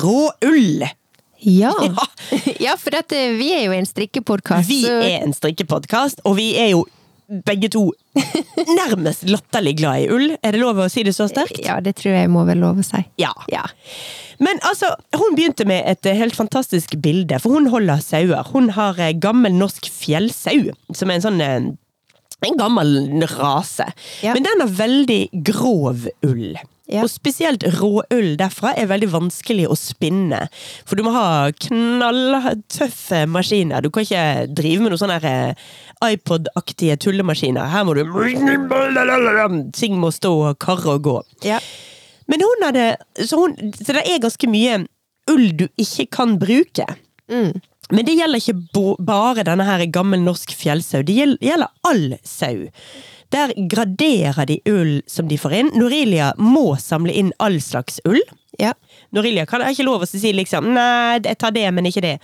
råull! 0.02 0.84
Ja. 1.60 1.72
Ja. 2.60 2.76
for 2.76 2.92
dette, 2.94 3.16
vi 3.38 3.50
er 3.56 3.66
jo 3.68 3.76
en 3.76 3.88
strikkepodkast. 3.88 4.68
Vi 4.68 4.82
er 4.88 5.22
en 5.22 5.32
strikkepodkast, 5.36 6.20
og 6.28 6.36
vi 6.36 6.52
er 6.60 6.74
jo 6.74 6.84
begge 7.46 7.70
to 7.70 7.84
nærmest 8.80 9.22
latterlig 9.30 9.76
glad 9.78 10.04
i 10.04 10.08
ull. 10.10 10.32
Er 10.42 10.56
det 10.56 10.60
lov 10.62 10.80
å 10.82 10.88
si 10.90 11.04
det 11.06 11.14
så 11.16 11.28
sterkt? 11.30 11.62
Ja, 11.64 11.78
det 11.80 11.94
tror 12.00 12.16
jeg 12.16 12.30
må 12.32 12.44
vel 12.48 12.60
lov 12.62 12.82
å 12.82 12.86
si. 12.86 13.00
Ja. 13.22 13.32
Ja. 13.52 13.64
Men 14.42 14.60
altså, 14.66 14.90
hun 15.16 15.36
begynte 15.36 15.66
med 15.68 15.84
et 15.88 16.08
eh, 16.08 16.16
helt 16.18 16.36
fantastisk 16.36 16.96
bilde, 17.02 17.38
for 17.42 17.56
hun 17.56 17.70
holder 17.72 18.02
sauer. 18.04 18.50
Hun 18.54 18.72
har 18.76 18.98
eh, 18.98 19.14
gammel 19.20 19.54
norsk 19.56 19.86
fjellsau, 19.92 20.72
som 20.96 21.12
er 21.12 21.20
en 21.20 21.26
sånn 21.28 21.44
eh, 21.44 21.70
en 22.40 22.56
gammel 22.56 22.94
rase. 23.36 23.84
Ja. 24.24 24.32
Men 24.32 24.46
den 24.46 24.62
har 24.64 24.70
veldig 24.78 25.20
grov 25.44 26.06
ull. 26.24 26.54
Ja. 26.90 27.04
Og 27.04 27.10
spesielt 27.12 27.62
råull 27.78 28.32
derfra 28.40 28.72
er 28.74 28.88
veldig 28.90 29.10
vanskelig 29.12 29.68
å 29.70 29.76
spinne. 29.78 30.42
For 30.88 30.98
du 30.98 31.04
må 31.06 31.12
ha 31.14 31.52
knalltøffe 31.66 33.22
maskiner. 33.30 33.84
Du 33.84 33.92
kan 33.94 34.06
ikke 34.06 34.48
drive 34.50 34.82
med 34.82 34.94
noen 34.94 35.02
sånne 35.04 35.20
eh, 35.30 35.68
iPod-aktige 36.10 36.98
tullemaskiner. 37.04 37.70
Her 37.70 37.86
må 37.86 37.94
du 37.94 38.02
Ting 39.76 39.98
må 40.02 40.10
stå 40.14 40.34
og 40.50 40.58
karre 40.62 40.96
og 40.96 41.06
gå. 41.06 41.16
Ja. 41.46 41.60
Men 42.30 42.42
hun 42.46 42.66
hadde 42.66 42.86
så, 43.26 43.38
hun, 43.38 43.54
så 43.78 43.94
det 43.94 44.06
er 44.06 44.22
ganske 44.22 44.50
mye 44.50 44.82
ull 45.30 45.50
du 45.58 45.66
ikke 45.78 46.08
kan 46.18 46.38
bruke. 46.42 46.86
Mm. 47.30 47.60
Men 47.90 48.06
det 48.06 48.16
gjelder 48.18 48.42
ikke 48.42 48.96
bare 49.06 49.46
denne 49.46 49.66
her 49.66 49.82
gammel 49.92 50.22
norsk 50.22 50.52
fjellsau. 50.54 51.02
Det 51.06 51.16
gjelder 51.18 51.70
all 51.86 52.14
sau. 52.26 52.68
Der 53.30 53.52
graderer 53.70 54.46
de 54.48 54.58
ull 54.66 55.00
som 55.06 55.28
de 55.30 55.38
får 55.38 55.56
inn. 55.60 55.72
Norelia 55.78 56.32
må 56.38 56.74
samle 56.82 57.14
inn 57.14 57.30
all 57.38 57.60
slags 57.62 58.00
ull. 58.08 58.22
Ja. 58.58 58.72
Norelia 59.14 59.46
kan 59.48 59.62
ikke 59.68 59.86
lov 59.86 60.02
å 60.04 60.08
si 60.08 60.32
liksom 60.34 60.72
Nei, 60.74 61.20
jeg 61.22 61.38
tar 61.40 61.54
det, 61.54 61.68
men 61.74 61.86
ikke 61.88 62.02
det. 62.04 62.16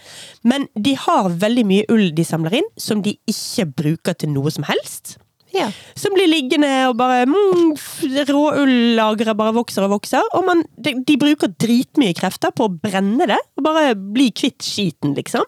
Men 0.42 0.66
de 0.74 0.96
har 1.06 1.30
veldig 1.30 1.64
mye 1.68 1.86
ull 1.94 2.10
de 2.16 2.26
samler 2.26 2.58
inn, 2.60 2.68
som 2.76 3.04
de 3.04 3.14
ikke 3.30 3.68
bruker 3.82 4.18
til 4.18 4.34
noe 4.34 4.50
som 4.52 4.66
helst. 4.68 5.16
Ja. 5.54 5.70
Som 5.96 6.16
blir 6.16 6.28
liggende 6.28 6.68
og 6.90 6.98
bare 6.98 7.22
mm, 7.30 7.76
Råullageret 8.28 9.38
bare 9.38 9.54
vokser 9.56 9.86
og 9.86 9.94
vokser. 9.94 10.26
Og 10.36 10.44
man, 10.48 10.64
de, 10.76 10.96
de 11.06 11.16
bruker 11.20 11.54
dritmye 11.54 12.16
krefter 12.18 12.52
på 12.52 12.66
å 12.66 12.74
brenne 12.74 13.28
det, 13.30 13.40
og 13.56 13.66
bare 13.68 13.94
bli 13.96 14.28
kvitt 14.36 14.66
skiten, 14.66 15.14
liksom. 15.16 15.46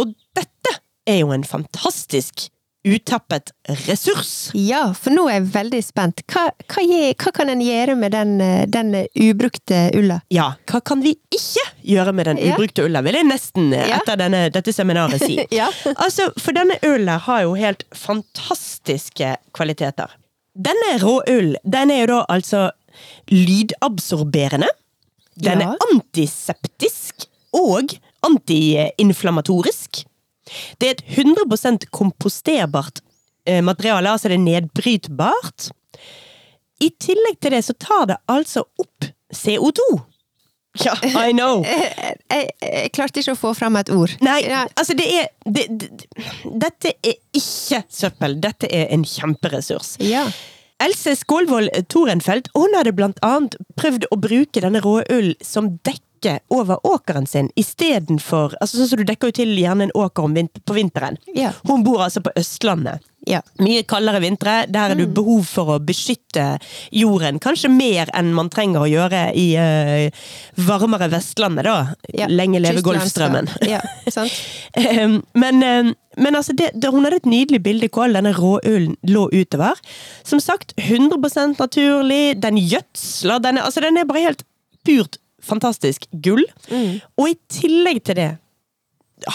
Og 0.00 0.16
dette 0.36 0.78
er 1.06 1.20
jo 1.22 1.30
en 1.34 1.46
fantastisk 1.46 2.48
utappet 2.86 3.50
ressurs. 3.88 4.50
ja, 4.54 4.92
for 4.94 5.10
nå 5.10 5.24
er 5.28 5.40
jeg 5.40 5.48
veldig 5.56 5.80
spent. 5.84 6.20
Hva, 6.30 6.44
hva, 6.70 6.84
hva 7.18 7.32
kan 7.34 7.50
en 7.50 7.60
gjøre 7.64 7.96
med 7.98 8.12
den, 8.14 8.36
eh, 8.40 8.66
den 8.70 8.92
ubrukte 9.18 9.80
ulla? 9.98 10.20
Ja, 10.30 10.52
hva 10.70 10.80
kan 10.86 11.02
vi 11.02 11.16
ikke 11.34 11.64
gjøre 11.82 12.12
med 12.14 12.26
den 12.30 12.38
Ja. 12.38 12.54
ubrukte 12.54 12.84
ulla, 12.86 13.02
vil 13.02 13.18
jeg 13.18 13.26
nesten 13.26 13.72
eh, 13.74 13.88
Ja. 13.90 13.98
etter 13.98 14.16
denne, 14.22 14.44
dette 14.54 14.72
seminaret 14.72 15.18
si. 15.20 15.40
Ja. 15.50 15.66
Altså, 15.96 16.30
for 16.38 16.52
denne 16.54 16.78
ulla 16.86 17.18
har 17.26 17.42
jo 17.42 17.54
helt 17.58 17.82
fantastiske 17.94 19.34
kvaliteter. 19.52 20.14
Denne 20.56 20.94
rå 21.02 21.18
ull, 21.28 21.56
den 21.64 21.90
er 21.90 22.04
jo 22.04 22.06
da 22.14 22.24
altså 22.30 22.70
lydabsorberende. 23.28 24.68
Den 25.36 25.60
Ja. 25.60 25.72
er 25.74 25.76
antiseptisk 25.92 27.26
og 27.52 27.92
antiinflammatorisk. 28.24 30.04
Det 30.80 30.88
er 30.88 30.96
et 30.96 31.04
100% 31.24 31.88
komposterbart 31.94 33.02
eh, 33.46 33.62
materiale, 33.64 34.10
altså 34.10 34.30
det 34.30 34.38
er 34.38 34.44
nedbrytbart. 34.46 35.70
I 36.82 36.90
tillegg 37.00 37.40
til 37.40 37.56
det 37.56 37.64
så 37.64 37.76
tar 37.80 38.10
det 38.12 38.20
altså 38.30 38.66
opp 38.82 39.08
CO2. 39.34 39.86
Ja, 40.84 40.92
I 41.02 41.32
know! 41.32 41.62
Jeg, 41.66 42.18
jeg, 42.28 42.50
jeg 42.60 42.90
klarte 42.92 43.22
ikke 43.22 43.32
å 43.32 43.38
få 43.38 43.52
fram 43.56 43.78
et 43.80 43.88
ord. 43.92 44.12
Nei, 44.24 44.42
altså 44.76 44.96
det 44.98 45.06
er 45.08 45.30
det, 45.48 45.64
det, 45.80 46.18
Dette 46.44 46.92
er 47.00 47.16
ikke 47.38 47.80
søppel, 47.88 48.36
dette 48.42 48.68
er 48.68 48.90
en 48.92 49.06
kjemperessurs. 49.08 49.94
Ja. 50.04 50.26
Else 50.82 51.14
Skålvold 51.16 51.70
Torenfelt 51.88 52.50
hun 52.52 52.74
hadde 52.76 52.92
blant 52.96 53.20
annet 53.24 53.56
prøvd 53.80 54.04
å 54.12 54.18
bruke 54.20 54.60
denne 54.60 54.82
rå 54.84 54.98
ull 55.14 55.32
som 55.40 55.78
dekke 55.86 56.04
dekke 56.26 56.44
over 56.54 56.86
åkeren 56.86 57.26
sin 57.26 57.50
istedenfor 57.56 58.56
altså 58.60 58.80
Sånn 58.80 58.90
som 58.90 59.00
du 59.00 59.08
dekker 59.08 59.30
jo 59.30 59.40
til 59.42 59.58
gjerne 59.58 59.88
en 59.88 59.96
åker 59.96 60.26
om 60.26 60.34
vin 60.36 60.48
på 60.48 60.76
vinteren. 60.76 61.18
Ja. 61.34 61.52
Hun 61.68 61.84
bor 61.86 62.04
altså 62.04 62.22
på 62.24 62.32
Østlandet. 62.38 63.04
Ja. 63.26 63.40
Mye 63.58 63.82
kaldere 63.88 64.20
vintre. 64.22 64.54
Der 64.70 64.92
er 64.92 64.98
du 64.98 65.06
behov 65.10 65.48
for 65.48 65.72
å 65.74 65.78
beskytte 65.82 66.60
jorden. 66.94 67.40
Kanskje 67.42 67.70
mer 67.72 68.10
enn 68.14 68.30
man 68.36 68.50
trenger 68.52 68.84
å 68.84 68.90
gjøre 68.90 69.22
i 69.34 69.48
eh, 69.58 70.26
varmere 70.68 71.08
Vestlandet, 71.10 71.66
da. 71.66 71.96
Ja. 72.14 72.30
Lenge 72.30 72.62
leve 72.62 72.84
Golfstrømmen. 72.86 73.50
Ja, 73.66 73.82
sant? 74.12 74.34
Ehm, 74.76 75.18
men, 75.34 75.62
ehm, 75.64 75.94
men 76.20 76.36
altså 76.38 76.54
det, 76.54 76.68
det, 76.76 76.90
hun 76.92 77.06
hadde 77.06 77.18
et 77.18 77.28
nydelig 77.28 77.62
bilde 77.64 77.88
hvor 77.90 78.04
all 78.04 78.14
denne 78.14 78.34
råulen 78.36 78.94
lå 79.08 79.26
utover. 79.32 79.80
Som 80.22 80.38
sagt, 80.42 80.76
100 80.78 81.56
naturlig. 81.58 82.36
Den 82.42 82.60
gjødsler. 82.60 83.42
Den 83.42 83.58
er, 83.58 83.66
altså 83.66 83.82
den 83.82 83.98
er 83.98 84.06
bare 84.06 84.28
helt 84.28 84.46
purt 84.86 85.18
fantastisk 85.46 86.08
gull. 86.24 86.44
Og 87.16 87.30
i 87.30 87.36
tillegg 87.52 88.02
til 88.06 88.18
det, 88.18 88.30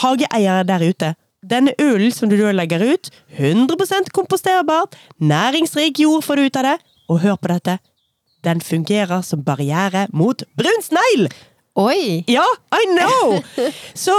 hageeiere 0.03 0.65
der 0.67 0.87
ute. 0.87 1.13
Denne 1.41 1.73
ulen 1.81 2.11
som 2.13 2.29
du 2.29 2.37
legger 2.37 2.83
ut, 2.85 3.09
100 3.39 4.11
komposterbart, 4.13 4.93
næringsrik 5.17 5.99
jord 6.03 6.21
får 6.23 6.37
du 6.37 6.45
ut 6.45 6.59
av 6.61 6.67
det. 6.69 6.75
Og 7.09 7.23
hør 7.23 7.39
på 7.41 7.49
dette, 7.49 7.79
den 8.45 8.61
fungerer 8.61 9.23
som 9.25 9.43
barriere 9.45 10.07
mot 10.13 10.43
brun 10.57 10.85
snegl! 10.85 11.31
Oi! 11.79 12.23
Ja, 12.27 12.43
I 12.75 12.85
know! 12.91 13.39
Så, 14.05 14.15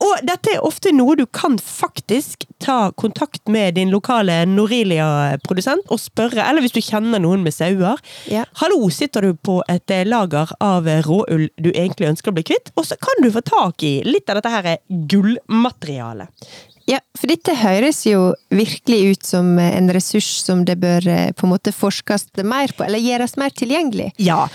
og 0.00 0.24
dette 0.24 0.54
er 0.54 0.64
ofte 0.64 0.92
noe 0.96 1.16
du 1.18 1.26
kan 1.28 1.58
faktisk 1.60 2.46
ta 2.62 2.90
kontakt 2.96 3.48
med 3.52 3.76
din 3.76 3.92
lokale 3.92 4.42
Norilia-produsent 4.48 5.92
og 5.92 6.00
spørre, 6.00 6.44
eller 6.46 6.64
hvis 6.64 6.76
du 6.76 6.80
kjenner 6.84 7.20
noen 7.22 7.44
med 7.44 7.54
sauer. 7.56 8.00
Ja. 8.30 8.46
Hallo, 8.62 8.88
sitter 8.94 9.28
du 9.28 9.36
på 9.36 9.60
et 9.68 9.92
eh, 9.92 10.06
lager 10.08 10.52
av 10.64 10.88
råull 11.06 11.50
du 11.60 11.70
egentlig 11.70 12.10
ønsker 12.14 12.32
å 12.32 12.38
bli 12.38 12.46
kvitt? 12.48 12.72
Og 12.80 12.88
så 12.88 12.96
kan 13.00 13.24
du 13.24 13.30
få 13.34 13.44
tak 13.44 13.84
i 13.86 13.98
litt 14.08 14.30
av 14.32 14.40
dette 14.40 14.54
her 14.56 14.72
gullmaterialet. 14.88 16.50
Ja, 16.90 16.98
for 17.14 17.30
dette 17.30 17.54
høres 17.54 18.00
jo 18.08 18.32
virkelig 18.50 19.00
ut 19.12 19.26
som 19.28 19.52
en 19.62 19.92
ressurs 19.94 20.30
som 20.42 20.64
det 20.66 20.80
bør 20.82 21.06
eh, 21.06 21.30
på 21.36 21.46
en 21.46 21.52
måte 21.52 21.74
forskes 21.76 22.30
mer 22.42 22.72
på, 22.74 22.86
eller 22.86 23.02
gjøres 23.02 23.36
mer 23.38 23.54
tilgjengelig. 23.54 24.10
Ja, 24.18 24.46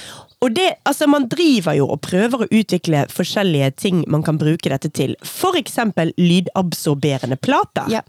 og 0.46 0.54
det, 0.56 0.68
altså 0.86 1.08
Man 1.10 1.28
driver 1.32 1.74
jo 1.78 1.88
og 1.96 2.02
prøver 2.06 2.46
å 2.46 2.50
utvikle 2.54 3.06
forskjellige 3.12 3.72
ting 3.82 4.04
man 4.12 4.24
kan 4.26 4.38
bruke 4.42 4.70
dette 4.72 4.92
til. 4.94 5.16
For 5.26 5.58
eksempel 5.58 6.14
lydabsorberende 6.22 7.38
plater. 7.42 7.90
Ja. 7.92 8.04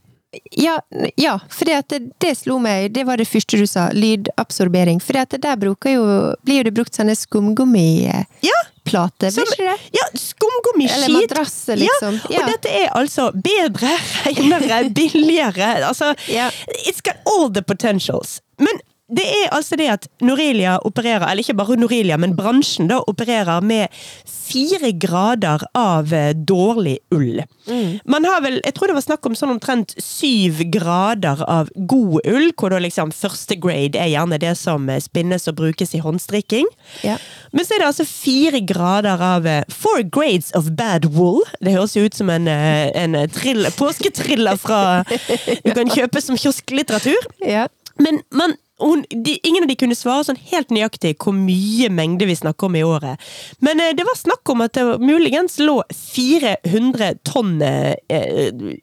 Ja, 0.52 0.80
ja 1.16 1.38
for 1.48 1.64
det, 1.64 2.00
det 2.20 2.32
slo 2.36 2.58
meg, 2.60 2.90
det 2.92 3.06
var 3.08 3.16
det 3.20 3.28
første 3.30 3.56
du 3.56 3.64
sa, 3.70 3.86
lydabsorbering. 3.94 4.98
For 5.00 5.16
der 5.16 5.62
jo, 5.94 6.02
blir 6.44 6.58
jo 6.60 6.66
det 6.66 6.74
brukt 6.76 6.98
sånne 6.98 7.14
skumgummiplater, 7.16 8.26
Ja, 8.44 8.58
blir 8.84 9.46
ikke 9.46 9.68
det? 9.70 9.76
ja 9.96 10.08
skumgummiskit. 10.20 10.96
Eller 10.98 11.14
madrasser, 11.20 11.80
liksom. 11.80 12.18
Ja, 12.30 12.42
og 12.42 12.52
dette 12.52 12.74
er 12.82 12.90
altså 12.98 13.30
bedre, 13.32 13.94
renere, 14.26 14.82
billigere. 14.90 15.70
Altså, 15.88 16.12
Ja. 16.28 16.50
it's 16.84 17.00
got 17.00 17.16
all 17.24 17.48
the 17.48 17.62
potentials. 17.62 18.40
Men 18.58 18.80
det 19.06 19.22
er 19.22 19.52
altså 19.54 19.76
det 19.78 19.86
at 19.86 20.06
Norelia 20.24 20.80
opererer, 20.82 21.28
eller 21.28 21.44
ikke 21.44 21.54
bare 21.54 21.76
Norelia, 21.78 22.16
men 22.18 22.34
bransjen 22.34 22.88
da 22.90 22.98
opererer 23.06 23.62
med 23.62 23.92
fire 24.26 24.90
grader 24.98 25.62
av 25.78 26.10
eh, 26.14 26.32
dårlig 26.34 26.96
ull. 27.14 27.38
Mm. 27.70 28.00
Man 28.10 28.26
har 28.26 28.42
vel, 28.42 28.58
jeg 28.64 28.74
tror 28.74 28.90
det 28.90 28.96
var 28.98 29.06
snakk 29.06 29.28
om 29.30 29.36
sånn 29.38 29.54
omtrent 29.54 29.94
syv 30.02 30.64
grader 30.74 31.42
av 31.46 31.70
god 31.76 32.26
ull, 32.26 32.50
hvor 32.58 32.74
da 32.74 32.82
liksom 32.82 33.14
første 33.14 33.58
grade 33.62 33.98
er 34.02 34.10
gjerne 34.10 34.40
det 34.42 34.56
som 34.58 34.90
eh, 34.90 35.02
spinnes 35.02 35.46
og 35.50 35.58
brukes 35.62 35.94
i 35.94 36.02
håndstrikking. 36.02 36.66
Ja. 37.06 37.14
Men 37.54 37.66
så 37.66 37.76
er 37.76 37.84
det 37.84 37.90
altså 37.92 38.08
fire 38.10 38.62
grader 38.66 39.22
av 39.22 39.46
eh, 39.46 39.62
Four 39.70 40.02
grades 40.10 40.50
of 40.58 40.72
bad 40.74 41.06
wool. 41.14 41.44
Det 41.62 41.74
høres 41.76 41.94
jo 41.94 42.06
ut 42.06 42.18
som 42.18 42.30
en, 42.32 42.48
en 42.50 43.16
trill, 43.30 43.66
påsketriller 43.78 44.58
fra 44.58 44.80
du 45.66 45.72
kan 45.76 45.90
kjøpe 45.94 46.22
som 46.22 46.38
kiosklitteratur. 46.38 47.30
Ja. 47.46 47.68
Men 48.02 48.20
man, 48.34 48.56
hun, 48.78 49.04
de, 49.10 49.38
ingen 49.42 49.64
av 49.64 49.70
de 49.70 49.78
kunne 49.78 49.96
svare 49.96 50.26
sånn 50.28 50.40
helt 50.50 50.72
nøyaktig 50.74 51.14
hvor 51.22 51.34
mye 51.36 51.88
mengde 51.92 52.28
vi 52.28 52.36
snakker 52.36 52.68
om 52.68 52.76
i 52.76 52.84
året. 52.84 53.22
Men 53.64 53.80
eh, 53.80 53.94
det 53.96 54.04
var 54.08 54.18
snakk 54.18 54.52
om 54.52 54.64
at 54.66 54.76
det 54.76 54.98
muligens 55.00 55.58
lå 55.62 55.78
400 55.94 57.14
tonn 57.26 57.56
eh, 57.64 57.96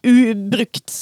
ubrukt 0.01 0.95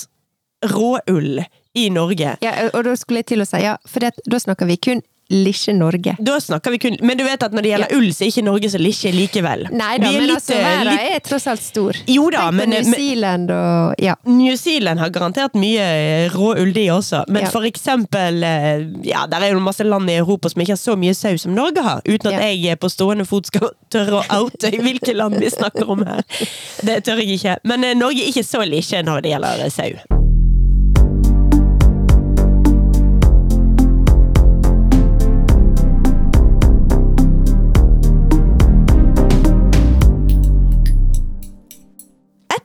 råull 0.73 1.43
i 1.73 1.87
Norge. 1.89 2.35
ja, 2.43 2.51
og 2.73 2.83
da 2.83 2.97
skulle 2.99 3.23
jeg 3.23 3.31
til 3.31 3.43
å 3.43 3.47
si 3.47 3.63
ja, 3.63 3.77
for 3.87 4.03
det, 4.03 4.11
da 4.27 4.39
snakker 4.43 4.67
vi 4.67 4.75
kun 4.77 5.05
lille 5.31 5.73
Norge. 5.77 6.13
Da 6.19 6.37
snakker 6.43 6.71
vi 6.75 6.77
kun 6.83 6.97
Men 7.01 7.17
du 7.17 7.23
vet 7.23 7.43
at 7.43 7.53
når 7.55 7.65
det 7.65 7.71
gjelder 7.71 7.95
ull, 7.97 8.09
så 8.13 8.25
er 8.25 8.31
ikke 8.33 8.43
Norge 8.45 8.69
så 8.73 8.79
lille 8.81 9.11
likevel. 9.15 9.65
Nei 9.71 9.97
da, 10.01 10.11
men 10.11 10.27
litt, 10.27 10.35
altså, 10.35 10.53
eh, 10.57 10.65
verden 10.65 10.91
litt- 10.97 11.15
er 11.15 11.19
tross 11.25 11.47
alt 11.47 11.61
stor. 11.63 11.97
Jo 12.07 12.29
da, 12.33 12.49
men, 12.51 12.69
New 12.69 12.83
Zealand 12.83 13.51
og 13.55 13.95
ja. 14.03 14.15
New 14.27 14.55
Zealand 14.59 14.99
har 14.99 15.09
garantert 15.09 15.55
mye 15.59 15.79
eh, 15.81 16.29
rå 16.35 16.53
ull, 16.59 16.73
de 16.75 16.87
også. 16.91 17.23
Men 17.27 17.43
Ja. 17.43 17.49
for 17.49 17.61
eksempel 17.67 18.43
eh, 18.43 18.85
Ja, 19.07 19.25
der 19.27 19.41
er 19.47 19.51
jo 19.53 19.59
masse 19.59 19.83
land 19.87 20.09
i 20.09 20.17
Europa 20.19 20.49
som 20.49 20.61
ikke 20.61 20.75
har 20.75 20.81
så 20.83 20.95
mye 20.99 21.13
sau 21.15 21.37
som 21.37 21.55
Norge 21.55 21.81
har. 21.81 22.01
Uten 22.05 22.27
at 22.33 22.39
Ja. 22.41 22.47
jeg 22.51 22.65
eh, 22.71 22.75
på 22.75 22.89
stående 22.91 23.25
fot 23.25 23.47
skal 23.47 23.71
tørre 23.91 24.21
å 24.21 24.43
oute 24.43 24.71
hvilke 24.71 25.15
land 25.15 25.35
vi 25.39 25.49
snakker 25.49 25.89
om 25.89 26.05
her. 26.05 26.23
Det 26.85 27.03
tør 27.05 27.17
jeg 27.23 27.39
ikke. 27.39 27.57
Men 27.63 27.83
eh, 27.83 27.93
Norge 27.95 28.21
er 28.21 28.31
ikke 28.33 28.43
så 28.45 28.65
lille 28.65 29.03
når 29.05 29.21
det 29.21 29.31
gjelder 29.35 29.65
eh, 29.65 29.69
sau. 29.69 30.20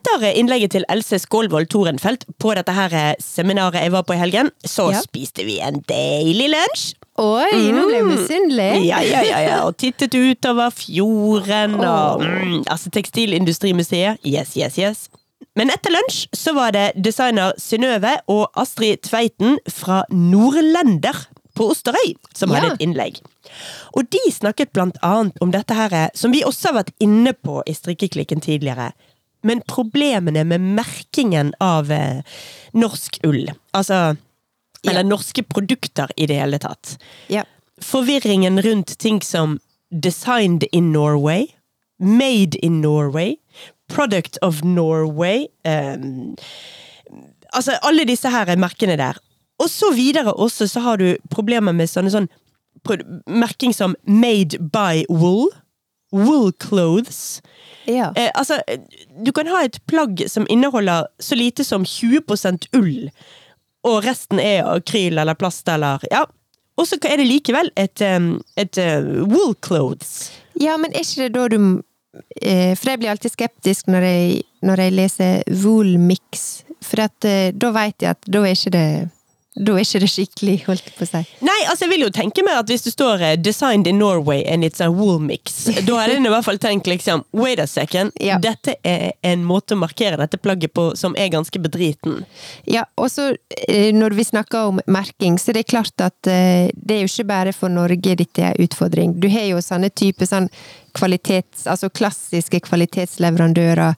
Etter 0.07 0.37
innlegget 0.39 0.71
til 0.71 0.85
Else 0.89 1.19
Skålvold 1.19 1.67
Torenfelt 1.71 2.23
på 2.39 2.53
dette 2.55 2.73
her 2.73 2.93
eh, 2.95 3.13
seminaret 3.21 3.81
jeg 3.83 3.91
var 3.93 4.05
på 4.07 4.15
i 4.15 4.21
helgen, 4.21 4.49
så 4.65 4.89
Ja. 4.93 5.01
spiste 5.03 5.43
vi 5.45 5.59
en 5.59 5.81
deilig 5.89 6.47
lunsj. 6.53 6.93
Oi, 7.17 7.71
nå 7.73 7.83
ble 7.87 7.97
jeg 7.97 8.05
misunnelig! 8.05 8.85
Ja, 8.85 8.99
ja, 9.01 9.21
ja, 9.25 9.39
ja. 9.41 9.55
Og 9.65 9.77
tittet 9.81 10.13
utover 10.13 10.69
fjorden 10.69 11.73
og 11.81 12.21
mm, 12.21 12.63
Altså 12.69 12.91
Tekstilindustrimuseet. 12.93 14.19
Yes, 14.25 14.53
yes, 14.57 14.77
yes. 14.77 15.07
Men 15.57 15.71
etter 15.73 15.91
lunsj 15.93 16.27
så 16.37 16.53
var 16.53 16.71
det 16.75 16.91
designer 16.95 17.53
Synnøve 17.57 18.19
og 18.29 18.51
Astrid 18.55 19.01
Tveiten 19.07 19.57
fra 19.69 20.03
Nordlender 20.13 21.25
på 21.57 21.71
Osterøy 21.73 22.13
som 22.37 22.53
hadde 22.53 22.75
et 22.75 22.85
innlegg. 22.85 23.17
Og 23.97 24.05
de 24.13 24.21
snakket 24.31 24.69
blant 24.77 24.97
annet 25.01 25.33
om 25.41 25.49
dette 25.51 25.73
her, 25.73 26.09
som 26.13 26.31
vi 26.31 26.43
også 26.45 26.69
har 26.69 26.83
vært 26.83 26.93
inne 27.01 27.33
på 27.33 27.63
i 27.65 27.73
Strikkeklikken 27.73 28.43
tidligere. 28.45 28.91
Men 29.43 29.61
problemene 29.69 30.43
med 30.47 30.61
merkingen 30.61 31.53
av 31.63 31.91
eh, 31.91 32.23
norsk 32.73 33.19
ull. 33.27 33.45
Altså 33.77 34.15
Eller 34.87 35.03
norske 35.03 35.43
produkter 35.43 36.11
i 36.17 36.25
det 36.29 36.39
hele 36.39 36.59
tatt 36.59 36.97
Ja. 37.33 37.43
forvirringen 37.81 38.61
rundt 38.61 38.97
ting 38.97 39.21
som 39.21 39.59
Designed 39.91 40.65
in 40.71 40.91
Norway, 40.91 41.47
Made 41.99 42.57
in 42.65 42.81
Norway, 42.81 43.37
Product 43.89 44.37
of 44.41 44.63
Norway 44.63 45.47
eh, 45.63 45.97
Altså 47.53 47.77
alle 47.81 48.05
disse 48.05 48.29
her 48.29 48.55
merkene 48.59 48.97
der. 48.97 49.17
Og 49.59 49.69
så 49.69 49.91
videre 49.95 50.33
også 50.33 50.67
så 50.67 50.79
har 50.83 50.97
du 50.97 51.17
problemer 51.31 51.73
med 51.73 51.89
sånne 51.89 52.11
sånn 52.13 52.27
merking 53.27 53.73
som 53.73 53.95
Made 54.05 54.59
by 54.59 55.05
Wool. 55.09 55.49
Wool 56.11 56.51
clothes. 56.53 57.41
ja. 57.85 58.13
Eh, 58.15 58.31
altså, 58.33 58.59
du 59.25 59.31
kan 59.35 59.47
ha 59.47 59.63
et 59.65 59.79
plagg 59.87 60.23
som 60.29 60.47
inneholder 60.49 61.07
så 61.19 61.35
lite 61.35 61.63
som 61.63 61.83
20% 61.83 62.69
ull, 62.77 63.09
og 63.87 64.03
resten 64.05 64.39
er 64.39 64.67
akryl 64.67 65.17
eller 65.17 65.35
plast 65.35 65.67
eller 65.69 65.99
Ja. 66.11 66.25
Og 66.77 66.85
så 66.85 66.99
er 67.09 67.17
det 67.17 67.25
likevel 67.25 67.71
et, 67.75 68.01
et 68.55 68.77
eh, 68.77 69.05
wool 69.25 69.55
clothes. 69.65 70.29
Ja, 70.61 70.75
men 70.77 70.93
er 70.93 71.01
ikke 71.01 71.23
det 71.25 71.33
da 71.33 71.47
du 71.49 71.81
eh, 72.41 72.75
For 72.77 72.91
jeg 72.91 72.99
blir 73.01 73.09
alltid 73.09 73.33
skeptisk 73.33 73.89
når 73.89 74.05
jeg, 74.05 74.43
når 74.61 74.83
jeg 74.83 74.93
leser 74.93 75.41
Woolmix, 75.63 76.63
for 76.85 77.01
at, 77.07 77.25
eh, 77.25 77.49
da 77.53 77.71
vet 77.73 78.05
jeg 78.05 78.13
at 78.13 78.29
da 78.29 78.43
er 78.45 78.53
ikke 78.53 78.73
det 78.77 78.89
da 79.57 79.73
er 79.73 79.81
ikke 79.81 79.99
det 80.03 80.09
skikkelig, 80.13 80.55
holdt 80.67 80.85
jeg 80.85 80.93
på 80.97 81.05
å 81.05 81.09
si. 81.09 81.21
Nei, 81.47 81.57
altså 81.71 81.85
jeg 81.87 81.91
vil 81.95 82.03
jo 82.05 82.09
tenke 82.13 82.43
meg 82.45 82.59
at 82.59 82.69
hvis 82.69 82.83
det 82.85 82.93
står 82.93 83.23
eh, 83.25 83.35
'Designed 83.41 83.87
in 83.89 83.97
Norway 83.97 84.43
and 84.45 84.63
it's 84.63 84.83
a 84.83 84.89
wool 84.93 85.17
mix', 85.19 85.65
da 85.87 85.95
hadde 85.97 86.17
en 86.19 86.25
i 86.29 86.31
hvert 86.33 86.45
fall 86.45 86.59
tenkt 86.61 86.87
liksom 86.87 87.23
Wait 87.33 87.59
a 87.59 87.67
second, 87.67 88.11
Ja. 88.21 88.37
dette 88.37 88.75
er 88.85 89.13
en 89.23 89.43
måte 89.45 89.73
å 89.73 89.81
markere 89.81 90.17
dette 90.17 90.37
plagget 90.37 90.73
på 90.73 90.91
som 90.95 91.15
er 91.17 91.29
ganske 91.33 91.59
bedriten. 91.59 92.25
Ja, 92.65 92.85
og 92.97 93.09
så 93.11 93.31
eh, 93.67 93.91
når 93.93 94.15
vi 94.19 94.23
snakker 94.29 94.69
om 94.71 94.81
merking, 94.87 95.37
så 95.41 95.49
er 95.51 95.61
det 95.61 95.67
klart 95.73 95.97
at 96.05 96.27
eh, 96.27 96.69
det 96.75 96.97
er 96.99 97.01
jo 97.05 97.11
ikke 97.11 97.27
bare 97.27 97.53
for 97.53 97.69
Norge 97.73 98.15
dette 98.15 98.43
er 98.51 98.61
utfordring. 98.61 99.17
Du 99.19 99.27
har 99.29 99.47
jo 99.49 99.61
sånne 99.63 99.89
type 99.89 100.25
sånn 100.27 100.49
kvalitets... 100.97 101.65
Altså 101.67 101.89
klassiske 101.89 102.59
kvalitetsleverandører 102.67 103.95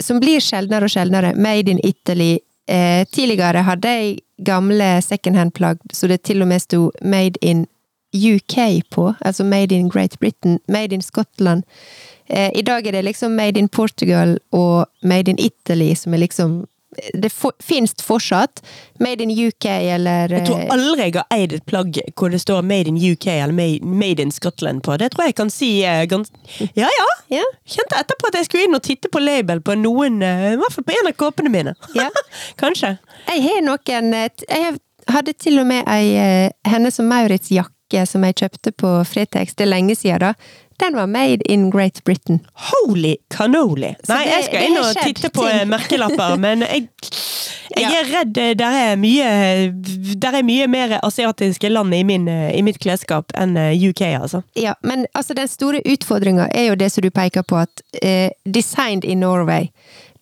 som 0.00 0.16
blir 0.22 0.40
sjeldnere 0.40 0.88
og 0.88 0.92
sjeldnere. 0.92 1.34
Made 1.36 1.68
in 1.70 1.80
Italy. 1.84 2.38
Eh, 2.68 3.06
tidligere 3.12 3.62
hadde 3.62 3.88
jeg 3.88 4.18
gamle 4.44 5.02
secondhand-plagg 5.02 5.78
så 5.92 6.08
det 6.10 6.22
til 6.22 6.42
og 6.42 6.48
med 6.48 6.60
sto 6.60 6.90
'Made 7.02 7.38
in 7.42 7.66
UK 8.14 8.82
på, 8.90 9.12
altså 9.20 9.44
Made 9.44 9.74
in 9.74 9.88
Great 9.88 10.16
Britain, 10.20 10.58
Made 10.68 10.94
in 10.94 11.02
Scotland. 11.02 11.62
Eh, 12.30 12.50
I 12.54 12.62
dag 12.62 12.86
er 12.86 12.92
det 12.92 13.04
liksom 13.04 13.30
Made 13.30 13.58
in 13.58 13.68
Portugal 13.68 14.38
og 14.52 14.86
Made 15.02 15.30
in 15.30 15.38
Italy 15.38 15.94
som 15.94 16.14
er 16.14 16.18
liksom 16.18 16.66
Det 17.14 17.30
for, 17.32 17.52
finnes 17.62 17.94
fortsatt. 18.02 18.62
Made 19.00 19.22
in 19.22 19.30
UK 19.30 19.64
eller 19.64 20.32
Jeg 20.32 20.46
tror 20.46 20.60
eh, 20.60 20.72
aldri 20.72 21.08
jeg 21.08 21.14
har 21.16 21.26
eid 21.34 21.52
et 21.52 21.66
plagg 21.66 21.98
hvor 22.16 22.32
det 22.32 22.40
står 22.40 22.62
'Made 22.62 22.88
in 22.88 22.96
UK' 22.96 23.28
eller 23.28 23.52
'Made, 23.52 24.22
in 24.22 24.32
Scotland' 24.32 24.82
på. 24.82 24.96
Det 24.96 25.10
tror 25.12 25.24
jeg 25.24 25.34
kan 25.34 25.50
si 25.50 25.84
eh, 25.84 26.04
gans... 26.04 26.32
Ja 26.74 26.88
ja! 26.88 27.08
Yeah. 27.30 27.44
Kjente 27.66 28.00
etterpå 28.00 28.28
at 28.28 28.38
jeg 28.40 28.48
skulle 28.48 28.64
inn 28.64 28.74
og 28.74 28.82
titte 28.82 29.08
på 29.08 29.18
label 29.18 29.60
på 29.60 29.74
noen, 29.74 30.22
eh, 30.22 30.52
i 30.52 30.56
hvert 30.56 30.72
fall 30.72 30.84
på 30.84 30.96
en 30.96 31.08
av 31.10 31.16
kåpene 31.16 31.52
mine. 31.52 31.74
Yeah. 31.94 32.10
Kanskje. 32.62 32.96
Jeg 33.28 33.42
har 33.42 33.64
noen 33.66 34.12
Jeg 34.12 34.78
hadde 35.08 35.32
til 35.32 35.58
og 35.58 35.66
med 35.66 35.84
ei 35.88 36.50
Hennes 36.66 37.00
og 37.00 37.06
Maurits-jakke 37.10 38.06
som 38.06 38.24
jeg 38.24 38.34
kjøpte 38.34 38.72
på 38.72 38.88
Fretex, 39.06 39.54
det 39.54 39.66
er 39.66 39.70
lenge 39.70 39.94
siden 39.94 40.18
da. 40.20 40.32
Den 40.78 40.96
var 40.96 41.06
made 41.06 41.42
in 41.52 41.70
Great 41.70 42.04
Britain. 42.04 42.40
Holy 42.54 43.16
cannoli! 43.30 43.94
Så 44.04 44.12
Nei, 44.12 44.24
det- 44.24 44.32
jeg 44.32 44.44
skal 44.44 44.62
inn 44.66 44.76
og 44.78 44.96
titte 45.02 45.30
på 45.30 45.46
ting. 45.46 45.60
eh, 45.60 45.64
merkelapper, 45.66 46.36
men 46.46 46.60
jeg, 46.60 46.88
jeg 47.76 47.82
Ja. 47.82 47.88
er 48.00 48.10
redd 48.12 48.38
eh, 48.38 48.54
der 48.54 48.76
er 48.92 48.96
mye 48.96 49.72
Der 50.20 50.32
er 50.38 50.42
mye 50.42 50.66
mer 50.68 50.98
asiatiske 51.02 51.68
land 51.72 51.94
i, 51.94 52.02
min, 52.02 52.28
eh, 52.28 52.50
i 52.58 52.62
mitt 52.62 52.78
klesskap 52.78 53.32
enn 53.34 53.56
eh, 53.56 53.72
UK, 53.88 54.02
altså. 54.20 54.42
Ja, 54.56 54.74
men 54.82 55.06
altså 55.14 55.34
den 55.34 55.48
store 55.48 55.80
utfordringa 55.86 56.48
er 56.54 56.68
jo 56.70 56.74
det 56.74 56.92
som 56.92 57.02
du 57.02 57.10
peker 57.10 57.42
på, 57.42 57.56
at 57.62 57.82
eh, 58.02 58.30
designed 58.44 59.04
in 59.04 59.20
Norway. 59.20 59.70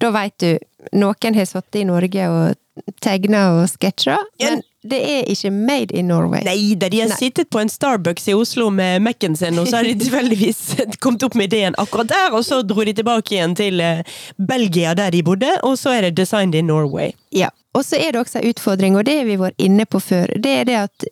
Da 0.00 0.11
veit 0.11 0.38
du, 0.38 0.59
noen 0.92 1.34
har 1.34 1.44
sittet 1.46 1.80
i 1.82 1.84
Norge 1.84 2.28
og 2.28 2.55
tegna 3.00 3.61
og 3.62 3.68
sketsja, 3.70 4.18
Ja. 4.42 4.57
Det 4.85 5.01
er 5.01 5.28
ikke 5.32 5.51
made 5.55 5.97
in 5.97 6.11
Norway. 6.12 6.43
Nei 6.45 6.74
da, 6.76 6.91
de 6.93 7.01
har 7.01 7.09
Nei. 7.09 7.16
sittet 7.16 7.49
på 7.53 7.61
en 7.62 7.70
Starbucks 7.72 8.28
i 8.28 8.37
Oslo 8.37 8.68
med 8.74 9.01
Mac-en 9.05 9.37
sin, 9.37 9.59
og 9.59 9.70
så 9.70 9.80
har 9.80 9.89
de 9.89 9.95
tilfeldigvis 10.03 10.61
kommet 11.05 11.24
opp 11.24 11.37
med 11.41 11.49
ideen 11.49 11.76
akkurat 11.80 12.12
der, 12.12 12.37
og 12.37 12.45
så 12.45 12.61
dro 12.66 12.85
de 12.85 12.93
tilbake 12.97 13.37
igjen 13.37 13.57
til 13.59 13.80
eh, 13.80 14.05
Belgia, 14.37 14.95
der 14.99 15.14
de 15.14 15.24
bodde, 15.24 15.51
og 15.64 15.78
så 15.80 15.97
er 15.97 16.09
det 16.09 16.16
designed 16.20 16.59
in 16.59 16.68
Norway. 16.68 17.14
Ja. 17.32 17.49
Og 17.74 17.82
så 17.87 17.99
er 17.99 18.12
det 18.12 18.20
også 18.22 18.39
en 18.43 18.53
utfordring, 18.53 18.97
og 19.01 19.09
det 19.09 19.18
har 19.22 19.28
vi 19.28 19.41
vært 19.41 19.59
inne 19.59 19.87
på 19.89 19.99
før. 20.05 20.30
Det 20.37 20.59
er 20.61 20.68
det 20.68 20.80
at 20.85 21.07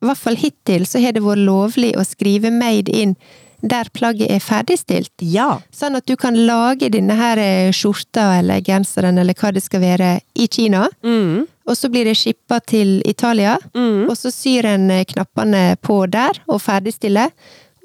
i 0.00 0.08
hvert 0.08 0.20
fall 0.20 0.38
hittil 0.40 0.86
så 0.88 1.00
har 1.02 1.16
det 1.16 1.24
vært 1.24 1.42
lovlig 1.44 1.94
å 1.98 2.04
skrive 2.06 2.52
made 2.54 2.92
in 2.92 3.16
der 3.60 3.88
plagget 3.92 4.30
er 4.32 4.40
ferdigstilt. 4.40 5.12
Ja. 5.20 5.58
Sånn 5.72 5.98
at 5.98 6.06
du 6.08 6.14
kan 6.20 6.36
lage 6.46 6.88
denne 6.92 7.16
her 7.18 7.40
eh, 7.40 7.72
skjorta 7.76 8.38
eller 8.38 8.62
genseren 8.64 9.20
eller 9.20 9.36
hva 9.36 9.52
det 9.52 9.62
skal 9.64 9.82
være 9.84 10.12
i 10.34 10.48
Kina. 10.48 10.86
Mm. 11.04 11.44
Og 11.70 11.76
så 11.78 11.88
blir 11.92 12.04
det 12.08 12.16
shippa 12.18 12.58
til 12.66 12.96
Italia, 13.06 13.56
Mm. 13.74 14.08
og 14.10 14.16
så 14.18 14.32
syr 14.34 14.66
en 14.66 14.90
eh, 14.90 15.04
knappene 15.06 15.76
på 15.80 16.00
der 16.10 16.40
og 16.48 16.58
ferdigstiller. 16.64 17.30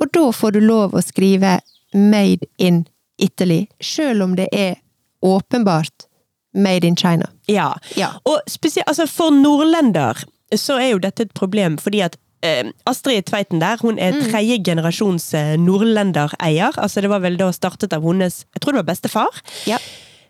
Og 0.02 0.10
da 0.12 0.26
får 0.34 0.52
du 0.58 0.60
lov 0.60 0.92
å 0.98 1.02
skrive 1.06 1.60
'Made 1.94 2.44
in 2.58 2.86
Italy', 3.22 3.68
sjøl 3.80 4.22
om 4.26 4.36
det 4.36 4.50
er 4.52 4.76
åpenbart 5.24 6.08
'Made 6.56 6.84
in 6.88 6.96
China'. 6.96 7.30
Ja. 7.48 7.76
Ja. 7.96 8.10
Og 8.26 8.40
spesielt, 8.48 8.88
altså 8.88 9.08
for 9.08 9.30
nordlender 9.32 10.24
så 10.56 10.78
er 10.80 10.92
jo 10.92 10.98
dette 11.00 11.24
et 11.24 11.34
problem, 11.34 11.78
fordi 11.78 12.02
at 12.02 12.18
eh, 12.44 12.64
Astrid 12.88 13.24
Tveiten 13.26 13.60
der, 13.60 13.78
hun 13.82 13.98
er 14.00 14.12
tredje 14.32 14.64
generasjons 14.64 15.34
eh, 15.34 15.56
nordlendereier. 15.58 16.72
Altså 16.78 17.02
det 17.02 17.10
var 17.10 17.20
vel 17.20 17.38
da 17.38 17.52
startet 17.52 17.94
av 17.94 18.04
hennes, 18.04 18.46
jeg 18.54 18.62
tror 18.62 18.72
det 18.74 18.86
var 18.86 18.94
bestefar. 18.94 19.42
Ja. 19.68 19.78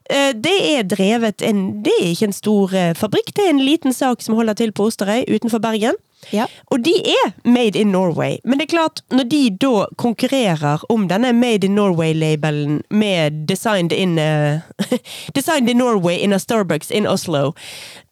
Eh, 0.09 0.33
Det 0.33 0.57
er 0.77 0.83
drevet 0.83 1.41
en 1.41 1.81
Det 1.83 1.93
er 2.01 2.11
ikke 2.11 2.29
en 2.29 2.33
stor 2.33 2.73
eh, 2.73 2.93
fabrikk, 2.93 3.33
det 3.35 3.45
er 3.45 3.49
en 3.49 3.65
liten 3.65 3.93
sak 3.93 4.21
som 4.21 4.35
holder 4.35 4.53
til 4.53 4.71
på 4.71 4.85
Osterøy 4.89 5.25
utenfor 5.27 5.59
Bergen. 5.59 5.95
Ja. 6.33 6.47
Og 6.71 6.81
de 6.81 6.93
er 7.05 7.33
made 7.43 7.77
in 7.77 7.91
Norway. 7.91 8.39
Men 8.43 8.57
det 8.57 8.65
er 8.65 8.77
klart, 8.77 9.01
når 9.11 9.29
de 9.29 9.41
da 9.61 9.85
konkurrerer 10.01 10.81
om 10.89 11.07
denne 11.07 11.33
made 11.33 11.65
in 11.67 11.75
Norway-labelen 11.75 12.81
med 12.89 13.45
designed 13.47 13.93
in 13.93 14.17
uh, 14.17 14.61
Designed 15.37 15.69
in 15.69 15.77
Norway 15.77 16.17
in 16.17 16.33
a 16.33 16.39
Starbucks 16.39 16.91
in 16.91 17.05
Oslo, 17.07 17.53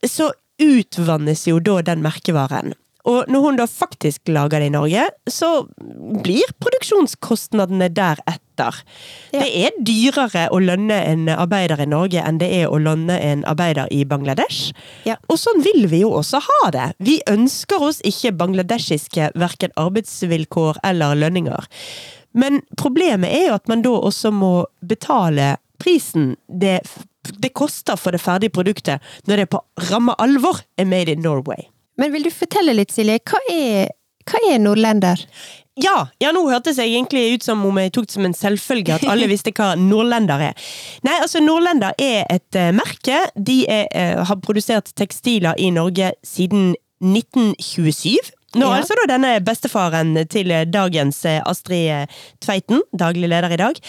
så 0.05 0.31
utvannes 0.61 1.47
jo 1.47 1.59
da 1.59 1.81
den 1.81 2.03
merkevaren. 2.05 2.73
Og 3.09 3.25
når 3.27 3.41
hun 3.43 3.57
da 3.59 3.65
faktisk 3.67 4.29
lager 4.31 4.61
det 4.61 4.69
i 4.69 4.75
Norge, 4.77 5.07
så 5.27 5.65
blir 6.23 6.53
produksjonskostnadene 6.63 7.89
deretter. 7.89 8.39
Ja. 8.59 9.41
Det 9.41 9.49
er 9.65 9.77
dyrere 9.81 10.47
å 10.53 10.59
lønne 10.61 10.99
en 11.09 11.29
arbeider 11.33 11.81
i 11.83 11.89
Norge 11.89 12.23
enn 12.23 12.39
det 12.41 12.49
er 12.61 12.71
å 12.71 12.79
lønne 12.81 13.17
en 13.19 13.43
arbeider 13.49 13.89
i 13.91 14.03
Bangladesh. 14.05 14.73
Ja. 15.07 15.17
Og 15.27 15.39
sånn 15.41 15.63
vil 15.65 15.87
vi 15.91 16.03
jo 16.03 16.13
også 16.17 16.41
ha 16.45 16.59
det. 16.75 16.89
Vi 17.03 17.19
ønsker 17.29 17.83
oss 17.83 18.01
ikke 18.07 18.35
bangladeshiske 18.37 19.31
verken 19.39 19.73
arbeidsvilkår 19.79 20.83
eller 20.83 21.17
lønninger. 21.19 21.69
Men 22.33 22.61
problemet 22.77 23.29
er 23.33 23.49
jo 23.49 23.57
at 23.57 23.69
man 23.69 23.83
da 23.85 23.93
også 23.93 24.33
må 24.33 24.53
betale 24.81 25.55
prisen 25.81 26.33
det, 26.47 26.79
det 27.39 27.53
koster 27.57 27.99
for 27.99 28.15
det 28.15 28.21
ferdige 28.23 28.53
produktet, 28.55 29.03
når 29.27 29.43
det 29.43 29.51
på 29.53 29.61
ramme 29.89 30.15
alvor 30.21 30.63
er 30.77 30.89
made 30.89 31.13
in 31.13 31.23
Norway. 31.25 31.67
Men 31.99 32.13
vil 32.13 32.25
du 32.25 32.31
fortelle 32.33 32.73
litt, 32.73 32.93
Silje, 32.93 33.19
hva 33.29 33.41
er, 33.53 33.91
hva 34.29 34.41
er 34.49 34.61
nordlender? 34.61 35.21
Ja, 35.81 36.07
ja, 36.21 36.29
nå 36.35 36.43
hørtes 36.51 36.77
jeg 36.77 36.91
egentlig 36.93 37.23
ut 37.33 37.45
som 37.47 37.63
om 37.65 37.77
jeg 37.81 37.93
tok 37.95 38.05
det 38.05 38.13
som 38.13 38.27
en 38.27 38.35
selvfølge 38.37 38.93
at 38.99 39.07
alle 39.09 39.25
visste 39.31 39.53
hva 39.57 39.71
nordlender 39.79 40.51
er. 40.51 40.67
Nei, 41.05 41.15
altså 41.17 41.41
Nordlender 41.41 41.95
er 41.97 42.27
et 42.29 42.59
uh, 42.59 42.69
merke. 42.77 43.23
De 43.33 43.63
er, 43.65 43.87
uh, 43.89 44.21
har 44.29 44.37
produsert 44.43 44.93
tekstiler 44.99 45.57
i 45.57 45.71
Norge 45.73 46.13
siden 46.25 46.75
1927. 47.01 48.33
Nå 48.53 48.67
Ja. 48.69 48.77
altså 48.77 48.93
da 49.01 49.07
denne 49.15 49.39
bestefaren 49.41 50.13
til 50.29 50.51
eh, 50.53 50.67
dagens 50.69 51.23
Astrid 51.25 52.11
Tveiten, 52.37 52.83
daglig 52.93 53.31
leder 53.31 53.49
i 53.49 53.57
dag. 53.57 53.79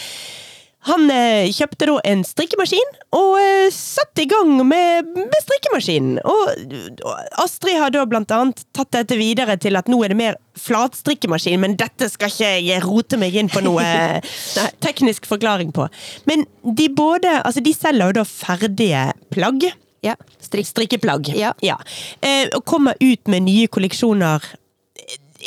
Han 0.89 1.09
eh, 1.13 1.51
kjøpte 1.55 1.89
da 1.89 1.97
en 2.11 2.25
strikkemaskin, 2.27 2.97
og 3.17 3.37
eh, 3.41 3.69
satte 3.73 4.25
i 4.25 4.29
gang 4.29 4.53
med, 4.69 5.13
med 5.17 5.37
strikkemaskinen. 5.45 6.19
Og, 6.29 6.75
og 7.05 7.39
Astrid 7.45 7.79
har 7.81 7.95
da 7.95 8.05
blant 8.09 8.33
annet 8.35 8.65
tatt 8.77 8.93
dette 8.97 9.19
videre 9.21 9.57
til 9.61 9.79
at 9.81 9.89
nå 9.89 10.03
er 10.05 10.13
det 10.13 10.19
mer 10.21 10.41
flatstrikkemaskin, 10.61 11.61
men 11.63 11.79
dette 11.81 12.11
skal 12.13 12.33
ikke 12.33 12.53
jeg 12.67 12.85
rote 12.85 13.19
meg 13.21 13.37
inn 13.41 13.49
på 13.53 13.63
noe 13.65 13.85
nei, 14.59 14.69
teknisk 14.85 15.29
forklaring 15.31 15.73
på. 15.75 15.89
Men 16.31 16.45
de 16.63 16.91
både 16.93 17.33
Altså, 17.45 17.61
de 17.65 17.73
selger 17.75 18.11
jo 18.11 18.15
da 18.21 18.23
ferdige 18.29 19.01
plagg. 19.35 19.65
Ja, 20.05 20.15
strikk. 20.43 20.69
Strikkeplagg. 20.69 21.31
Ja. 21.37 21.79
Eh, 22.21 22.49
og 22.53 22.65
kommer 22.69 22.99
ut 23.01 23.31
med 23.31 23.47
nye 23.47 23.71
kolleksjoner 23.73 24.45
eh, 24.45 24.64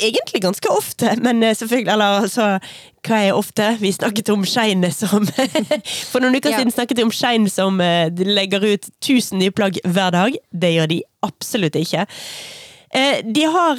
egentlig 0.00 0.42
ganske 0.42 0.70
ofte, 0.70 1.14
men 1.22 1.42
eh, 1.42 1.54
selvfølgelig 1.56 1.92
Eller 1.92 2.22
altså, 2.22 2.46
hva 3.06 3.18
er 3.24 3.32
ofte? 3.36 3.76
Vi 3.80 3.92
snakket 3.92 4.28
om 4.34 4.44
Shine 4.46 4.90
som 4.92 5.26
For 6.12 6.20
noen 6.20 6.36
uker 6.36 6.50
Ja. 6.50 6.58
siden 6.60 6.72
snakket 6.74 6.98
vi 6.98 7.06
om 7.06 7.12
Shine 7.14 7.50
som 7.50 7.80
eh, 7.80 8.08
legger 8.12 8.64
ut 8.64 8.88
1000 9.02 9.38
nye 9.38 9.50
plagg 9.54 9.78
hver 9.84 10.10
dag. 10.14 10.38
Det 10.52 10.72
gjør 10.74 10.90
de 10.92 11.02
absolutt 11.22 11.76
ikke. 11.76 12.06
Eh, 12.94 13.20
de 13.24 13.44
har 13.44 13.76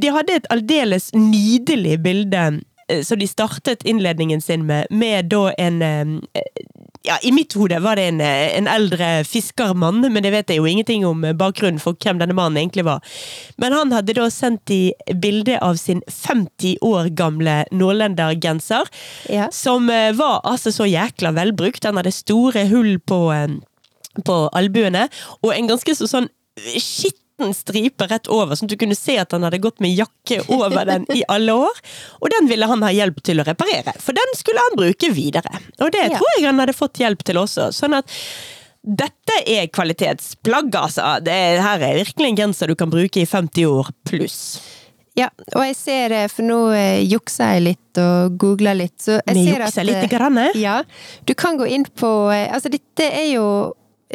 De 0.00 0.10
hadde 0.14 0.36
et 0.36 0.46
aldeles 0.50 1.10
nydelig 1.14 1.98
bilde 2.02 2.60
så 3.02 3.16
de 3.16 3.26
startet 3.26 3.82
innledningen 3.88 4.40
sin 4.40 4.66
med, 4.66 4.86
med 4.90 5.30
da 5.32 5.52
en 5.58 5.78
ja, 7.04 7.16
I 7.22 7.32
mitt 7.34 7.52
hode 7.58 7.78
var 7.82 7.96
det 7.98 8.02
en, 8.12 8.20
eh, 8.20 8.56
en 8.58 8.68
eldre 8.70 9.24
fiskermann, 9.26 10.00
men 10.12 10.22
det 10.22 10.30
vet 10.34 10.50
jeg 10.52 10.58
jo 10.60 10.66
ingenting 10.70 11.06
om 11.06 11.24
eh, 11.24 11.32
bakgrunnen 11.34 11.80
for 11.82 11.94
hvem 11.98 12.20
denne 12.20 12.34
mannen 12.36 12.60
egentlig 12.60 12.84
var. 12.86 13.00
Men 13.58 13.72
han 13.76 13.90
hadde 13.92 14.14
da 14.14 14.28
sendt 14.30 14.64
de 14.70 14.92
bilde 15.22 15.58
av 15.62 15.76
sin 15.80 16.02
50 16.08 16.76
år 16.82 17.10
gamle 17.18 17.64
nordlendergenser, 17.72 18.86
Ja. 19.28 19.48
som 19.50 19.90
eh, 19.90 20.12
var 20.12 20.40
altså 20.44 20.70
så 20.72 20.86
jækla 20.86 21.32
velbrukt. 21.34 21.82
Den 21.82 21.96
hadde 21.96 22.12
store 22.12 22.66
hull 22.68 22.98
på, 22.98 23.20
på 24.24 24.38
albuene, 24.52 25.08
og 25.42 25.54
en 25.56 25.68
ganske 25.68 25.94
så 25.96 26.06
sånn 26.06 26.28
skitten 26.78 27.18
stripe 27.56 28.06
rett 28.10 28.28
over, 28.30 28.54
sånn 28.54 28.68
at 28.70 28.74
du 28.76 28.80
kunne 28.80 28.94
se 28.98 29.16
at 29.18 29.32
han 29.34 29.42
hadde 29.42 29.58
gått 29.64 29.80
med 29.82 29.94
jakke 29.98 30.40
over 30.52 30.84
den 30.86 31.06
i 31.16 31.22
alle 31.32 31.52
år. 31.66 31.80
Og 32.20 32.30
den 32.30 32.48
ville 32.50 32.68
han 32.70 32.82
ha 32.86 32.90
hjelp 32.94 33.22
til 33.26 33.42
å 33.42 33.46
reparere, 33.48 33.94
for 33.98 34.12
den 34.14 34.34
skulle 34.38 34.62
han 34.62 34.76
bruke 34.78 35.10
videre. 35.12 35.50
Og 35.80 35.90
det 35.92 36.04
Ja. 36.10 36.18
tror 36.18 36.32
jeg 36.38 36.46
han 36.46 36.58
hadde 36.62 36.76
fått 36.76 37.00
hjelp 37.02 37.22
til 37.24 37.36
også. 37.36 37.72
Sånn 37.72 37.94
at 37.98 38.06
dette 38.82 39.40
er 39.46 39.66
kvalitetsplagg, 39.70 40.70
altså. 40.74 41.22
Det 41.22 41.32
her 41.62 41.78
er 41.82 42.04
virkelig 42.04 42.28
en 42.32 42.36
genser 42.36 42.66
du 42.68 42.74
kan 42.74 42.90
bruke 42.90 43.20
i 43.22 43.26
50 43.26 43.66
år 43.66 43.90
pluss. 44.04 44.60
Ja, 45.14 45.28
og 45.54 45.60
jeg 45.66 45.76
ser, 45.76 46.08
det, 46.08 46.30
for 46.32 46.42
nå 46.42 46.58
eh, 46.72 47.02
jukser 47.04 47.52
jeg 47.58 47.62
litt 47.66 47.98
og 48.00 48.38
googler 48.40 48.74
litt, 48.78 48.96
så 49.04 49.18
jeg 49.26 49.34
Vi 49.36 49.44
ser 49.50 49.60
at 49.66 49.76
litt, 49.84 50.06
grann, 50.10 50.38
eh. 50.40 50.54
Ja, 50.56 50.78
du 51.28 51.34
kan 51.34 51.58
gå 51.60 51.66
inn 51.68 51.84
på 51.84 52.32
eh, 52.32 52.48
Altså, 52.48 52.70
dette 52.72 53.10
er 53.12 53.26
jo 53.34 53.44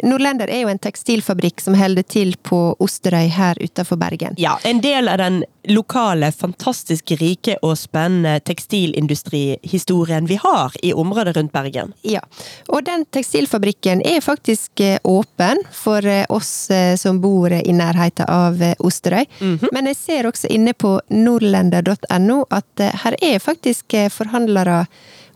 Nordlender 0.02 0.50
er 0.50 0.62
jo 0.62 0.72
en 0.72 0.78
tekstilfabrikk 0.78 1.60
som 1.60 1.74
holder 1.78 2.04
til 2.06 2.34
på 2.42 2.58
Osterøy 2.78 3.28
her 3.34 3.58
utenfor 3.60 3.98
Bergen. 4.00 4.34
Ja, 4.38 4.58
en 4.64 4.82
del 4.84 5.08
av 5.08 5.18
den 5.18 5.42
lokale, 5.68 6.30
fantastisk 6.32 7.10
rike 7.20 7.58
og 7.62 7.74
spennende 7.78 8.38
tekstilindustrihistorien 8.40 10.28
vi 10.28 10.38
har 10.40 10.72
i 10.82 10.92
området 10.92 11.36
rundt 11.36 11.52
Bergen. 11.52 11.92
Ja, 12.06 12.22
og 12.68 12.86
den 12.86 13.04
tekstilfabrikken 13.12 14.02
er 14.06 14.22
faktisk 14.24 14.80
eh, 14.80 14.98
åpen 15.04 15.60
for 15.72 16.06
eh, 16.06 16.24
oss 16.32 16.70
eh, 16.70 16.96
som 16.96 17.20
bor 17.20 17.52
i 17.52 17.72
nærheten 17.72 18.28
av 18.28 18.56
Osterøy. 18.78 18.86
Osterøy. 18.88 19.24
-hmm. 19.40 19.68
Men 19.72 19.86
jeg 19.86 19.96
ser 19.96 20.26
også 20.26 20.48
inne 20.50 20.72
på 20.72 21.00
nordlender.no 21.10 22.44
at 22.50 22.80
her 23.04 23.14
er 23.22 23.38
faktisk 23.38 23.94
forhandlere 24.10 24.86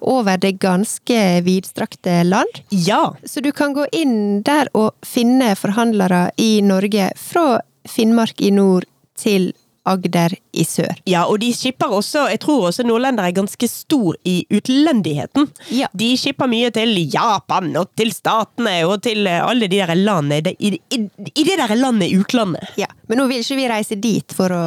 over 0.02 0.36
det 0.42 0.56
ganske 0.62 1.18
vidstrakte 1.46 2.22
land. 2.24 2.62
Ja, 2.70 3.14
Så 3.24 3.40
du 3.40 3.52
kan 3.52 3.74
gå 3.74 3.86
inn 3.92 4.42
der 4.42 4.68
og 4.74 4.92
finne 5.06 5.54
forhandlere 5.56 6.30
i 6.36 6.60
Norge 6.62 7.10
fra 7.16 7.60
Finnmark 7.88 8.40
i 8.40 8.50
nord 8.50 8.84
til 9.18 9.52
Agder 9.84 10.30
i 10.54 10.62
sør. 10.64 10.94
Ja, 11.10 11.24
og 11.26 11.40
de 11.42 11.48
skipper 11.54 11.90
også 11.90 12.28
Jeg 12.30 12.38
tror 12.44 12.68
også 12.68 12.84
nordlender 12.86 13.26
er 13.26 13.34
ganske 13.34 13.66
stor 13.68 14.14
i 14.22 14.44
utlendigheten. 14.54 15.48
Ja. 15.74 15.88
De 15.92 16.12
skipper 16.16 16.46
mye 16.46 16.70
til 16.70 16.94
Japan 17.10 17.72
og 17.80 17.90
til 17.98 18.12
Statene 18.14 18.76
og 18.86 19.00
til 19.02 19.26
eh, 19.26 19.40
alle 19.42 19.66
de 19.66 19.80
der 19.80 19.94
landene 19.98 20.54
i, 20.54 20.76
i, 20.78 21.00
i 21.34 21.46
det 21.48 21.58
der 21.58 21.74
landet 21.74 22.12
i 22.12 22.18
utlandet. 22.20 22.70
Ja, 22.78 22.86
Men 23.10 23.18
nå 23.18 23.26
vil 23.32 23.42
ikke 23.42 23.58
vi 23.58 23.66
reise 23.72 23.98
dit 23.98 24.36
for 24.36 24.54
å, 24.54 24.62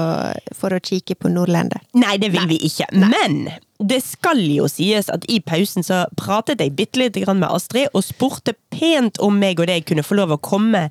for 0.57 0.75
å 0.75 0.81
kikke 0.83 1.15
på 1.15 1.31
Nordlender. 1.31 1.79
Nei, 1.95 2.17
det 2.19 2.33
vil 2.35 2.51
vi 2.51 2.59
ikke. 2.67 2.89
Men 2.99 3.45
det 3.79 3.99
skal 4.05 4.39
jo 4.39 4.69
sies 4.71 5.09
at 5.11 5.25
i 5.27 5.41
pausen 5.43 5.83
så 5.83 6.05
pratet 6.15 6.61
jeg 6.63 6.71
bitte 6.77 6.99
lite 7.01 7.19
grann 7.25 7.41
med 7.41 7.51
Astrid 7.51 7.89
og 7.91 8.05
spurte 8.07 8.53
pent 8.71 9.19
om 9.23 9.35
meg 9.39 9.59
og 9.59 9.67
deg 9.67 9.83
kunne 9.87 10.03
få 10.05 10.15
lov 10.15 10.31
å 10.31 10.37
komme 10.39 10.85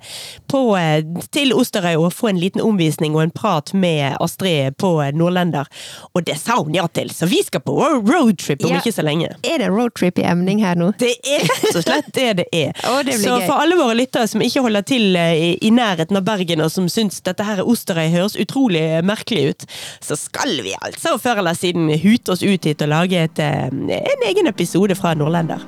på, 0.52 0.60
eh, 0.76 1.00
til 1.32 1.54
Osterøy 1.56 1.94
og 1.96 2.12
få 2.12 2.28
en 2.28 2.40
liten 2.40 2.60
omvisning 2.64 3.16
og 3.16 3.22
en 3.22 3.32
prat 3.32 3.72
med 3.72 4.18
Astrid 4.20 4.76
på 4.80 4.90
Nordlender. 5.16 5.68
Og 6.12 6.26
det 6.28 6.36
sa 6.40 6.58
hun 6.60 6.76
ja 6.76 6.84
til, 6.92 7.08
så 7.08 7.28
vi 7.30 7.40
skal 7.46 7.64
på 7.64 7.72
roadtrip 8.04 8.64
om 8.64 8.74
Ja. 8.74 8.80
ikke 8.82 8.92
så 8.92 9.02
lenge. 9.06 9.32
Er 9.42 9.58
det 9.64 9.70
roadtrip 9.72 10.18
i 10.18 10.26
emning 10.28 10.60
her 10.60 10.76
nå? 10.76 10.92
Det 10.98 11.14
er 11.24 11.40
rett 11.48 11.76
og 11.76 11.82
slett 11.86 12.12
det 12.12 12.28
det 12.42 12.46
er. 12.52 12.72
oh, 12.90 13.00
det 13.02 13.16
så 13.20 13.38
for 13.46 13.64
alle 13.64 13.76
våre 13.80 13.96
lyttere 13.96 14.28
som 14.28 14.42
ikke 14.44 14.60
holder 14.60 14.82
til 14.82 15.16
eh, 15.16 15.32
i, 15.34 15.58
i 15.64 15.70
nærheten 15.70 16.16
av 16.20 16.24
Bergen, 16.28 16.60
og 16.60 16.70
som 16.70 16.88
syns 16.92 17.22
dette 17.24 17.44
her 17.44 17.64
Osterøy 17.64 18.10
høres 18.12 18.36
utrolig 18.36 18.84
merkelig 19.04 19.54
ut, 19.54 19.66
så 20.04 20.16
skal 20.20 20.60
vi 20.60 20.76
altså 20.84 21.16
før 21.18 21.40
eller 21.40 21.56
siden 21.56 21.88
hute 22.04 22.32
oss 22.32 22.42
ut 22.44 22.64
hit 22.64 22.73
og 22.82 22.90
lage 22.90 23.24
et, 23.24 23.38
eh, 23.38 23.66
en 23.68 24.24
egen 24.28 24.46
episode 24.46 24.94
fra 24.94 25.14
Nordlender. 25.14 25.62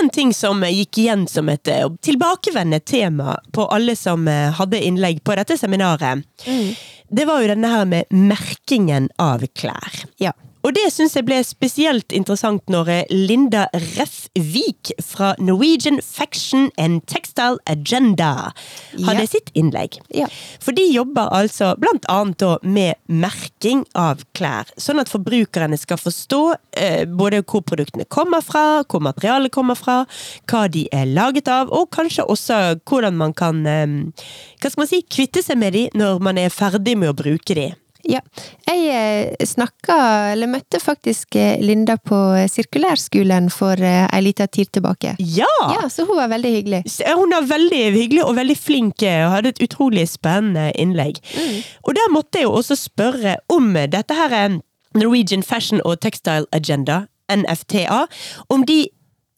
En 0.00 0.10
ting 0.10 0.34
som 0.34 0.62
gikk 0.62 0.98
igjen 0.98 1.26
som 1.26 1.48
et 1.48 1.68
eh, 1.68 1.86
tilbakevendende 2.02 2.80
tema 2.80 3.38
på 3.52 3.66
alle 3.72 3.96
som 3.96 4.28
eh, 4.28 4.50
hadde 4.52 4.82
innlegg 4.84 5.24
på 5.24 5.34
dette 5.38 5.56
seminaret, 5.58 6.26
det 7.08 7.24
var 7.24 7.40
jo 7.40 7.48
denne 7.54 7.72
her 7.72 7.88
med 7.88 8.12
merkingen 8.12 9.08
av 9.18 9.46
klær. 9.56 10.04
Ja. 10.20 10.32
Og 10.66 10.74
det 10.74 10.88
syns 10.92 11.14
jeg 11.16 11.24
ble 11.28 11.38
spesielt 11.46 12.12
interessant 12.16 12.64
når 12.72 12.88
eh, 12.92 13.12
Linda 13.14 13.66
Reffvik 13.72 14.90
fra 15.04 15.34
Norwegian 15.38 16.00
Faction 16.04 16.68
and 16.80 17.04
Textile 17.06 17.60
Agenda 17.70 18.50
hadde 19.04 19.22
Ja. 19.22 19.26
sitt 19.30 19.50
innlegg. 19.54 20.00
Ja. 20.14 20.26
For 20.60 20.72
de 20.76 20.84
jobber 20.90 21.30
altså 21.34 21.74
blant 21.78 22.04
annet 22.10 22.42
med 22.62 22.98
merking 23.08 23.84
av 23.94 24.24
klær, 24.34 24.68
sånn 24.76 25.00
at 25.00 25.08
forbrukerne 25.12 25.78
skal 25.78 26.00
forstå 26.00 26.42
eh, 26.76 27.04
både 27.06 27.42
hvor 27.44 27.62
produktene 27.66 28.04
kommer 28.10 28.42
fra, 28.44 28.82
hvor 28.88 29.02
materialet 29.04 29.52
kommer 29.54 29.78
fra, 29.78 30.02
hva 30.50 30.66
de 30.70 30.86
er 30.92 31.06
laget 31.06 31.48
av, 31.48 31.70
og 31.72 31.90
kanskje 31.94 32.26
også 32.28 32.60
hvordan 32.88 33.16
man 33.18 33.34
kan 33.34 33.64
eh, 33.66 33.86
hva 34.58 34.70
skal 34.70 34.82
man 34.82 34.90
si, 34.90 35.02
kvitte 35.06 35.42
seg 35.44 35.58
med 35.60 35.72
de 35.76 35.86
når 35.98 36.18
man 36.24 36.38
er 36.38 36.50
ferdig 36.52 36.96
med 36.98 37.12
å 37.12 37.16
bruke 37.18 37.54
de. 37.56 37.70
Ja. 38.08 38.22
Jeg 38.64 38.84
eh, 38.88 39.46
snakka, 39.46 39.96
eller 40.32 40.48
møtte 40.48 40.80
faktisk 40.80 41.36
eh, 41.36 41.60
Linda 41.60 41.98
på 42.00 42.16
sirkulærskolen 42.48 43.50
for 43.52 43.76
eh, 43.84 44.06
ei 44.08 44.22
lita 44.24 44.46
tid 44.48 44.72
tilbake. 44.72 45.14
Ja! 45.20 45.50
Ja, 45.74 45.88
så 45.92 46.06
hun 46.08 46.16
var 46.16 46.30
veldig 46.32 46.52
hyggelig. 46.54 46.82
Hun 47.04 47.36
var 47.36 47.50
veldig 47.50 47.82
hyggelig 47.98 48.24
og 48.24 48.36
veldig 48.40 48.56
flink 48.56 49.04
eh, 49.04 49.26
og 49.26 49.34
hadde 49.36 49.52
et 49.52 49.62
utrolig 49.68 50.06
spennende 50.08 50.70
innlegg. 50.80 51.20
Og 51.84 51.94
der 51.98 52.12
måtte 52.14 52.40
jeg 52.40 52.48
jo 52.48 52.56
også 52.56 52.78
spørre 52.80 53.36
om 53.52 53.74
dette 53.76 54.16
her 54.16 54.32
er 54.32 54.58
Norwegian 54.96 55.44
Fashion 55.44 55.82
og 55.84 56.00
Textile 56.00 56.48
Agenda, 56.52 57.04
NFTA, 57.28 58.06
om 58.48 58.64
de 58.64 58.86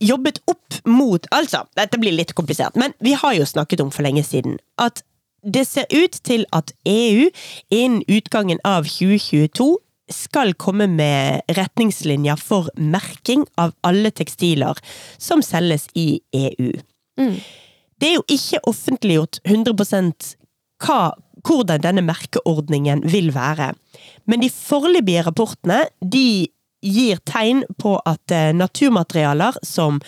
jobbet 0.00 0.38
opp 0.48 0.78
mot 0.88 1.26
Altså, 1.34 1.64
dette 1.76 1.98
blir 2.00 2.14
litt 2.14 2.34
komplisert, 2.38 2.78
men 2.78 2.94
vi 3.04 3.12
har 3.18 3.34
jo 3.36 3.46
snakket 3.48 3.82
om 3.84 3.90
for 3.92 4.06
lenge 4.06 4.22
siden 4.24 4.58
at 4.80 5.02
det 5.42 5.64
ser 5.68 5.86
ut 5.90 6.18
til 6.26 6.44
at 6.52 6.72
EU 6.88 7.28
innen 7.70 8.02
utgangen 8.08 8.60
av 8.64 8.88
2022 8.88 9.76
skal 10.10 10.54
komme 10.58 10.88
med 10.90 11.46
retningslinjer 11.54 12.40
for 12.40 12.70
merking 12.76 13.44
av 13.60 13.72
alle 13.86 14.10
tekstiler 14.10 14.78
som 15.18 15.42
selges 15.44 15.86
i 15.94 16.20
EU. 16.34 16.72
EU. 17.20 17.32
Det 18.00 18.08
er 18.08 18.16
jo 18.16 18.24
ikke 18.32 18.62
offentliggjort 18.70 19.40
100% 19.44 20.32
hva, 20.80 21.12
hvordan 21.44 21.82
denne 21.84 22.04
merkeordningen 22.06 23.02
vil 23.12 23.28
være. 23.36 23.74
Men 24.24 24.40
de 24.40 24.48
foreløpige 24.52 25.26
rapportene 25.26 25.82
de 26.00 26.48
gir 26.80 27.20
tegn 27.28 27.64
på 27.78 27.96
at 28.08 28.34
eh, 28.34 28.50
naturmaterialer 28.56 29.56
som 29.66 30.00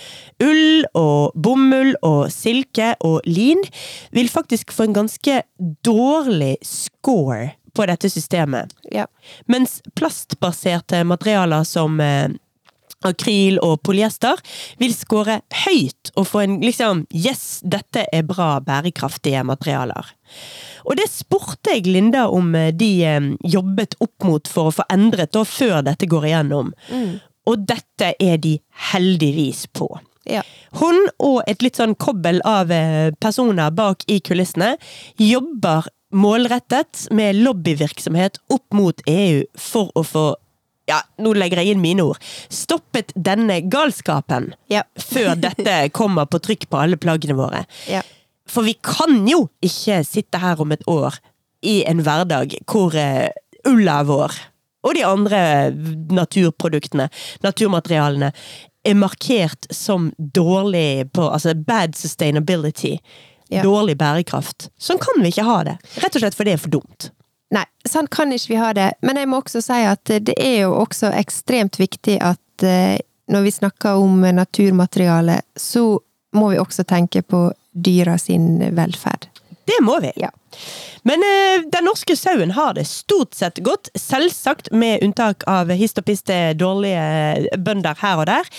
ull 0.42 0.84
og 0.98 1.34
bomull 1.34 1.94
og 2.02 2.30
silke 2.32 2.94
og 3.00 3.20
lin 3.28 3.62
vil 4.10 4.30
faktisk 4.32 4.72
få 4.72 4.88
en 4.88 5.00
ganske 5.02 5.42
dårlig 5.84 6.56
score 6.66 7.52
på 7.72 7.86
dette 7.88 8.10
systemet. 8.12 8.72
Ja. 8.92 9.06
Mens 9.48 9.80
plastbaserte 9.96 11.04
materialer 11.08 11.64
som 11.64 12.00
eh, 12.00 12.28
akryl 13.08 13.58
og 13.62 13.80
polyester 13.86 14.40
vil 14.80 14.94
score 14.96 15.40
høyt 15.64 16.12
og 16.16 16.28
få 16.28 16.44
en 16.44 16.60
liksom 16.62 17.04
Yes, 17.12 17.60
dette 17.64 18.06
er 18.12 18.26
bra, 18.26 18.56
bærekraftige 18.64 19.42
materialer. 19.46 20.12
Og 20.88 20.96
det 20.98 21.08
spurte 21.12 21.74
jeg 21.76 21.90
Linda 21.90 22.26
om 22.32 22.54
eh, 22.58 22.70
de 22.74 22.92
eh, 23.06 23.28
jobbet 23.44 23.98
opp 24.02 24.26
mot 24.26 24.48
for 24.48 24.70
å 24.70 24.76
få 24.78 24.86
endret 24.92 25.34
da, 25.34 25.44
før 25.46 25.82
dette 25.86 26.08
går 26.10 26.30
igjennom. 26.30 26.72
Og 27.50 27.66
dette 27.66 28.14
er 28.22 28.38
de 28.42 28.56
heldigvis 28.92 29.66
på. 29.74 29.90
Ja. 30.28 30.44
Hun 30.78 31.00
og 31.18 31.42
et 31.50 31.64
litt 31.64 31.80
sånn 31.80 31.96
kobbel 31.98 32.40
av 32.46 32.70
eh, 32.74 33.10
personer 33.22 33.74
bak 33.74 34.06
i 34.10 34.20
kulissene 34.24 34.76
jobber 35.18 35.88
målrettet 36.12 37.08
med 37.10 37.40
lobbyvirksomhet 37.40 38.38
opp 38.52 38.76
mot 38.76 39.02
EU 39.08 39.42
for 39.58 39.90
å 39.98 40.04
få 40.06 40.26
ja, 40.90 40.98
nå 41.22 41.32
legger 41.38 41.62
jeg 41.62 41.74
inn 41.76 41.82
mine 41.82 42.02
ord. 42.02 42.18
Stoppet 42.52 43.12
denne 43.14 43.60
galskapen 43.70 44.52
Ja. 44.72 44.82
før 44.98 45.34
dette 45.38 45.76
kommer 45.98 46.26
på 46.26 46.40
trykk 46.42 46.68
på 46.72 46.80
alle 46.82 46.98
plaggene 47.00 47.36
våre. 47.38 47.64
Ja. 47.90 48.02
For 48.50 48.66
vi 48.66 48.74
kan 48.82 49.22
jo 49.30 49.46
ikke 49.62 50.00
sitte 50.04 50.40
her 50.42 50.60
om 50.60 50.72
et 50.74 50.82
år 50.90 51.20
i 51.62 51.84
en 51.86 52.02
hverdag 52.02 52.56
hvor 52.66 52.96
eh, 52.98 53.30
ulla 53.70 54.00
vår 54.08 54.34
og 54.82 54.96
de 54.98 55.04
andre 55.06 55.38
naturproduktene, 56.10 57.06
naturmaterialene, 57.44 58.32
er 58.82 58.96
markert 58.98 59.68
som 59.70 60.08
dårlig 60.18 61.06
på 61.14 61.28
Altså 61.30 61.54
bad 61.54 61.94
sustainability. 61.94 62.96
Ja. 63.52 63.62
Dårlig 63.62 63.94
bærekraft. 64.00 64.70
Sånn 64.80 64.98
kan 64.98 65.22
vi 65.22 65.30
ikke 65.30 65.44
ha 65.46 65.58
det. 65.68 65.76
Rett 66.02 66.16
og 66.16 66.22
slett 66.24 66.34
fordi 66.34 66.50
det 66.50 66.58
er 66.58 66.62
for 66.64 66.72
dumt. 66.74 67.10
Nei, 67.52 67.64
sånn 67.88 68.08
kan 68.08 68.32
ikke 68.32 68.54
vi 68.54 68.60
ha 68.60 68.70
det. 68.76 68.90
Men 69.04 69.20
jeg 69.20 69.28
må 69.28 69.42
også 69.42 69.60
si 69.64 69.80
at 69.84 70.08
det 70.08 70.36
er 70.40 70.62
jo 70.64 70.76
også 70.80 71.12
ekstremt 71.18 71.78
viktig 71.80 72.16
at 72.24 72.64
eh, 72.66 72.96
når 73.32 73.44
vi 73.46 73.54
snakker 73.54 74.00
om 74.00 74.24
naturmateriale, 74.36 75.40
så 75.56 76.00
må 76.36 76.48
vi 76.52 76.60
også 76.60 76.84
tenke 76.88 77.22
på 77.22 77.50
dyra 77.72 78.16
sin 78.18 78.56
velferd. 78.76 79.28
Det 79.68 79.78
må 79.84 79.98
vi. 80.02 80.12
Ja. 80.16 80.30
Men 81.02 81.22
eh, 81.26 81.64
den 81.72 81.86
norske 81.88 82.14
sauen 82.16 82.52
har 82.54 82.74
det 82.76 82.84
stort 82.86 83.34
sett 83.34 83.58
godt, 83.64 83.88
selvsagt 83.98 84.68
med 84.70 85.02
unntak 85.02 85.42
av 85.50 85.70
hist 85.74 85.98
og 85.98 86.06
piste 86.06 86.36
dårlige 86.58 87.56
bønder 87.58 87.98
her 88.02 88.22
og 88.22 88.28
der. 88.30 88.50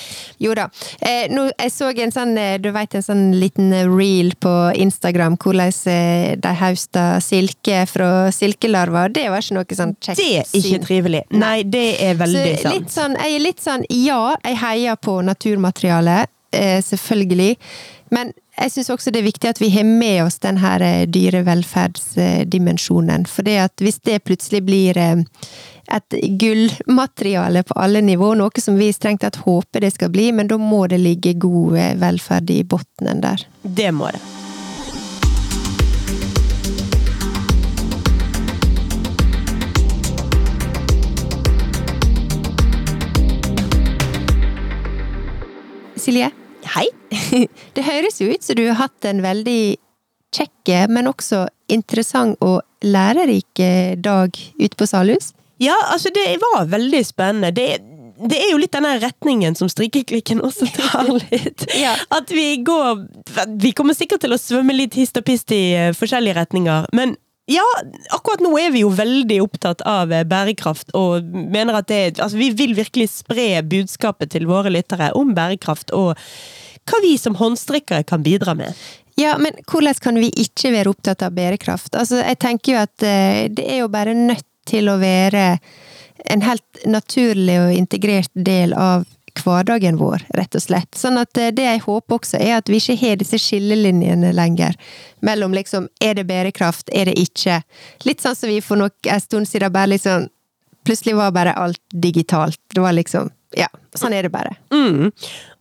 Jo 0.43 0.55
da. 0.57 0.67
Eh, 0.99 1.29
nå, 1.31 1.47
jeg 1.53 1.71
så 1.71 1.91
en 1.93 2.11
sånn, 2.15 2.33
eh, 2.39 2.57
du 2.59 2.69
vet, 2.75 2.97
en 2.99 3.05
sånn 3.05 3.23
liten 3.39 3.71
reel 3.93 4.33
på 4.43 4.53
Instagram, 4.75 5.37
hvordan 5.39 5.71
eh, 5.93 6.33
de 6.43 6.53
hausta 6.63 7.05
silke 7.23 7.83
fra 7.89 8.11
silkelarver. 8.35 9.13
Det 9.15 9.27
var 9.31 9.43
ikke 9.43 9.59
noe 9.61 9.79
sånn 9.79 9.95
kjekt 10.03 10.19
Det 10.19 10.29
er 10.41 10.53
ikke 10.59 10.83
trivelig. 10.87 11.23
Nei, 11.31 11.57
det 11.63 11.87
er 12.03 12.19
veldig 12.19 12.45
Så 12.57 12.61
sant. 12.67 12.75
litt 12.75 12.95
sånn, 12.97 13.17
jeg 13.23 13.39
er 13.39 13.47
litt 13.47 13.63
sånn, 13.63 13.87
ja, 14.03 14.21
jeg 14.43 14.59
heier 14.65 14.99
på 14.99 15.21
naturmaterialet, 15.23 16.31
eh, 16.51 16.79
selvfølgelig. 16.83 17.53
Men 18.13 18.29
jeg 18.59 18.71
syns 18.75 18.91
også 18.93 19.09
det 19.13 19.19
er 19.23 19.25
viktig 19.25 19.49
at 19.49 19.61
vi 19.61 19.69
har 19.73 19.83
med 19.87 20.23
oss 20.27 20.37
den 20.43 20.57
her 20.61 20.81
eh, 20.85 21.07
dyrevelferdsdimensjonen. 21.09 23.25
For 23.29 23.41
det 23.47 23.57
at 23.63 23.73
hvis 23.81 23.99
det 24.05 24.25
plutselig 24.27 24.61
blir 24.67 24.97
eh, 25.01 25.17
et 25.93 26.13
gullmateriale 26.39 27.63
på 27.67 27.73
alle 27.79 28.01
nivå, 28.05 28.33
noe 28.37 28.61
som 28.61 28.77
vi 28.77 28.93
strengt 28.93 29.21
tatt 29.25 29.37
håper 29.47 29.79
det 29.83 29.91
skal 29.97 30.09
bli, 30.13 30.31
men 30.35 30.47
da 30.51 30.57
må 30.61 30.81
det 30.91 30.99
ligge 31.01 31.33
god 31.41 31.77
eh, 31.79 31.97
velferd 31.99 32.49
i 32.53 32.63
bunnen 32.63 33.21
der. 33.25 33.39
Det 33.63 33.91
må 33.95 34.07
det. 34.13 34.21
Silje, 46.03 46.31
Hei. 46.75 46.87
det 47.75 47.85
høres 47.85 48.21
jo 48.21 48.29
ut 48.31 48.43
som 48.43 48.57
du 48.59 48.65
har 48.69 48.79
hatt 48.79 49.07
en 49.09 49.21
veldig 49.23 49.75
kjekk, 50.33 50.73
men 50.89 51.09
også 51.11 51.45
interessant 51.71 52.39
og 52.41 52.61
lærerik 52.83 53.61
eh, 53.61 53.95
dag 53.99 54.35
ute 54.59 54.77
på 54.77 54.87
Salhus. 54.89 55.31
Ja, 55.61 55.75
altså 55.93 56.09
det 56.13 56.37
var 56.41 56.65
veldig 56.71 57.03
spennende. 57.05 57.51
Det, 57.55 57.67
det 58.29 58.39
er 58.39 58.51
jo 58.51 58.61
litt 58.61 58.73
denne 58.73 58.95
retningen 59.01 59.55
som 59.55 59.69
Strikkeklikken 59.71 60.41
også 60.43 60.67
tar 60.73 61.11
litt. 61.29 61.67
Ja. 61.77 61.93
At 62.13 62.31
vi 62.33 62.57
går 62.65 63.05
Vi 63.61 63.73
kommer 63.77 63.95
sikkert 63.97 64.25
til 64.25 64.35
å 64.35 64.41
svømme 64.41 64.75
litt 64.75 64.97
hist 64.97 65.17
og 65.19 65.27
pist 65.29 65.53
i 65.55 65.65
eh, 65.77 65.93
forskjellige 65.97 66.39
retninger, 66.41 66.89
men 66.97 67.17
ja, 67.51 67.63
akkurat 68.15 68.39
nå 68.43 68.53
er 68.59 68.71
vi 68.71 68.83
jo 68.85 68.91
veldig 68.95 69.41
opptatt 69.43 69.83
av 69.89 70.11
eh, 70.15 70.23
bærekraft, 70.27 70.93
og 70.95 71.25
mener 71.27 71.81
at 71.81 71.89
det 71.91 72.01
Altså, 72.15 72.37
vi 72.39 72.51
vil 72.55 72.75
virkelig 72.77 73.09
spre 73.17 73.61
budskapet 73.67 74.31
til 74.31 74.47
våre 74.47 74.71
lyttere 74.71 75.11
om 75.17 75.33
bærekraft, 75.35 75.91
og 75.91 76.15
hva 76.87 76.99
vi 77.03 77.17
som 77.19 77.35
håndstrikkere 77.39 78.03
kan 78.07 78.23
bidra 78.23 78.55
med. 78.55 78.75
Ja, 79.19 79.35
men 79.37 79.55
hvordan 79.69 79.99
kan 80.01 80.17
vi 80.19 80.31
ikke 80.41 80.71
være 80.73 80.91
opptatt 80.91 81.23
av 81.25 81.35
bærekraft? 81.35 81.93
Altså, 81.99 82.21
jeg 82.23 82.39
tenker 82.41 82.73
jo 82.73 82.83
at 82.83 83.07
eh, 83.07 83.49
det 83.51 83.67
er 83.67 83.83
jo 83.83 83.91
bare 83.91 84.15
nødt 84.17 84.47
til 84.67 84.87
å 84.87 84.97
være 85.01 85.57
en 86.31 86.45
helt 86.45 86.85
naturlig 86.87 87.59
og 87.59 87.75
integrert 87.75 88.31
del 88.33 88.71
av 88.77 89.03
hverdagen 89.41 89.97
vår, 89.97 90.23
rett 90.37 90.55
og 90.55 90.63
slett. 90.63 90.91
Sånn 90.97 91.17
at 91.21 91.37
eh, 91.39 91.51
det 91.55 91.65
jeg 91.65 91.83
håper 91.85 92.19
også, 92.19 92.39
er 92.39 92.59
at 92.59 92.69
vi 92.71 92.79
ikke 92.81 92.97
har 93.01 93.19
disse 93.21 93.39
skillelinjene 93.41 94.33
lenger. 94.35 94.77
Mellom 95.25 95.55
liksom 95.55 95.89
er 96.03 96.17
det 96.19 96.27
bærekraft, 96.29 96.91
er 96.93 97.09
det 97.09 97.17
ikke? 97.21 97.61
Litt 98.07 98.23
sånn 98.23 98.37
som 98.37 98.51
vi 98.51 98.61
for 98.63 98.79
nok 98.79 99.09
en 99.09 99.23
stund 99.23 99.49
siden 99.49 99.73
bare 99.73 99.95
liksom 99.95 100.29
Plutselig 100.83 101.13
var 101.15 101.29
bare 101.31 101.53
alt 101.55 101.79
digitalt. 101.95 102.59
Det 102.75 102.81
var 102.83 102.91
liksom 102.91 103.29
Ja, 103.55 103.69
sånn 103.95 104.11
er 104.17 104.25
det 104.25 104.31
bare. 104.33 104.55
Mm. 104.73 105.11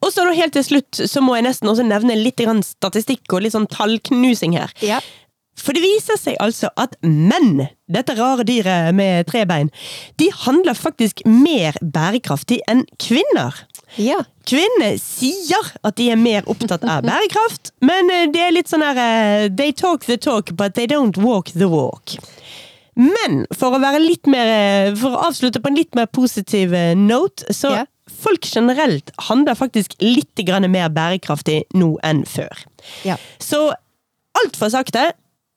Og 0.01 0.11
så 0.11 0.25
helt 0.33 0.55
til 0.57 0.65
slutt 0.65 0.97
så 0.97 1.21
må 1.23 1.37
jeg 1.37 1.45
nesten 1.45 1.69
også 1.69 1.85
nevne 1.85 2.17
litt 2.17 2.41
grann 2.41 2.63
statistikk 2.65 3.35
og 3.37 3.45
litt 3.45 3.53
sånn 3.53 3.69
tallknusing 3.69 4.57
her. 4.57 4.73
Ja. 4.81 4.99
For 5.59 5.77
det 5.77 5.83
viser 5.85 6.17
seg 6.17 6.39
altså 6.41 6.71
at 6.81 6.95
menn, 7.05 7.67
dette 7.93 8.15
rare 8.17 8.45
dyret 8.49 8.95
med 8.97 9.29
tre 9.29 9.45
bein, 9.47 9.69
de 10.19 10.31
handler 10.47 10.79
faktisk 10.79 11.21
mer 11.29 11.77
bærekraftig 11.85 12.63
enn 12.73 12.87
kvinner. 13.03 13.59
Ja. 14.01 14.23
Kvinner 14.49 14.97
sier 14.99 15.69
at 15.85 15.99
de 16.01 16.09
er 16.11 16.19
mer 16.19 16.49
opptatt 16.51 16.87
av 16.89 17.05
bærekraft, 17.07 17.75
men 17.85 18.09
eh, 18.11 18.25
det 18.33 18.41
er 18.43 18.57
litt 18.57 18.73
sånn 18.73 18.83
her 18.83 18.99
eh, 18.99 19.49
They 19.53 19.75
talk 19.77 20.09
the 20.09 20.17
talk, 20.17 20.55
but 20.57 20.75
they 20.75 20.89
don't 20.91 21.21
walk 21.21 21.53
the 21.53 21.69
walk. 21.71 22.17
Men 22.99 23.45
for 23.57 23.77
å 23.77 23.81
mer 24.29 24.49
eh, 24.53 24.95
For 25.01 25.15
å 25.15 25.23
avslutte 25.29 25.63
på 25.63 25.71
en 25.71 25.79
litt 25.79 25.95
mer 25.97 26.09
positiv 26.13 26.75
note, 26.97 27.45
så 27.55 27.77
Ja. 27.77 27.85
folk 28.09 28.45
generelt 28.49 29.13
handler 29.29 29.55
faktisk 29.55 29.95
litt 30.01 30.35
mer 30.69 30.89
bærekraftig 30.89 31.63
nå 31.75 31.99
enn 32.03 32.25
før. 32.25 32.65
ja. 33.05 33.17
Så 33.39 33.73
altfor 34.43 34.73
sakte 34.73 35.13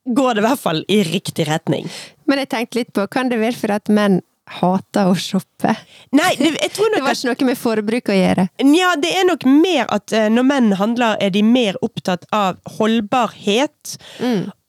går 0.06 0.36
det 0.36 0.44
i 0.44 0.46
hvert 0.46 0.62
fall 0.62 0.86
i 0.88 1.02
riktig 1.08 1.48
retning. 1.50 1.90
Men 2.30 2.42
jeg 2.44 2.52
tenkte 2.54 2.82
litt 2.82 2.94
på, 2.96 3.06
kan 3.12 3.30
det 3.32 3.42
være 3.42 3.58
for 3.58 3.76
at 3.76 3.92
menn 3.94 4.22
hater 4.60 5.10
å 5.10 5.16
shoppe? 5.18 5.74
Nei, 6.16 6.32
det, 6.38 6.52
jeg 6.62 6.74
tror 6.76 6.92
Det 6.94 7.02
var 7.06 7.18
ikke 7.18 7.32
noe 7.32 7.50
med 7.50 7.60
forbruk 7.60 8.12
å 8.14 8.18
gjøre. 8.18 8.48
Ja, 8.78 8.94
det 9.02 9.14
er 9.18 9.28
nok 9.30 9.48
mer 9.50 9.90
at 9.94 10.14
eh, 10.16 10.28
når 10.34 10.48
menn 10.52 10.76
handler, 10.80 11.18
er 11.22 11.34
de 11.34 11.42
mer 11.46 11.80
opptatt 11.86 12.28
av 12.36 12.62
holdbarhet. 12.78 13.98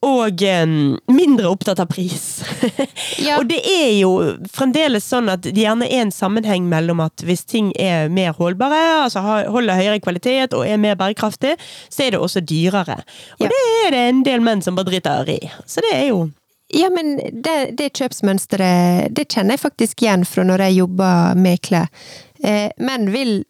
Og 0.07 0.43
um, 0.63 0.75
mindre 1.11 1.49
opptatt 1.51 1.81
av 1.83 1.89
pris. 1.91 2.27
Ja. 3.27 3.39
og 3.41 3.49
det 3.49 3.59
er 3.67 3.93
jo 3.97 4.11
fremdeles 4.53 5.07
sånn 5.09 5.31
at 5.33 5.43
det 5.47 5.57
gjerne 5.57 5.87
er 5.89 6.03
en 6.05 6.13
sammenheng 6.15 6.67
mellom 6.71 7.01
at 7.03 7.23
hvis 7.27 7.43
ting 7.49 7.71
er 7.81 8.11
mer 8.13 8.35
holdbare, 8.37 8.79
altså 9.07 9.23
holder 9.51 9.79
høyere 9.81 10.01
kvalitet 10.05 10.55
og 10.55 10.67
er 10.69 10.77
mer 10.79 10.99
bærekraftig, 11.01 11.55
så 11.91 12.05
er 12.07 12.15
det 12.15 12.21
også 12.23 12.43
dyrere. 12.47 12.99
Og 13.39 13.47
Ja. 13.47 13.51
det 13.51 13.63
er 13.87 13.91
det 13.97 14.03
en 14.11 14.23
del 14.27 14.45
menn 14.45 14.63
som 14.63 14.77
bare 14.79 14.91
driter 14.93 15.29
i. 15.33 15.41
Så 15.67 15.83
det 15.87 15.95
er 15.97 16.09
jo 16.13 16.27
Ja, 16.75 16.89
men 16.91 17.17
det, 17.47 17.77
det 17.79 17.93
kjøpsmønsteret, 17.95 19.13
det 19.15 19.29
kjenner 19.33 19.55
jeg 19.55 19.63
faktisk 19.63 20.03
igjen 20.03 20.25
fra 20.27 20.43
når 20.45 20.65
jeg 20.67 20.79
jobber 20.81 21.37
med 21.39 21.61
klær. 21.63 21.87
Eh, 22.43 22.69
menn 22.83 23.07
vil, 23.15 23.45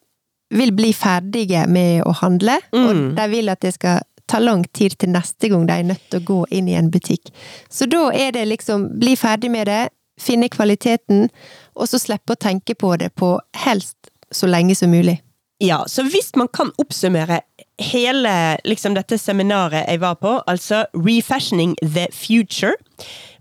vil 0.52 0.72
bli 0.76 0.92
ferdige 0.92 1.64
med 1.66 2.02
å 2.06 2.12
handle, 2.20 2.58
og 2.76 3.16
de 3.16 3.24
vil 3.32 3.48
at 3.48 3.64
det 3.64 3.72
skal 3.78 4.04
ta 4.26 4.40
lang 4.42 4.64
tid 4.74 4.96
til 4.98 5.12
neste 5.14 5.50
gang 5.52 5.66
de 5.68 5.76
er 5.76 5.86
nødt 5.92 6.02
til 6.10 6.20
å 6.20 6.26
gå 6.26 6.40
inn 6.58 6.70
i 6.70 6.76
en 6.78 6.90
butikk. 6.90 7.30
Så 7.70 7.88
da 7.90 8.08
er 8.14 8.34
det 8.36 8.46
liksom 8.50 8.88
bli 9.00 9.14
ferdig 9.18 9.52
med 9.54 9.70
det, 9.70 9.82
finne 10.20 10.48
kvaliteten, 10.48 11.28
og 11.76 11.90
så 11.90 12.00
slippe 12.00 12.34
å 12.34 12.40
tenke 12.40 12.74
på 12.74 12.94
det 13.00 13.12
på 13.20 13.36
helst 13.66 14.10
så 14.32 14.48
lenge 14.50 14.74
som 14.74 14.90
mulig. 14.90 15.20
Ja, 15.62 15.84
så 15.88 16.02
hvis 16.04 16.34
man 16.36 16.48
kan 16.52 16.72
oppsummere 16.76 17.40
hele 17.80 18.32
liksom, 18.64 18.96
dette 18.96 19.16
seminaret 19.18 19.86
jeg 19.88 20.00
var 20.02 20.18
på, 20.20 20.34
altså 20.46 20.84
Refashioning 20.92 21.76
the 21.80 22.08
Future 22.12 22.74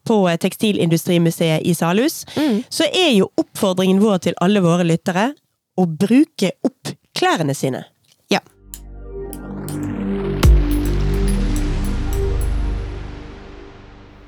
på 0.08 0.22
Tekstilindustrimuseet 0.40 1.66
i 1.66 1.74
Salhus, 1.76 2.24
så 2.70 2.88
er 2.94 3.12
jo 3.18 3.32
oppfordringen 3.42 4.00
vår 4.04 4.22
til 4.28 4.38
alle 4.44 4.64
våre 4.64 4.86
lyttere 4.88 5.32
å 5.76 5.88
bruke 5.90 6.54
opp 6.64 6.94
klærne 7.18 7.56
sine. 7.58 7.84
Ja. 8.32 8.40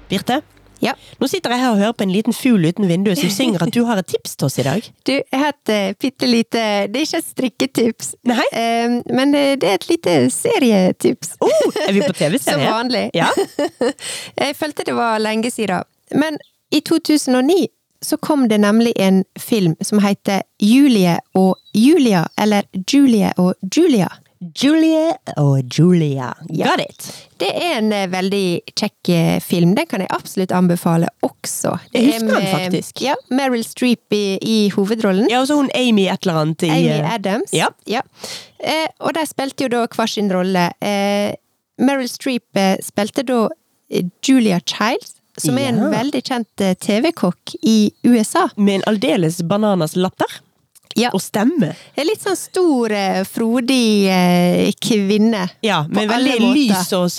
Birte, 0.10 0.41
Ja. 0.80 0.91
nå 1.20 1.26
sitter 1.28 1.49
jeg 1.49 1.60
her 1.60 1.72
og 1.72 1.78
hører 1.82 1.93
på 1.97 2.03
en 2.05 2.12
liten 2.14 2.34
fugl 2.38 2.66
uten 2.70 2.86
vindu 2.88 3.10
som 3.18 3.30
synger 3.34 3.64
at 3.66 3.74
du 3.74 3.80
har 3.88 3.97
et 3.97 4.05
tips 4.12 4.36
til 4.38 4.45
oss 4.45 4.60
i 4.62 4.64
dag. 4.68 4.84
Du, 5.08 5.12
jeg 5.16 5.39
har 5.41 5.49
et 5.55 5.72
uh, 5.74 5.93
bitte 5.99 6.28
lite 6.30 6.62
Det 6.93 6.99
er 7.01 7.05
ikke 7.08 7.18
et 7.24 7.30
strikketips, 7.32 8.12
Nei? 8.30 8.43
Eh, 8.53 8.99
men 9.10 9.34
eh, 9.36 9.55
det 9.58 9.72
er 9.72 9.80
et 9.80 9.88
lite 9.89 10.14
serietips. 10.34 11.34
Oh, 11.41 11.72
er 11.88 11.93
vi 11.95 12.01
på 12.05 12.12
Som 12.14 12.20
TV-serie? 12.22 12.70
vanlig. 12.72 13.10
Ja. 13.18 13.32
Jeg 14.43 14.55
følte 14.60 14.86
det 14.86 14.95
var 14.95 15.18
lenge 15.20 15.49
siden. 15.51 15.82
Men 16.14 16.38
i 16.72 16.80
2009 16.86 17.68
så 18.05 18.18
kom 18.22 18.45
det 18.49 18.60
nemlig 18.62 18.93
en 19.01 19.24
film 19.41 19.74
som 19.82 19.97
heter 19.99 20.43
Julie 20.62 21.18
og 21.34 21.58
Julia, 21.74 22.28
eller 22.38 22.62
Julie 22.93 23.32
og 23.41 23.55
Julia. 23.76 24.08
Julie 24.61 25.15
og 25.38 25.63
Julia. 25.73 26.33
Ja. 26.53 26.69
Got 26.71 26.81
it. 26.83 27.07
Det 27.41 27.49
er 27.55 27.77
en 27.79 27.91
eh, 27.93 28.07
veldig 28.11 28.43
kjekk 28.77 29.09
eh, 29.13 29.39
film. 29.43 29.73
Den 29.77 29.88
kan 29.89 30.01
jeg 30.03 30.09
absolutt 30.13 30.51
anbefale 30.55 31.09
også. 31.25 31.75
Det 31.93 32.01
Jeg 32.03 32.11
husker 32.13 32.27
husker 32.27 32.39
den 32.41 32.53
faktisk. 32.53 33.01
Ja, 33.01 33.15
Meryl 33.33 33.63
Streep 33.65 34.13
i, 34.13 34.38
i 34.41 34.57
hovedrollen. 34.75 35.29
Ja, 35.31 35.41
og 35.41 35.47
så 35.49 35.57
hun 35.59 35.69
Amy 35.75 36.07
et 36.11 36.25
eller 36.27 36.41
annet 36.43 36.63
i 36.67 36.69
Amy 36.69 36.95
eh, 36.99 37.13
Adams. 37.15 37.53
Ja. 37.53 37.69
Eh, 38.59 38.88
og 38.99 39.13
de 39.17 39.25
spilte 39.29 39.65
jo 39.67 39.73
da 39.73 39.85
hver 39.88 40.09
sin 40.13 40.31
rolle. 40.33 40.69
Eh, 40.81 41.33
Meryl 41.77 42.09
Streep 42.09 42.57
spilte 42.85 43.23
da 43.27 43.47
Julia 44.25 44.59
Childs, 44.65 45.15
som 45.38 45.57
er 45.61 45.67
en 45.69 45.77
Ja. 45.83 45.89
veldig 45.93 46.23
kjent 46.25 46.63
TV-kokk 46.81 47.53
i 47.61 47.91
USA. 48.05 48.47
Med 48.57 48.79
en 48.79 48.88
aldeles 48.89 49.41
bananas 49.45 49.95
latter. 49.95 50.39
Ja. 50.98 51.12
Og 51.14 51.22
stemme. 51.22 51.70
En 51.95 52.08
litt 52.10 52.24
sånn 52.24 52.38
stor, 52.39 52.91
eh, 52.91 53.22
frodig 53.30 54.08
eh, 54.10 54.72
kvinne. 54.82 55.43
Ja, 55.62 55.84
med 55.89 56.10
veldig 56.10 56.39
lys 56.56 56.93
og. 56.98 57.12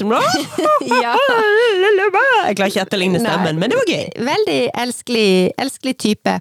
Ja. 0.88 1.14
Jeg 1.18 2.56
klarer 2.56 2.70
ikke 2.70 2.80
å 2.80 2.84
etterligne 2.86 3.18
Nei. 3.20 3.28
stemmen, 3.28 3.58
men 3.60 3.70
det 3.70 3.78
var 3.78 3.90
gøy. 3.92 4.04
Veldig 4.28 4.58
elskelig, 4.82 5.30
elskelig 5.60 5.94
type. 6.00 6.34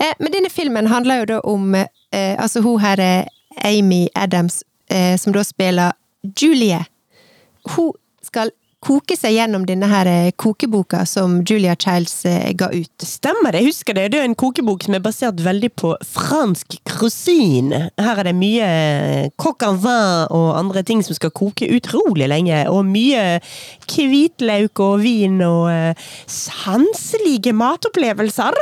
Eh, 0.00 0.14
men 0.20 0.32
denne 0.32 0.50
filmen 0.52 0.88
handler 0.90 1.22
jo 1.22 1.28
da 1.32 1.38
om 1.48 1.74
eh, 1.74 2.34
Altså 2.38 2.62
hun 2.64 2.80
her 2.80 3.00
er 3.02 3.28
Amy 3.66 4.06
Adams, 4.14 4.62
eh, 4.90 5.16
som 5.20 5.34
da 5.34 5.42
spiller 5.44 5.92
Julie. 6.40 6.80
Hun 7.74 7.92
skal 8.24 8.52
koke 8.84 9.16
seg 9.18 9.34
gjennom 9.34 9.64
denne 9.66 9.88
her 9.90 10.08
eh, 10.10 10.30
kokeboka 10.38 11.04
som 11.08 11.40
Julia 11.42 11.74
Childs 11.78 12.24
eh, 12.28 12.52
ga 12.58 12.70
ut. 12.72 13.04
Stemmer 13.04 13.52
det, 13.52 13.62
jeg 13.62 13.72
husker 13.72 13.96
det. 13.98 14.06
Det 14.12 14.20
er 14.20 14.28
en 14.28 14.38
kokebok 14.38 14.86
som 14.86 14.96
er 14.96 15.04
basert 15.04 15.42
veldig 15.44 15.70
på 15.78 15.92
fransk 16.06 16.78
cuisine. 16.88 17.88
Her 17.98 18.22
er 18.22 18.30
det 18.30 18.36
mye 18.38 18.70
coq 19.40 19.66
en 19.66 19.80
vin 19.82 20.34
og 20.34 20.48
andre 20.58 20.84
ting 20.86 21.02
som 21.04 21.18
skal 21.18 21.34
koke 21.34 21.68
utrolig 21.74 22.30
lenge. 22.30 22.64
Og 22.70 22.86
mye 22.86 23.40
hvitløk 23.88 24.82
og 24.84 25.00
vin 25.02 25.40
og 25.44 25.70
eh, 25.72 26.10
sanselige 26.30 27.54
matopplevelser. 27.56 28.58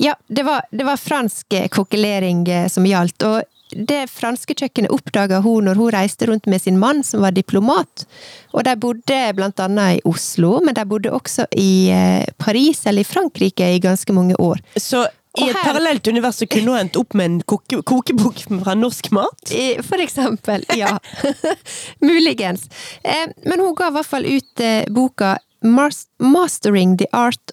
Ja, 0.00 0.14
det 0.26 0.42
var, 0.42 0.62
det 0.70 0.84
var 0.84 0.96
fransk 0.96 1.52
eh, 1.52 1.68
kokkelering 1.68 2.46
eh, 2.48 2.68
som 2.72 2.86
gjaldt, 2.88 3.22
og 3.28 3.42
det 3.76 4.04
franske 4.10 4.54
kjøkkenet 4.58 4.92
oppdaga 4.94 5.40
hun 5.44 5.64
når 5.68 5.78
hun 5.80 5.90
reiste 5.94 6.26
rundt 6.28 6.46
med 6.50 6.60
sin 6.62 6.78
mann, 6.78 7.02
som 7.04 7.22
var 7.24 7.32
diplomat. 7.36 8.04
Og 8.52 8.64
de 8.66 8.76
bodde 8.76 9.20
blant 9.38 9.60
annet 9.64 9.98
i 9.98 10.04
Oslo, 10.08 10.58
men 10.64 10.74
de 10.76 10.84
bodde 10.88 11.10
også 11.14 11.46
i 11.56 11.88
eh, 11.94 12.24
Paris 12.38 12.84
eller 12.86 13.02
i 13.06 13.08
Frankrike 13.08 13.72
i 13.76 13.80
ganske 13.82 14.12
mange 14.16 14.36
år. 14.42 14.60
Så 14.76 15.06
i 15.38 15.46
et 15.48 15.54
her- 15.56 15.64
parallelt 15.64 16.06
univers 16.12 16.36
så 16.42 16.46
kunne 16.46 16.68
hun 16.74 16.78
endt 16.82 16.96
opp 17.00 17.14
med 17.16 17.24
en 17.30 17.38
koke, 17.48 17.78
kokebok 17.88 18.42
fra 18.64 18.74
norsk 18.76 19.08
mat? 19.16 19.52
For 19.88 20.02
eksempel, 20.04 20.66
ja. 20.76 20.98
Muligens. 22.04 22.68
Eh, 23.04 23.28
men 23.46 23.60
hun 23.60 23.74
ga 23.78 23.88
i 23.88 23.96
hvert 23.96 24.06
fall 24.10 24.26
ut 24.28 24.60
eh, 24.60 24.84
boka 24.92 25.38
'Mastering 25.62 26.96
the 26.98 27.06
Art 27.12 27.52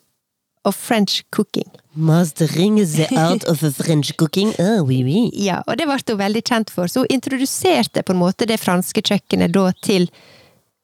of 0.66 0.76
French 0.76 1.24
Cooking'. 1.36 1.70
Mastering 2.00 2.80
the 2.80 3.08
art 3.20 3.44
of 3.44 3.60
French 3.76 4.16
cooking. 4.18 4.54
Oh, 4.60 4.82
oui, 4.88 5.04
oui. 5.04 5.30
Ja, 5.34 5.60
og 5.68 5.78
det 5.78 5.88
ble 5.90 6.00
hun 6.00 6.20
veldig 6.20 6.44
kjent 6.48 6.72
for, 6.74 6.88
så 6.88 7.04
hun 7.04 7.12
introduserte 7.12 8.04
på 8.04 8.16
en 8.16 8.22
måte 8.22 8.48
det 8.48 8.60
franske 8.62 9.04
kjøkkenet 9.04 9.52
da 9.54 9.70
til 9.84 10.10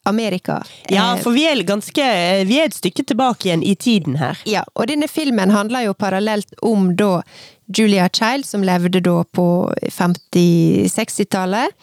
Amerika. 0.06 0.60
Ja, 0.90 1.16
Eh, 1.16 1.22
for 1.24 1.32
vi 1.32 1.46
er 1.50 1.64
ganske 1.64 2.04
Vi 2.46 2.60
er 2.60 2.66
et 2.70 2.76
stykke 2.78 3.04
tilbake 3.04 3.48
igjen 3.48 3.64
i 3.64 3.76
tiden 3.76 4.18
her. 4.18 4.38
Ja, 4.46 4.64
og 4.76 4.88
denne 4.88 5.08
filmen 5.08 5.50
handler 5.52 5.88
jo 5.88 5.94
parallelt 5.94 6.54
om 6.62 6.96
da 6.96 7.24
Julia 7.68 8.10
Child, 8.10 8.46
som 8.46 8.62
levde 8.62 9.02
da 9.02 9.24
på 9.24 9.74
50-60-tallet. 9.90 11.74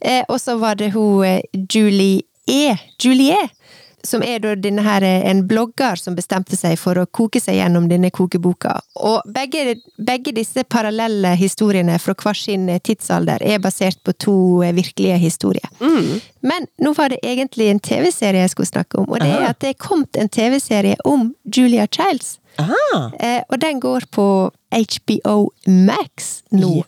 Eh, 0.00 0.24
og 0.28 0.40
så 0.40 0.58
var 0.60 0.74
det 0.74 0.92
hun 0.92 1.24
eh, 1.24 1.40
Julie 1.74 2.22
E. 2.50 2.76
Julie, 2.98 3.36
som 4.06 4.22
er 4.24 4.40
da 4.42 4.54
denne 4.58 4.82
her 4.84 5.04
eh, 5.06 5.26
en 5.30 5.42
blogger 5.48 5.98
som 6.00 6.16
bestemte 6.16 6.56
seg 6.58 6.76
for 6.80 6.98
å 6.98 7.06
koke 7.06 7.40
seg 7.42 7.58
gjennom 7.58 7.88
denne 7.90 8.10
kokeboka. 8.14 8.76
Og 9.00 9.26
begge, 9.34 9.76
begge 9.98 10.34
disse 10.36 10.64
parallelle 10.64 11.34
historiene 11.38 11.98
fra 12.02 12.14
hver 12.18 12.38
sin 12.38 12.68
eh, 12.68 12.80
tidsalder 12.84 13.42
er 13.46 13.62
basert 13.62 14.00
på 14.06 14.14
to 14.16 14.36
eh, 14.66 14.74
virkelige 14.76 15.18
historier. 15.22 15.68
Men 16.40 16.68
nå 16.80 16.94
var 16.96 17.12
det 17.12 17.20
egentlig 17.26 17.70
en 17.70 17.82
TV-serie 17.82 18.44
jeg 18.46 18.54
skulle 18.54 18.70
snakke 18.70 19.02
om, 19.02 19.10
og 19.10 19.20
det 19.20 19.28
er 19.28 19.50
at 19.50 19.60
det 19.60 19.74
er 19.74 19.82
kommet 19.82 20.16
en 20.16 20.30
TV-serie 20.32 20.96
om 21.08 21.30
Julia 21.44 21.86
Childs. 21.90 22.38
Eh, 22.60 23.42
og 23.48 23.60
den 23.62 23.80
går 23.80 24.08
på 24.12 24.26
HBO 24.70 25.36
Max 25.66 26.40
nå. 26.54 26.80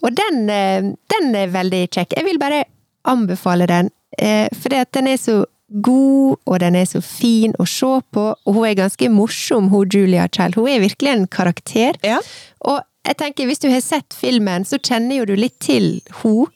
Og 0.00 0.12
den, 0.16 0.44
den 0.48 1.34
er 1.36 1.52
veldig 1.52 1.86
kjekk. 1.92 2.14
Jeg 2.16 2.26
vil 2.26 2.40
bare 2.40 2.64
anbefale 3.04 3.66
den, 3.66 3.90
eh, 4.18 4.48
fordi 4.52 4.84
den 4.94 5.06
er 5.06 5.16
så 5.16 5.44
god, 5.70 6.36
og 6.46 6.60
den 6.60 6.76
er 6.76 6.86
så 6.88 7.00
fin 7.04 7.54
å 7.58 7.66
se 7.68 7.92
på, 8.12 8.26
og 8.34 8.54
hun 8.56 8.68
er 8.68 8.78
ganske 8.78 9.10
morsom, 9.12 9.70
hun 9.72 9.88
Julia 9.88 10.28
Child. 10.28 10.58
Hun 10.58 10.68
er 10.68 10.84
virkelig 10.84 11.12
en 11.12 11.26
karakter. 11.30 11.98
Ja. 12.04 12.20
Og 12.66 12.80
jeg 13.06 13.16
tenker, 13.16 13.48
hvis 13.48 13.62
du 13.62 13.70
har 13.72 13.80
sett 13.84 14.14
filmen, 14.14 14.66
så 14.68 14.78
kjenner 14.78 15.20
jo 15.20 15.28
du 15.30 15.34
litt 15.38 15.56
til 15.62 16.00
hun. 16.20 16.50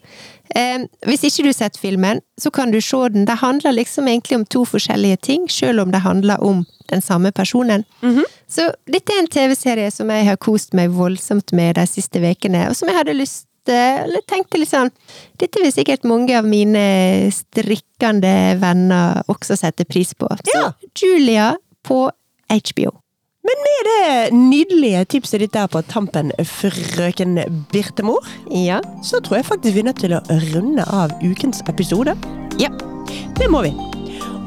Eh, 0.54 0.84
hvis 1.08 1.24
ikke 1.24 1.46
du 1.46 1.50
har 1.52 1.56
sett 1.56 1.80
filmen, 1.80 2.20
så 2.40 2.50
kan 2.52 2.74
du 2.74 2.80
se 2.84 3.00
den. 3.14 3.24
Det 3.24 3.40
handler 3.40 3.78
liksom 3.78 4.08
egentlig 4.10 4.42
om 4.42 4.46
to 4.46 4.64
forskjellige 4.68 5.22
ting, 5.30 5.48
selv 5.48 5.86
om 5.86 5.94
det 5.94 6.04
handler 6.04 6.42
om 6.44 6.64
den 6.92 7.00
samme 7.02 7.32
personen. 7.32 7.86
Så 8.50 8.68
dette 8.86 9.14
er 9.14 9.22
en 9.22 9.30
TV-serie 9.30 9.90
som 9.90 10.10
jeg 10.12 10.26
har 10.28 10.36
kost 10.36 10.74
meg 10.76 10.92
voldsomt 10.92 11.52
med 11.52 11.78
de 11.78 11.86
siste 11.88 12.20
ukene, 12.20 12.68
og 12.68 12.76
som 12.76 12.90
jeg 12.90 12.98
hadde 12.98 13.16
lyst 13.16 13.46
eller 13.72 14.20
tenkte 14.28 14.58
litt 14.58 14.68
sånn 14.70 14.90
Dette 15.40 15.60
vil 15.62 15.72
sikkert 15.72 16.04
mange 16.04 16.36
av 16.38 16.44
mine 16.44 17.30
strikkende 17.32 18.58
venner 18.60 19.22
også 19.28 19.56
sette 19.56 19.84
pris 19.88 20.12
på. 20.14 20.28
Så 20.44 20.52
Ja. 20.54 20.72
Julia 20.94 21.56
på 21.84 22.10
HBO. 22.50 22.92
Men 23.44 23.60
med 23.60 23.88
det 23.88 24.32
nydelige 24.32 25.04
tipset 25.04 25.40
ditt 25.40 25.52
der 25.52 25.66
på 25.68 25.82
tampen, 25.86 26.30
frøken 26.44 27.66
Birtemor, 27.72 28.24
Ja. 28.50 28.80
så 29.02 29.20
tror 29.20 29.36
jeg 29.36 29.44
faktisk 29.44 29.74
vi 29.74 29.80
er 29.80 29.84
nødt 29.92 30.00
til 30.00 30.12
å 30.12 30.22
runde 30.54 30.84
av 30.88 31.10
ukens 31.22 31.60
episode. 31.68 32.16
Ja. 32.58 32.70
Det 33.36 33.50
må 33.50 33.62
vi. 33.62 33.70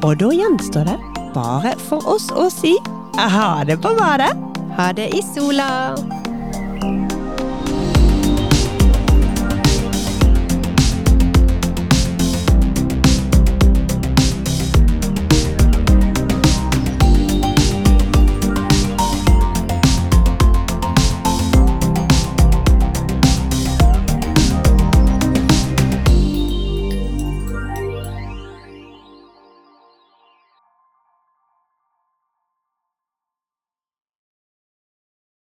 Og 0.03 0.17
da 0.17 0.29
gjenstår 0.29 0.85
det 0.85 0.97
bare 1.33 1.75
for 1.77 2.01
oss 2.07 2.27
å 2.31 2.49
si 2.51 2.75
ha 3.17 3.63
det 3.63 3.79
på 3.81 3.95
badet. 3.97 4.33
Ha 4.77 4.91
det 4.93 5.13
i 5.13 5.21
sola! 5.21 5.95